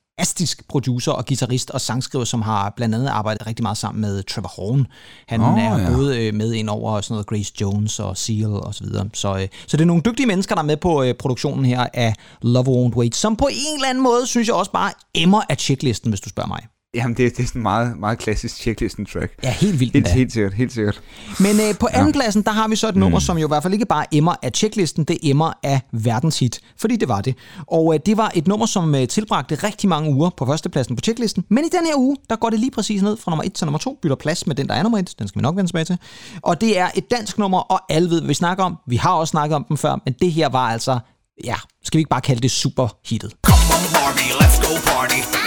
producer 0.68 1.12
og 1.12 1.26
guitarist 1.26 1.70
og 1.70 1.80
sangskriver, 1.80 2.24
som 2.24 2.42
har 2.42 2.72
blandt 2.76 2.94
andet 2.94 3.08
arbejdet 3.08 3.46
rigtig 3.46 3.62
meget 3.62 3.78
sammen 3.78 4.00
med 4.00 4.22
Trevor 4.22 4.48
Horn. 4.48 4.86
Han 5.26 5.40
oh, 5.40 5.64
er 5.64 5.78
ja. 5.78 5.90
både 5.90 6.26
øh, 6.26 6.34
med 6.34 6.52
ind 6.52 6.68
over 6.68 7.00
sådan 7.00 7.14
noget 7.14 7.26
Grace 7.26 7.52
Jones 7.60 8.00
og 8.00 8.16
Seal 8.16 8.46
og 8.46 8.74
så 8.74 8.84
videre. 8.84 9.08
Så, 9.14 9.34
øh, 9.34 9.48
så 9.66 9.76
det 9.76 9.82
er 9.82 9.86
nogle 9.86 10.02
dygtige 10.02 10.26
mennesker, 10.26 10.54
der 10.54 10.62
er 10.62 10.66
med 10.66 10.76
på 10.76 11.02
øh, 11.02 11.14
produktionen 11.14 11.64
her 11.64 11.86
af 11.94 12.14
Love 12.42 12.86
Won't 12.86 12.96
Wait, 12.96 13.16
som 13.16 13.36
på 13.36 13.48
en 13.52 13.74
eller 13.74 13.88
anden 13.88 14.04
måde, 14.04 14.26
synes 14.26 14.48
jeg 14.48 14.56
også 14.56 14.72
bare 14.72 14.92
emmer 15.14 15.42
af 15.48 15.56
checklisten, 15.56 16.10
hvis 16.10 16.20
du 16.20 16.28
spørger 16.28 16.48
mig. 16.48 16.66
Jamen, 16.94 17.16
det, 17.16 17.36
det 17.36 17.42
er 17.42 17.46
sådan 17.46 17.58
en 17.58 17.62
meget, 17.62 17.98
meget 17.98 18.18
klassisk 18.18 18.56
checklisten-track. 18.56 19.34
Ja, 19.42 19.50
helt 19.52 19.80
vildt 19.80 19.92
Helt, 19.92 19.96
endda. 20.06 20.12
helt 20.12 20.32
sikkert, 20.32 20.54
helt 20.54 20.72
sikkert. 20.72 21.00
Men 21.40 21.60
øh, 21.60 21.78
på 21.80 21.88
andenpladsen, 21.92 22.42
der 22.42 22.50
har 22.50 22.68
vi 22.68 22.76
så 22.76 22.88
et 22.88 22.96
nummer, 22.96 23.18
som 23.18 23.38
jo 23.38 23.46
i 23.46 23.48
hvert 23.48 23.62
fald 23.62 23.72
ikke 23.72 23.86
bare 23.86 24.04
emmer 24.12 24.34
af 24.42 24.50
checklisten, 24.54 25.04
det 25.04 25.18
emmer 25.22 25.52
af 25.62 25.80
verdenshit, 25.92 26.60
fordi 26.80 26.96
det 26.96 27.08
var 27.08 27.20
det. 27.20 27.34
Og 27.66 27.94
øh, 27.94 28.00
det 28.06 28.16
var 28.16 28.30
et 28.34 28.46
nummer, 28.48 28.66
som 28.66 28.94
øh, 28.94 29.08
tilbragte 29.08 29.54
rigtig 29.54 29.88
mange 29.88 30.10
uger 30.14 30.30
på 30.36 30.46
førstepladsen 30.46 30.96
på 30.96 31.00
checklisten, 31.00 31.44
men 31.48 31.64
i 31.64 31.68
den 31.68 31.86
her 31.86 31.94
uge, 31.96 32.16
der 32.30 32.36
går 32.36 32.50
det 32.50 32.60
lige 32.60 32.70
præcis 32.70 33.02
ned 33.02 33.16
fra 33.16 33.30
nummer 33.30 33.44
1 33.44 33.52
til 33.52 33.64
nummer 33.66 33.78
2, 33.78 33.98
bytter 34.02 34.16
plads 34.16 34.46
med 34.46 34.54
den, 34.56 34.68
der 34.68 34.74
er 34.74 34.82
nummer 34.82 34.98
1, 34.98 35.14
den 35.18 35.28
skal 35.28 35.38
vi 35.38 35.42
nok 35.42 35.56
vende 35.56 35.68
tilbage 35.68 35.84
til. 35.84 35.98
Og 36.42 36.60
det 36.60 36.78
er 36.78 36.88
et 36.94 37.10
dansk 37.10 37.38
nummer, 37.38 37.58
og 37.58 37.80
alle 37.88 38.10
ved, 38.10 38.20
hvad 38.20 38.28
vi 38.28 38.34
snakker 38.34 38.64
om. 38.64 38.76
Vi 38.86 38.96
har 38.96 39.12
også 39.12 39.30
snakket 39.30 39.56
om 39.56 39.64
dem 39.68 39.76
før, 39.76 39.96
men 40.04 40.14
det 40.20 40.32
her 40.32 40.48
var 40.48 40.68
altså, 40.70 40.98
ja, 41.44 41.56
skal 41.84 41.98
vi 41.98 42.00
ikke 42.00 42.10
bare 42.10 42.20
kalde 42.20 42.40
det 42.42 42.50
superhittet. 42.50 43.32
Come 43.46 43.64
on, 43.74 43.92
Barbie, 43.94 44.32
let's 44.40 44.68
go 44.68 44.92
party. 44.92 45.39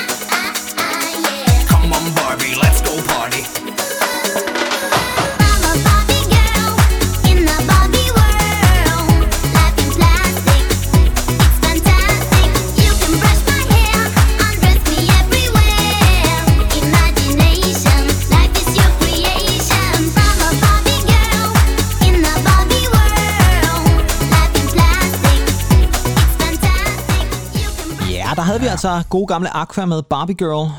Brush 28.53 28.63
Ja, 28.63 28.69
havde 28.69 28.69
vi 28.69 28.71
altså 28.71 29.03
gode 29.09 29.27
gamle 29.27 29.57
Aqua 29.57 29.85
med 29.85 30.03
Barbie 30.03 30.35
Girl. 30.35 30.71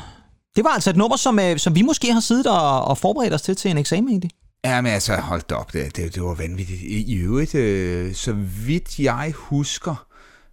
Det 0.55 0.63
var 0.63 0.69
altså 0.69 0.89
et 0.89 0.95
nummer, 0.95 1.17
som, 1.17 1.39
øh, 1.39 1.57
som 1.57 1.75
vi 1.75 1.81
måske 1.81 2.13
har 2.13 2.19
siddet 2.19 2.47
og, 2.47 2.85
og 2.85 2.97
forberedt 2.97 3.33
os 3.33 3.41
til 3.41 3.55
til 3.55 3.71
en 3.71 3.77
eksamen 3.77 4.09
egentlig. 4.09 4.31
Ja, 4.65 4.81
men 4.81 4.91
altså, 4.91 5.15
hold 5.15 5.41
da 5.49 5.55
op, 5.55 5.73
det, 5.73 5.95
det, 5.95 6.15
det 6.15 6.23
var 6.23 6.33
vanvittigt. 6.33 6.81
I, 6.81 7.13
i 7.13 7.15
øvrigt, 7.15 7.55
øh, 7.55 8.13
så 8.13 8.33
vidt 8.67 8.99
jeg 8.99 9.33
husker, 9.35 10.05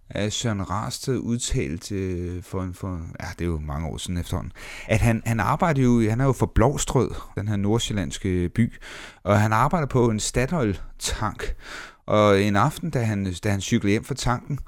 at 0.09 0.33
Søren 0.33 0.69
Rasted 0.69 1.17
udtalte 1.17 1.95
øh, 1.95 2.43
for, 2.43 2.69
for, 2.73 3.01
ja, 3.19 3.25
det 3.39 3.45
er 3.45 3.49
jo 3.49 3.59
mange 3.59 3.87
år 3.87 3.97
siden 3.97 4.17
efterhånden, 4.17 4.51
at 4.87 4.99
han, 4.99 5.23
han 5.25 5.39
arbejder 5.39 5.81
jo, 5.81 6.09
han 6.09 6.21
er 6.21 6.25
jo 6.25 6.33
for 6.33 6.51
Blovstrød, 6.55 7.11
den 7.35 7.47
her 7.47 7.55
nordsjællandske 7.55 8.49
by, 8.49 8.73
og 9.23 9.41
han 9.41 9.53
arbejder 9.53 9.87
på 9.87 10.09
en 10.09 10.19
Statoil-tank. 10.19 11.55
Og 12.07 12.41
en 12.41 12.55
aften, 12.55 12.89
da 12.89 12.99
han, 12.99 13.35
da 13.43 13.49
han 13.49 13.61
cykler 13.61 13.91
hjem 13.91 14.03
fra 14.03 14.15
tanken, 14.15 14.59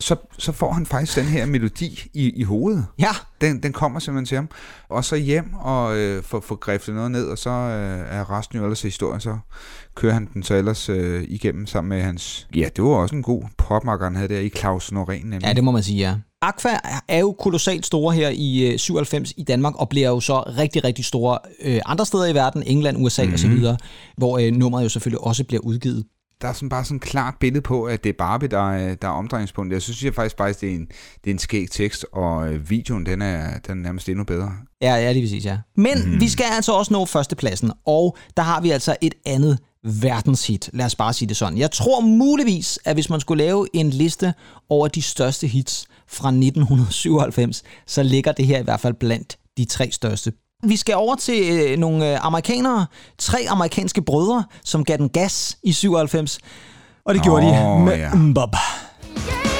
så, 0.00 0.16
så 0.38 0.52
får 0.52 0.72
han 0.72 0.86
faktisk 0.86 1.16
den 1.16 1.24
her 1.24 1.46
melodi 1.46 2.10
i, 2.14 2.30
i 2.30 2.42
hovedet. 2.42 2.86
Ja, 2.98 3.10
Den, 3.40 3.62
den 3.62 3.72
kommer 3.72 4.00
simpelthen 4.00 4.26
til 4.26 4.34
ham. 4.34 4.48
Og 4.88 5.04
så 5.04 5.16
hjem 5.16 5.54
og 5.54 5.96
øh, 5.96 6.22
får, 6.22 6.40
får 6.40 6.54
griftet 6.54 6.94
noget 6.94 7.10
ned, 7.10 7.26
og 7.26 7.38
så 7.38 7.50
øh, 7.50 8.18
er 8.18 8.38
resten 8.38 8.58
jo 8.58 8.64
ellers 8.64 8.82
historie. 8.82 9.20
Så 9.20 9.38
kører 9.94 10.12
han 10.12 10.28
den 10.34 10.42
så 10.42 10.54
ellers 10.54 10.88
øh, 10.88 11.24
igennem 11.28 11.66
sammen 11.66 11.88
med 11.88 12.02
hans... 12.02 12.48
Ja, 12.54 12.68
det 12.76 12.84
var 12.84 12.90
også 12.90 13.16
en 13.16 13.22
god 13.22 13.42
popmakker, 13.58 14.06
han 14.06 14.16
havde 14.16 14.34
der 14.34 14.40
i 14.40 14.48
Claus 14.48 14.92
Norén. 14.92 15.26
Nemlig. 15.26 15.42
ja, 15.42 15.52
det 15.52 15.64
må 15.64 15.70
man 15.70 15.82
sige, 15.82 15.98
ja. 15.98 16.16
Aqua 16.42 16.78
er 17.08 17.18
jo 17.18 17.32
kolossalt 17.32 17.86
store 17.86 18.14
her 18.14 18.28
i 18.34 18.72
øh, 18.72 18.78
97 18.78 19.32
i 19.36 19.42
Danmark, 19.42 19.74
og 19.76 19.88
bliver 19.88 20.08
jo 20.08 20.20
så 20.20 20.40
rigtig, 20.40 20.84
rigtig 20.84 21.04
store 21.04 21.38
øh, 21.62 21.80
andre 21.86 22.06
steder 22.06 22.26
i 22.26 22.34
verden, 22.34 22.62
England, 22.66 22.96
USA 23.04 23.22
mm-hmm. 23.22 23.34
osv., 23.34 23.76
hvor 24.16 24.38
øh, 24.38 24.52
nummeret 24.52 24.84
jo 24.84 24.88
selvfølgelig 24.88 25.20
også 25.20 25.44
bliver 25.44 25.60
udgivet. 25.60 26.04
Der 26.42 26.48
er 26.48 26.52
sådan 26.52 26.68
bare 26.68 26.84
sådan 26.84 26.96
et 26.96 27.02
klart 27.02 27.34
billede 27.40 27.62
på, 27.62 27.84
at 27.84 28.04
det 28.04 28.10
er 28.10 28.14
Barbie, 28.18 28.48
der 28.48 28.70
er, 28.70 28.94
der 28.94 29.08
er 29.08 29.12
omdrejningspunktet. 29.12 29.74
Jeg 29.74 29.82
synes 29.82 30.04
jeg 30.04 30.14
faktisk 30.14 30.40
at 30.40 30.60
det 30.60 30.70
er 30.70 30.74
en, 30.74 30.86
det 31.24 31.30
er 31.30 31.34
en 31.34 31.38
skæg 31.38 31.70
tekst, 31.70 32.06
og 32.12 32.52
øh, 32.52 32.70
videoen, 32.70 33.06
den 33.06 33.22
er, 33.22 33.58
den 33.58 33.78
er 33.78 33.82
nærmest 33.82 34.08
endnu 34.08 34.24
bedre. 34.24 34.52
Ja, 34.82 34.94
ja, 34.94 35.08
det 35.08 35.22
vil 35.22 35.28
sige, 35.28 35.40
ja. 35.40 35.58
Men 35.76 35.98
mm. 36.06 36.20
vi 36.20 36.28
skal 36.28 36.46
altså 36.52 36.72
også 36.72 36.92
nå 36.92 37.04
førstepladsen, 37.04 37.72
og 37.86 38.16
der 38.36 38.42
har 38.42 38.60
vi 38.60 38.70
altså 38.70 38.96
et 39.00 39.14
andet 39.26 39.58
verdenshit. 39.84 40.70
Lad 40.72 40.86
os 40.86 40.96
bare 40.96 41.12
sige 41.12 41.28
det 41.28 41.36
sådan. 41.36 41.58
Jeg 41.58 41.70
tror 41.70 42.00
muligvis, 42.00 42.78
at 42.84 42.96
hvis 42.96 43.10
man 43.10 43.20
skulle 43.20 43.44
lave 43.44 43.66
en 43.72 43.90
liste 43.90 44.34
over 44.68 44.88
de 44.88 45.02
største 45.02 45.46
hits 45.46 45.86
fra 46.08 46.28
1997, 46.28 47.62
så 47.86 48.02
ligger 48.02 48.32
det 48.32 48.46
her 48.46 48.58
i 48.58 48.62
hvert 48.62 48.80
fald 48.80 48.94
blandt 48.94 49.38
de 49.56 49.64
tre 49.64 49.90
største. 49.90 50.32
Vi 50.66 50.76
skal 50.76 50.94
over 50.94 51.16
til 51.16 51.70
øh, 51.72 51.78
nogle 51.78 52.12
øh, 52.12 52.26
amerikanere, 52.26 52.86
tre 53.18 53.38
amerikanske 53.48 54.02
brødre, 54.02 54.44
som 54.64 54.84
gav 54.84 54.96
den 54.96 55.08
gas 55.08 55.58
i 55.62 55.72
97, 55.72 56.38
og 57.04 57.14
det 57.14 57.22
gjorde 57.22 57.46
de 57.46 57.78
med 57.84 57.96
ja. 57.96 58.14
Mbop. 58.14 58.54
Ja, 58.54 59.53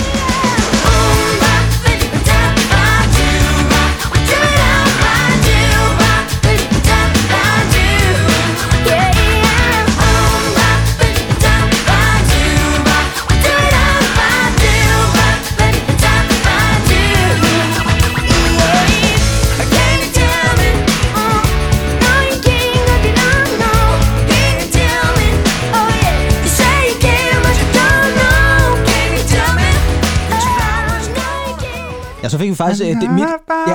faktisk 32.66 32.84
øh, 32.90 33.00
det, 33.00 33.10
mit... 33.10 33.24
Ja, 33.68 33.74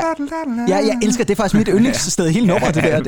ja, 0.68 0.76
jeg 0.78 0.98
elsker, 1.04 1.24
det 1.24 1.32
er 1.32 1.36
faktisk 1.36 1.56
mit 1.56 1.70
yndlingssted 1.76 2.30
hele 2.30 2.48
nummeret, 2.48 2.76
det 2.76 2.84
der, 2.84 3.02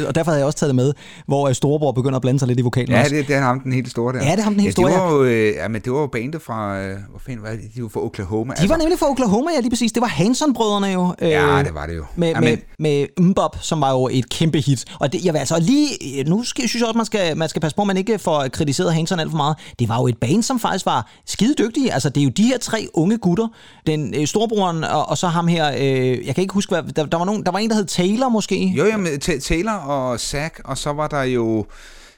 øh, 0.00 0.04
og 0.08 0.14
derfor 0.14 0.30
havde 0.30 0.38
jeg 0.38 0.46
også 0.46 0.58
taget 0.58 0.68
det 0.68 0.76
med, 0.76 0.92
hvor 1.26 1.48
øh, 1.48 1.54
Storebror 1.54 1.92
begynder 1.92 2.16
at 2.16 2.22
blande 2.22 2.38
sig 2.38 2.48
lidt 2.48 2.58
i 2.58 2.62
vokalen 2.62 2.90
Ja, 2.90 3.00
også. 3.00 3.14
det, 3.14 3.28
det 3.28 3.36
er 3.36 3.40
ham 3.40 3.60
den 3.60 3.72
helt 3.72 3.90
store 3.90 4.12
der. 4.12 4.24
Ja, 4.24 4.30
det 4.32 4.38
er 4.38 4.42
ham 4.42 4.52
den 4.54 4.60
helt 4.60 4.78
ja, 4.78 4.82
store, 4.82 4.92
det 4.92 5.00
var 5.00 5.12
jo, 5.12 5.24
øh, 5.24 5.54
ja, 5.54 5.68
men 5.68 5.80
det 5.82 5.92
var 5.92 6.00
jo 6.00 6.06
bandet 6.06 6.42
fra, 6.42 6.78
øh, 6.80 6.96
hvor 7.10 7.20
fanden 7.26 7.42
var 7.42 7.50
det? 7.50 7.60
De 7.76 7.82
var 7.82 7.88
fra 7.88 8.04
Oklahoma. 8.04 8.54
De 8.62 8.68
var 8.68 8.76
nemlig 8.76 8.98
fra 8.98 9.10
Oklahoma, 9.10 9.50
ja, 9.54 9.60
lige 9.60 9.70
præcis. 9.70 9.92
Det 9.92 10.00
var 10.00 10.06
Hanson-brødrene 10.08 10.86
jo. 10.86 11.14
Øh, 11.22 11.30
Ja, 11.30 11.62
det 11.62 11.74
var 11.74 11.86
det 11.86 11.96
jo. 11.96 12.04
Med, 12.16 12.28
Ja, 12.28 12.40
med, 12.40 12.48
men- 12.48 12.58
med 12.78 13.06
Mbop, 13.24 13.56
som 13.60 13.80
var 13.80 13.90
jo 13.92 14.08
et 14.12 14.28
kæmpe 14.28 14.58
hit. 14.60 14.84
Og 15.00 15.12
det, 15.12 15.24
jeg 15.24 15.32
vil 15.34 15.38
altså 15.38 15.60
lige... 15.60 16.24
Nu 16.26 16.44
skal, 16.44 16.68
synes 16.68 16.80
jeg 16.80 16.86
også, 16.88 16.96
man 16.96 17.06
skal, 17.06 17.36
man 17.36 17.48
skal 17.48 17.62
passe 17.62 17.76
på, 17.76 17.82
at 17.82 17.86
man 17.86 17.96
ikke 17.96 18.18
får 18.18 18.46
kritiseret 18.52 18.94
Hanson 18.94 19.20
alt 19.20 19.30
for 19.30 19.36
meget. 19.36 19.56
Det 19.78 19.88
var 19.88 19.96
jo 20.00 20.06
et 20.06 20.18
band, 20.18 20.42
som 20.42 20.60
faktisk 20.60 20.86
var 20.86 21.10
skide 21.26 21.54
dygtige. 21.58 21.92
Altså, 21.92 22.08
det 22.08 22.20
er 22.20 22.24
jo 22.24 22.30
de 22.30 22.42
her 22.42 22.58
tre 22.58 22.86
unge 22.94 23.18
gutter. 23.18 23.48
Den 23.86 24.14
øh, 24.14 24.26
storebroren 24.26 24.84
og, 24.84 25.07
og, 25.10 25.18
så 25.18 25.28
ham 25.28 25.48
her, 25.48 25.72
øh, 25.78 26.26
jeg 26.26 26.34
kan 26.34 26.42
ikke 26.42 26.54
huske, 26.54 26.70
hvad, 26.70 26.92
der, 26.92 27.06
der, 27.06 27.18
var 27.18 27.24
nogen, 27.24 27.44
der 27.44 27.50
var 27.52 27.58
en, 27.58 27.70
der 27.70 27.76
hed 27.76 27.84
Taylor 27.86 28.28
måske. 28.28 28.66
Jo, 28.66 28.84
Ta- 29.20 29.38
Taylor 29.38 29.72
og 29.72 30.20
Zack, 30.20 30.60
og 30.64 30.78
så 30.78 30.92
var 30.92 31.08
der 31.08 31.22
jo... 31.22 31.66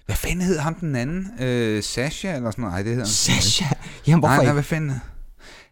Hvad 0.07 0.17
fanden 0.17 0.41
hed 0.41 0.59
ham 0.59 0.75
den 0.75 0.97
anden? 0.97 1.27
Øh, 1.41 1.83
Sasha 1.83 2.37
eller 2.37 2.51
sådan 2.51 2.63
noget? 2.63 2.73
Nej, 2.75 2.83
det 2.83 2.93
hedder. 2.93 3.07
Sasha. 3.09 3.65
Jamen, 4.07 4.19
hvorfor 4.21 4.29
Nej, 4.29 4.37
nej, 4.37 4.43
ikke? 4.45 4.53
hvad 4.53 4.63
fanden? 4.63 4.93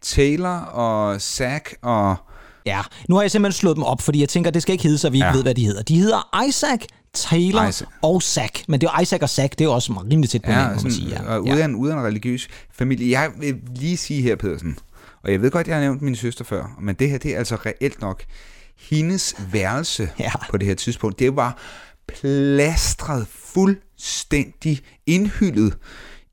Taylor 0.01 0.49
og 0.59 1.21
Zack 1.21 1.75
og... 1.81 2.15
Ja, 2.65 2.81
nu 3.09 3.15
har 3.15 3.21
jeg 3.21 3.31
simpelthen 3.31 3.59
slået 3.59 3.75
dem 3.75 3.83
op, 3.83 4.01
fordi 4.01 4.19
jeg 4.21 4.29
tænker, 4.29 4.51
det 4.51 4.61
skal 4.61 4.73
ikke 4.73 4.83
hedde, 4.83 4.97
så 4.97 5.09
vi 5.09 5.17
ikke 5.17 5.27
Ja. 5.27 5.33
ved, 5.33 5.43
hvad 5.43 5.55
de 5.55 5.65
hedder. 5.65 5.81
De 5.83 5.97
hedder 5.99 6.43
Isaac, 6.47 6.79
Taylor 7.13 7.67
Isaac. 7.67 7.87
og 8.01 8.21
Zack. 8.21 8.63
Men 8.67 8.81
det 8.81 8.89
er 8.95 9.01
Isaac 9.01 9.21
og 9.21 9.29
Zack, 9.29 9.59
det 9.59 9.65
er 9.65 9.69
også 9.69 9.93
rimelig 10.11 10.29
tæt 10.29 10.41
på 10.41 10.51
Ja, 10.51 10.57
hinanden, 10.57 10.77
må 10.77 10.83
man 10.83 10.91
sige. 10.91 11.09
Ja. 11.09 11.33
og 11.35 11.43
uden, 11.43 11.75
uden 11.75 11.97
en 11.97 12.03
religiøs 12.05 12.47
familie. 12.73 13.19
Jeg 13.21 13.29
vil 13.39 13.55
lige 13.75 13.97
sige 13.97 14.21
her, 14.21 14.35
Pedersen, 14.35 14.77
og 15.23 15.31
jeg 15.31 15.41
ved 15.41 15.51
godt, 15.51 15.67
jeg 15.67 15.75
har 15.75 15.81
nævnt 15.83 16.01
min 16.01 16.15
søster 16.15 16.43
før, 16.43 16.75
men 16.81 16.95
det 16.95 17.09
her, 17.09 17.17
det 17.17 17.33
er 17.33 17.37
altså 17.37 17.55
reelt 17.55 18.01
nok 18.01 18.23
hendes 18.77 19.35
værelse 19.51 20.09
Ja. 20.19 20.31
på 20.49 20.57
det 20.57 20.67
her 20.67 20.75
tidspunkt. 20.75 21.19
Det 21.19 21.35
var 21.35 21.57
plastret 22.07 23.27
fuldstændig 23.27 24.79
indhyldet 25.05 25.77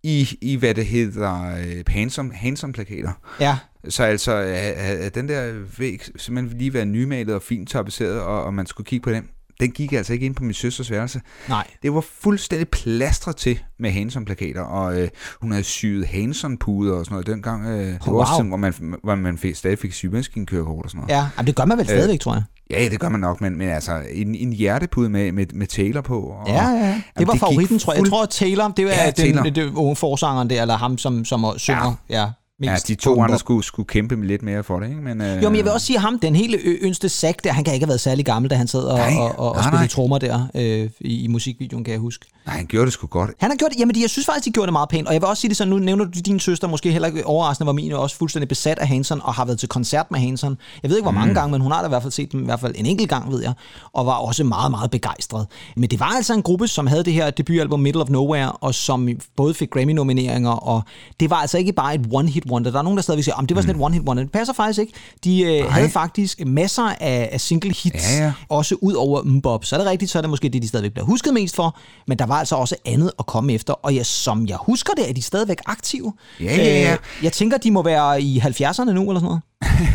i, 0.03 0.39
i 0.41 0.57
hvad 0.57 0.75
det 0.75 0.87
hedder, 0.87 1.57
øh, 1.59 1.85
handsome, 1.89 2.35
handsome 2.35 2.73
plakater. 2.73 3.13
ja. 3.41 3.59
Så 3.89 4.03
altså, 4.05 4.33
at, 4.35 4.49
at 4.77 5.15
den 5.15 5.29
der 5.29 5.53
væg 5.79 6.03
simpelthen 6.17 6.59
lige 6.59 6.75
være 6.75 6.85
nymalet 6.87 7.35
og 7.35 7.43
fint 7.43 7.69
tapetseret, 7.71 8.21
og, 8.21 8.45
og 8.45 8.55
man 8.55 8.67
skulle 8.67 8.85
kigge 8.87 9.05
på 9.05 9.11
den, 9.11 9.29
den 9.61 9.71
gik 9.71 9.93
altså 9.93 10.13
ikke 10.13 10.27
ind 10.27 10.35
på 10.35 10.45
min 10.45 10.55
søsters 10.55 10.91
værelse. 10.91 11.21
Nej. 11.49 11.67
Det 11.83 11.95
var 11.95 12.05
fuldstændig 12.21 12.69
plastret 12.69 13.37
til 13.37 13.59
med 13.79 13.91
Hanson-plakater, 13.91 14.61
og 14.61 15.01
øh, 15.01 15.09
hun 15.41 15.51
havde 15.51 15.65
syet 15.65 16.07
Hanson-puder 16.07 16.93
og 16.95 17.05
sådan 17.05 17.15
noget 17.15 17.27
dengang. 17.27 17.67
Øh, 17.67 17.87
det 17.87 17.99
var 18.07 18.13
Wow. 18.13 18.21
også 18.21 18.43
hvor 18.43 18.57
man, 18.57 18.75
hvor 19.05 19.15
man 19.15 19.39
fik, 19.39 19.57
stadig 19.57 19.79
fik 19.79 19.93
sygemaskinekørekort 19.93 20.85
og 20.85 20.91
sådan 20.91 20.99
noget. 21.01 21.13
Ja, 21.23 21.29
Jamen, 21.37 21.47
det 21.47 21.57
gør 21.57 21.65
man 21.65 21.79
vel 21.79 21.87
stadigvæk, 21.87 22.21
tror 22.21 22.35
jeg. 22.35 22.43
Ja, 22.71 22.89
det 22.89 23.01
gør 23.01 23.09
man 23.09 23.21
nok, 23.21 23.41
men, 23.41 23.59
men 23.59 23.69
altså 23.69 24.03
en, 24.13 24.35
en 24.35 24.53
hjertepude 24.53 25.09
med, 25.11 25.33
med, 25.33 25.47
med 25.55 25.67
Taylor 25.67 26.01
på. 26.01 26.21
Og, 26.21 26.49
Ja, 26.49 26.55
ja. 26.55 26.87
Det 26.87 27.03
Jamen, 27.17 27.27
var 27.27 27.33
gik 27.33 27.41
favoritten, 27.41 27.79
tror 27.79 27.93
jeg. 27.93 28.03
Jeg 28.03 28.11
tror, 28.11 28.23
at 28.23 28.29
Taylor, 28.31 28.69
det 28.69 28.85
var 28.85 28.91
Ja, 28.91 29.05
ja, 29.05 29.11
Taylor. 29.11 29.43
den, 29.43 29.55
den, 29.55 29.75
unge 29.75 29.97
forsangeren 29.97 30.51
der, 30.51 30.63
eller 30.63 30.77
ham, 30.77 30.99
som, 30.99 31.25
som 31.25 31.45
synger 31.57 31.95
ja. 32.11 32.21
Ja, 32.21 32.31
Ja, 32.63 32.71
mest 32.73 32.89
de 32.89 32.95
på 32.97 33.01
to 33.01 33.15
den 33.15 33.23
andre 33.23 33.39
skulle, 33.39 33.65
skulle 33.65 33.87
kæmpe 33.87 34.27
lidt 34.27 34.43
mere 34.43 34.65
for 34.65 34.81
det, 34.81 34.89
ikke? 34.89 35.01
Men, 35.01 35.21
øh, 35.21 35.43
Jo, 35.43 35.49
men 35.49 35.57
jeg 35.57 35.65
vil 35.65 35.73
også 35.73 35.87
sige, 35.87 35.97
at 35.97 36.03
ham, 36.03 36.19
den 36.19 36.37
hele 36.37 36.57
ø- 36.65 36.77
yngste 36.83 37.09
Zack 37.09 37.45
der, 37.45 37.53
han 37.53 37.65
kan 37.65 37.75
ikke 37.75 37.85
have 37.85 37.89
været 37.89 38.01
særlig 38.01 38.25
gammel, 38.25 38.51
da 38.51 38.55
han 38.55 38.69
sad 38.69 38.83
og, 38.83 38.99
Nej, 38.99 39.15
og, 39.19 39.39
og, 39.39 39.49
og 39.51 39.57
nej, 39.57 39.69
spillede 39.71 39.89
trommer 39.89 40.19
der 40.19 40.47
øh, 40.55 40.91
i, 41.01 41.25
i 41.25 41.27
musikvideoen, 41.29 41.85
kan 41.85 41.93
jeg 41.93 42.01
huske. 42.01 42.27
Nej, 42.47 42.57
han 42.57 42.67
gjorde 42.67 42.85
det 42.87 42.93
sgu 42.93 43.07
godt. 43.07 43.31
Han 43.41 43.51
har 43.51 43.57
gjort 43.57 43.71
det, 43.73 43.81
jamen 43.81 43.95
de- 43.95 44.01
jeg 44.01 44.11
synes 44.11 44.27
faktisk, 44.27 44.45
de 44.45 44.51
gjorde 44.51 44.67
det 44.67 44.73
meget 44.73 44.89
pænt, 44.89 45.07
og 45.09 45.15
jeg 45.15 45.23
vil 45.23 45.29
også 45.29 45.41
sige 45.41 45.49
det 45.49 45.57
sådan, 45.57 45.71
nu 45.71 45.79
nævner 45.79 46.05
du 46.05 46.11
din 46.27 46.41
søster, 46.41 46.69
måske 46.69 46.93
heller 46.93 47.09
ikke 47.09 47.27
overraskende, 47.27 47.67
var 47.67 47.73
min 47.73 47.93
også 47.93 48.17
fuldstændig 48.17 48.49
besat 48.49 48.79
af 48.79 48.89
Hanson, 48.89 49.21
og 49.25 49.35
har 49.35 49.45
været 49.45 49.59
til 49.59 49.69
koncert 49.69 50.11
med 50.11 50.21
Hanson. 50.21 50.59
Jeg 50.83 50.91
ved 50.91 50.97
ikke, 50.97 51.05
hvor 51.05 51.11
mange 51.13 51.35
gange, 51.35 51.53
men 51.53 51.61
hun 51.61 51.73
har 51.73 51.81
da 51.81 51.87
i 51.87 51.89
hvert 51.89 52.03
fald 52.03 52.13
set 52.13 52.33
dem, 52.33 52.43
i 52.43 52.45
hvert 52.45 52.61
fald 52.61 52.75
en 52.77 52.87
enkelt 52.87 53.09
gang, 53.09 53.31
ved 53.33 53.43
jeg, 53.43 53.53
og 53.93 54.07
var 54.07 54.13
også 54.15 54.45
meget, 54.45 54.71
meget 54.71 54.91
begejstret. 54.91 55.47
Men 55.77 55.91
det 55.91 56.01
var 56.01 56.07
altså 56.17 56.35
en 56.35 56.43
gruppe, 56.43 56.69
som 56.69 56.87
havde 56.87 57.05
det 57.05 57.13
her 57.13 57.31
debutalbum 57.31 57.81
Middle 57.81 58.03
of 58.03 58.09
Nowhere, 58.09 58.53
og 58.53 58.75
som 58.75 59.09
både 59.37 59.55
fik 59.55 59.71
Grammy-nomineringer, 59.71 60.51
og 60.51 60.83
det 61.21 61.31
var 61.31 61.37
altså 61.37 61.59
ikke 61.59 61.73
bare 61.73 61.95
et 61.95 62.07
one-hit 62.15 62.46
wonder. 62.51 62.71
Der 62.71 62.79
er 62.79 62.83
nogen, 62.83 62.97
der 62.97 63.03
stadig 63.03 63.17
vil 63.17 63.25
sige, 63.25 63.35
at 63.43 63.49
det 63.49 63.55
var 63.57 63.63
sådan 63.63 63.77
et 63.81 63.83
one-hit 63.87 64.03
wonder. 64.09 64.23
Det 64.23 64.33
passer 64.33 64.55
faktisk 64.55 64.79
ikke. 64.81 64.93
De 65.25 65.43
øh, 65.43 65.65
havde 65.71 65.89
faktisk 65.91 66.47
masser 66.47 66.83
af, 67.01 67.29
af 67.33 67.41
single 67.41 67.73
hits, 67.73 68.13
Ja, 68.13 68.25
ja. 68.25 68.33
også 68.49 68.77
ud 68.81 68.93
over 68.93 69.23
Mbop. 69.23 69.65
Så 69.65 69.77
er 69.77 69.81
det 69.81 69.89
rigtigt, 69.91 70.11
så 70.11 70.19
er 70.19 70.23
det 70.23 70.31
måske 70.31 70.49
det, 70.49 70.63
de 70.63 70.69
stadigvæk 70.69 70.93
bliver 70.93 71.05
husket 71.07 71.35
mest 71.35 71.57
for, 71.57 71.79
men 72.07 72.19
der 72.19 72.27
var 72.27 72.35
altså 72.35 72.57
også 72.57 72.77
andet 72.85 73.11
at 73.19 73.27
komme 73.27 73.53
efter, 73.53 73.73
og 73.73 73.95
ja, 73.95 74.03
som 74.03 74.47
jeg 74.47 74.57
husker 74.57 74.93
det, 74.97 75.09
er 75.09 75.13
de 75.15 75.23
stadigvæk 75.23 75.59
aktive. 75.67 76.13
Ja, 76.41 76.45
ja, 76.45 76.81
ja. 76.81 76.93
Øh, 76.93 76.99
jeg 77.23 77.33
tænker, 77.33 77.59
de 77.59 77.71
må 77.71 77.83
være 77.83 78.23
i 78.23 78.39
70'erne 78.39 78.85
nu, 78.85 79.11
eller 79.11 79.21
sådan 79.21 79.23
noget. 79.23 79.41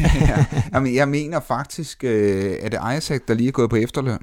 Jamen, 0.73 0.95
jeg 0.95 1.07
mener 1.07 1.39
faktisk, 1.47 2.03
øh, 2.03 2.55
at 2.61 2.71
det 2.71 2.79
Isaac, 2.97 3.19
der 3.27 3.33
lige 3.33 3.47
er 3.47 3.51
gået 3.51 3.69
på 3.69 3.75
efterløn. 3.75 4.19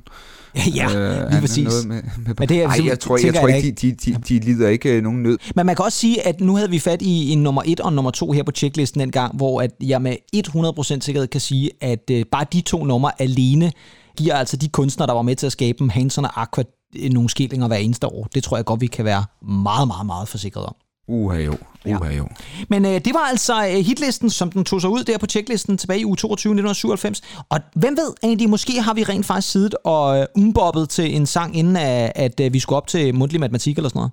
Ja, 0.77 0.87
Øh, 1.25 1.31
lige 1.31 1.40
præcis. 1.40 1.64
Noget 1.64 1.87
med, 1.87 2.03
med, 2.27 2.35
Men 2.38 2.49
det 2.49 2.62
er- 2.62 2.68
Ej, 2.68 2.87
jeg 2.87 3.01
tror, 3.01 3.16
jeg 3.16 3.23
tænker 3.23 3.40
tror 3.40 3.49
jeg 3.49 3.57
ikke, 3.64 3.71
de, 3.73 3.92
de, 3.92 4.12
de, 4.14 4.18
de 4.29 4.38
lider 4.38 4.68
ikke 4.68 4.97
øh, 4.97 5.03
nogen 5.03 5.23
nød. 5.23 5.38
Men 5.55 5.66
man 5.66 5.77
kan 5.77 5.85
også 5.85 5.99
sige, 5.99 6.27
at 6.27 6.40
nu 6.40 6.57
havde 6.57 6.71
vi 6.71 6.79
fat 6.79 7.03
i 7.03 7.31
en 7.33 7.42
nummer 7.42 7.62
1 7.66 7.81
og 7.81 7.88
en 7.88 7.94
nummer 7.94 8.11
2 8.11 8.33
her 8.33 8.42
på 8.42 8.53
checklisten 8.53 9.01
den 9.01 9.11
gang, 9.11 9.37
hvor 9.37 9.61
at 9.62 9.71
jeg 9.83 10.03
med 10.03 10.16
100% 10.37 11.01
sikkerhed 11.01 11.27
kan 11.29 11.40
sige, 11.40 11.71
at 11.81 12.11
øh, 12.11 12.25
bare 12.33 12.47
de 12.53 12.61
to 12.61 12.85
numre 12.85 13.11
alene 13.23 13.73
giver 14.16 14.35
altså 14.35 14.57
de 14.57 14.68
kunstnere, 14.68 15.07
der 15.07 15.12
var 15.14 15.23
med 15.23 15.37
til 15.37 15.47
at 15.47 15.53
skabe 15.53 15.79
dem, 15.79 15.88
Hanson 15.88 16.25
og 16.25 16.42
Aqua, 16.42 16.64
øh, 16.97 17.11
nogle 17.11 17.31
skillinger 17.31 17.66
hver 17.66 17.77
eneste 17.77 18.07
år. 18.07 18.29
Det 18.35 18.42
tror 18.44 18.57
jeg 18.57 18.64
godt, 18.64 18.81
vi 18.81 18.87
kan 18.87 19.05
være 19.05 19.25
meget, 19.49 19.88
meget, 19.88 20.07
meget 20.07 20.29
forsikret 20.29 20.64
om. 20.66 20.75
Uha 21.09 21.37
jo, 21.37 21.55
uha 21.87 22.11
jo. 22.12 22.29
Men 22.68 22.85
øh, 22.85 22.92
det 23.05 23.14
var 23.14 23.29
altså 23.31 23.66
øh, 23.66 23.85
hitlisten, 23.85 24.31
som 24.31 24.53
den 24.53 24.64
tog 24.64 24.81
sig 24.81 24.90
ud 24.90 25.05
der 25.05 25.18
på 25.18 25.27
checklisten 25.27 25.79
tilbage 25.79 26.01
i 26.01 26.05
uge 26.05 26.16
22 26.16 26.51
1997. 26.51 27.23
Og 27.49 27.61
hvem 27.75 27.97
ved 27.97 28.12
egentlig, 28.23 28.51
måske 28.51 28.83
har 28.83 28.94
vi 28.94 29.03
rent 29.03 29.27
faktisk 29.27 29.53
siddet 29.53 29.75
og 29.85 30.18
øh, 30.21 30.27
umbobbet 30.37 30.88
til 30.88 31.16
en 31.16 31.27
sang, 31.27 31.57
inden 31.57 31.77
at, 31.77 32.12
at 32.14 32.40
øh, 32.40 32.53
vi 32.53 32.59
skulle 32.59 32.77
op 32.77 32.87
til 32.87 33.14
mundtlig 33.14 33.40
matematik 33.40 33.77
eller 33.77 33.88
sådan 33.88 33.99
noget. 33.99 34.12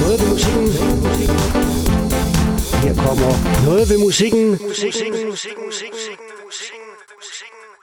Noget 0.00 0.20
ved 0.20 0.28
musikken. 0.32 0.66
Her 2.82 2.94
kommer 2.94 3.64
noget 3.64 3.88
ved 3.90 3.98
musikken. 3.98 4.58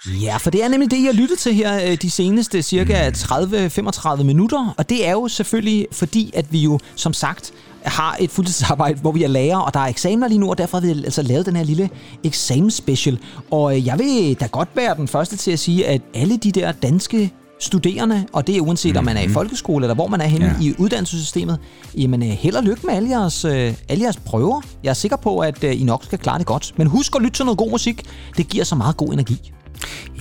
Ja, 0.07 0.37
for 0.37 0.49
det 0.49 0.63
er 0.63 0.67
nemlig 0.67 0.91
det, 0.91 1.03
jeg 1.03 1.13
lyttede 1.13 1.39
til 1.39 1.53
her 1.53 1.89
øh, 1.91 1.97
de 2.01 2.09
seneste 2.11 2.61
cirka 2.61 3.09
30-35 3.09 4.23
minutter. 4.23 4.73
Og 4.77 4.89
det 4.89 5.07
er 5.07 5.11
jo 5.11 5.27
selvfølgelig 5.27 5.87
fordi, 5.91 6.31
at 6.33 6.45
vi 6.53 6.59
jo 6.59 6.79
som 6.95 7.13
sagt 7.13 7.51
har 7.83 8.17
et 8.19 8.29
fuldtidsarbejde, 8.29 8.99
hvor 9.01 9.11
vi 9.11 9.23
er 9.23 9.27
lærer, 9.27 9.57
og 9.57 9.73
der 9.73 9.79
er 9.79 9.87
eksamener 9.87 10.27
lige 10.27 10.37
nu, 10.39 10.49
og 10.49 10.57
derfor 10.57 10.79
har 10.79 10.85
vi 10.87 10.91
altså 10.91 11.21
lavet 11.21 11.45
den 11.45 11.55
her 11.55 11.63
lille 11.63 11.89
eksamensspecial. 12.23 13.19
Og 13.51 13.77
øh, 13.77 13.85
jeg 13.87 13.99
vil 13.99 14.37
da 14.39 14.45
godt 14.45 14.69
være 14.75 14.95
den 14.95 15.07
første 15.07 15.37
til 15.37 15.51
at 15.51 15.59
sige, 15.59 15.87
at 15.87 16.01
alle 16.13 16.37
de 16.37 16.51
der 16.51 16.71
danske 16.71 17.33
studerende, 17.59 18.25
og 18.33 18.47
det 18.47 18.57
er 18.57 18.61
uanset 18.61 18.89
mm-hmm. 18.89 18.97
om 18.97 19.05
man 19.05 19.17
er 19.17 19.21
i 19.21 19.27
folkeskole 19.29 19.85
eller 19.85 19.95
hvor 19.95 20.07
man 20.07 20.21
er 20.21 20.25
henne 20.27 20.45
Ja. 20.45 20.65
i 20.65 20.73
uddannelsessystemet, 20.77 21.59
jamen 21.97 22.23
øh, 22.23 22.29
held 22.29 22.55
og 22.55 22.63
lykke 22.63 22.85
med 22.85 22.93
alle 22.93 23.09
jeres, 23.09 23.45
øh, 23.45 23.73
alle 23.89 24.03
jeres 24.03 24.17
prøver. 24.17 24.61
Jeg 24.83 24.89
er 24.89 24.93
sikker 24.93 25.17
på, 25.17 25.39
at 25.39 25.63
øh, 25.63 25.81
I 25.81 25.83
nok 25.83 26.03
skal 26.03 26.19
klare 26.19 26.37
det 26.37 26.45
godt. 26.45 26.73
Men 26.77 26.87
husk 26.87 27.15
at 27.15 27.21
lytte 27.21 27.37
til 27.37 27.45
noget 27.45 27.57
god 27.57 27.71
musik. 27.71 28.03
Det 28.37 28.47
giver 28.47 28.63
så 28.63 28.75
meget 28.75 28.97
god 28.97 29.13
energi. 29.13 29.51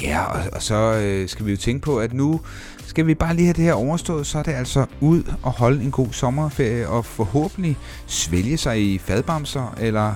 Ja, 0.02 0.24
og, 0.24 0.40
og 0.52 0.62
så 0.62 0.74
øh, 0.74 1.28
skal 1.28 1.46
vi 1.46 1.50
jo 1.50 1.56
tænke 1.56 1.80
på, 1.80 1.98
at 1.98 2.12
nu 2.12 2.40
skal 2.86 3.06
vi 3.06 3.14
bare 3.14 3.36
lige 3.36 3.46
have 3.46 3.54
det 3.54 3.64
her 3.64 3.72
overstået, 3.72 4.26
så 4.26 4.38
er 4.38 4.42
det 4.42 4.52
altså 4.52 4.86
ud 5.00 5.22
og 5.42 5.52
holde 5.52 5.84
en 5.84 5.90
god 5.90 6.08
sommerferie, 6.12 6.88
og 6.88 7.04
forhåbentlig 7.04 7.76
svælge 8.06 8.58
sig 8.58 8.82
i 8.82 8.98
fadbamser, 8.98 9.74
eller 9.80 10.14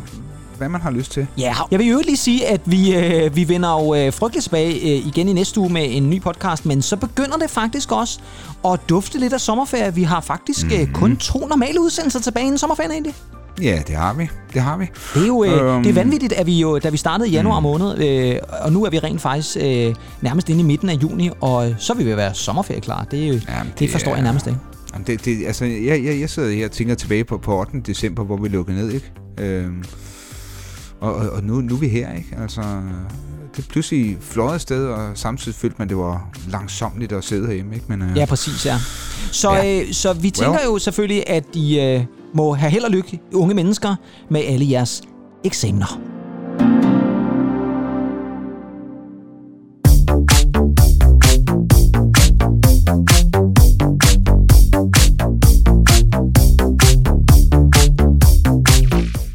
hvad 0.59 0.69
man 0.69 0.81
har 0.81 0.91
lyst 0.91 1.13
til. 1.13 1.27
Ja, 1.39 1.55
jeg 1.71 1.79
vil 1.79 1.89
jo 1.89 2.01
lige 2.05 2.17
sige, 2.17 2.47
at 2.47 2.61
vi, 2.65 2.97
øh, 2.97 3.37
vi 3.37 3.49
vender 3.49 3.71
jo 3.71 3.95
øh, 3.95 4.13
frygteligt 4.13 4.43
tilbage 4.43 4.75
øh, 4.75 5.07
igen 5.07 5.29
i 5.29 5.33
næste 5.33 5.61
uge 5.61 5.73
med 5.73 5.87
en 5.89 6.11
ny 6.11 6.23
podcast, 6.23 6.67
men 6.67 6.83
så 6.83 6.97
begynder 6.97 7.37
det 7.37 7.51
faktisk 7.51 7.93
også 7.93 8.21
at 8.65 8.81
dufte 8.89 9.19
lidt 9.19 9.33
af 9.33 9.41
sommerferie. 9.41 9.95
Vi 9.95 10.03
har 10.03 10.21
faktisk 10.21 10.67
mm-hmm. 10.67 10.93
kun 10.93 11.17
to 11.17 11.47
normale 11.47 11.81
udsendelser 11.81 12.21
tilbage 12.21 12.45
inden 12.47 12.59
sommerferien 12.59 12.93
egentlig. 12.93 13.15
Ja, 13.63 13.83
det 13.87 13.95
har 13.97 14.15
vi. 14.15 14.29
Det 14.55 14.63
har 14.63 14.77
vi. 14.77 14.85
Det 15.15 15.23
er 15.23 15.27
jo 15.27 15.45
øh, 15.45 15.75
Øhm. 15.75 15.83
det 15.83 15.91
er 15.91 15.95
vanvittigt, 15.95 16.33
at 16.33 16.47
vi 16.47 16.61
jo, 16.61 16.79
da 16.79 16.89
vi 16.89 16.97
startede 16.97 17.29
i 17.29 17.33
januar 17.33 17.61
måned, 17.61 17.99
øh, 17.99 18.37
og 18.63 18.73
nu 18.73 18.85
er 18.85 18.91
vi 18.91 18.99
rent 18.99 19.21
faktisk 19.21 19.57
øh, 19.61 19.95
nærmest 20.21 20.49
inde 20.49 20.61
i 20.61 20.65
midten 20.65 20.89
af 20.89 20.95
juni, 20.95 21.31
og 21.41 21.69
øh, 21.71 21.75
så 21.79 21.95
vil 21.95 22.07
vi 22.07 22.17
være 22.17 22.35
sommerferieklar. 22.35 23.05
Det, 23.11 23.23
er 23.25 23.29
jo, 23.29 23.33
Jamen, 23.49 23.71
det, 23.73 23.79
det 23.79 23.91
forstår 23.91 24.11
er- 24.11 24.15
jeg 24.15 24.25
nærmest 24.25 24.47
ikke. 24.47 24.59
Jamen, 24.93 25.07
det, 25.07 25.25
det, 25.25 25.47
altså, 25.47 25.65
jeg, 25.65 26.05
jeg, 26.05 26.21
jeg 26.21 26.31
sidder 26.31 26.51
her 26.51 26.65
og 26.65 26.71
tænker 26.73 26.95
tilbage 26.95 27.25
på, 27.25 27.39
på 27.39 27.59
8. 27.61 27.81
december, 27.87 28.25
hvor 28.25 28.37
vi 28.37 28.49
lukkede 28.49 28.77
ned, 28.77 28.91
ikke? 28.91 29.13
Øhm, 29.39 29.85
og 31.01 31.15
og, 31.15 31.31
og 31.31 31.45
nu, 31.45 31.61
nu 31.61 31.75
er 31.75 31.79
vi 31.79 31.89
her, 31.89 32.13
ikke? 32.17 32.37
Altså, 32.43 32.61
det 33.57 33.65
er 33.65 33.69
pludselig 33.69 34.17
fløjet 34.21 34.55
afsted, 34.55 34.87
og 34.87 35.11
samtidig 35.15 35.55
følte 35.59 35.77
man, 35.79 35.89
det 35.89 35.97
var 35.97 36.29
langsomligt 36.51 37.13
at 37.13 37.25
sidde 37.25 37.47
herhjemme, 37.47 37.75
ikke? 37.75 37.87
Men, 37.89 38.03
øh, 38.03 38.17
Ja, 38.17 38.25
præcis, 38.25 38.67
ja. 38.67 38.77
Så, 39.33 39.53
ja. 39.53 39.81
øh, 39.81 39.93
så 39.93 40.13
vi 40.13 40.31
tænker 40.31 40.51
Well. 40.53 40.65
jo 40.65 40.79
selvfølgelig, 40.79 41.25
at 41.31 41.45
I 41.55 41.81
øh, 41.81 42.05
må 42.35 42.55
have 42.55 42.71
held 42.71 42.85
og 42.85 42.91
lykke, 42.91 43.21
unge 43.35 43.55
mennesker, 43.55 43.97
med 44.29 44.41
alle 44.45 44.71
jeres 44.71 45.03
eksamener. 45.45 46.01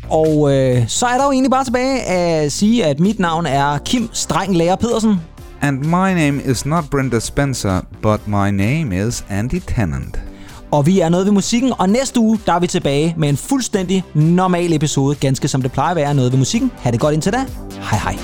Og 0.09 0.53
øh, 0.53 0.87
så 0.87 1.05
er 1.05 1.17
der 1.17 1.25
jo 1.25 1.31
egentlig 1.31 1.51
bare 1.51 1.63
tilbage 1.63 2.01
at 2.03 2.51
sige, 2.51 2.85
at 2.85 2.99
mit 2.99 3.19
navn 3.19 3.45
er 3.45 3.77
Kim 3.77 4.09
Streng 4.13 4.57
Lærer 4.57 4.75
Pedersen. 4.75 5.15
And 5.61 5.79
my 5.79 6.13
name 6.13 6.41
is 6.45 6.65
not 6.65 6.89
Brenda 6.89 7.19
Spencer, 7.19 7.81
but 8.01 8.27
my 8.27 8.51
name 8.51 9.07
is 9.07 9.25
Andy 9.29 9.59
Tennant. 9.67 10.30
Og 10.71 10.85
vi 10.85 10.99
er 10.99 11.09
nået 11.09 11.25
ved 11.25 11.31
musikken, 11.31 11.73
og 11.79 11.89
næste 11.89 12.19
uge, 12.19 12.39
der 12.45 12.53
er 12.53 12.59
vi 12.59 12.67
tilbage 12.67 13.13
med 13.17 13.29
en 13.29 13.37
fuldstændig 13.37 14.03
normal 14.13 14.73
episode, 14.73 15.15
ganske 15.15 15.47
som 15.47 15.61
det 15.61 15.71
plejer 15.71 15.89
at 15.89 15.95
være 15.95 16.13
noget 16.13 16.31
ved 16.31 16.39
musikken. 16.39 16.71
Ha' 16.77 16.91
det 16.91 16.99
godt 16.99 17.13
indtil 17.13 17.33
da. 17.33 17.45
Hej 17.91 17.99
hej. 17.99 18.17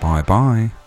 Bye 0.00 0.24
bye. 0.26 0.79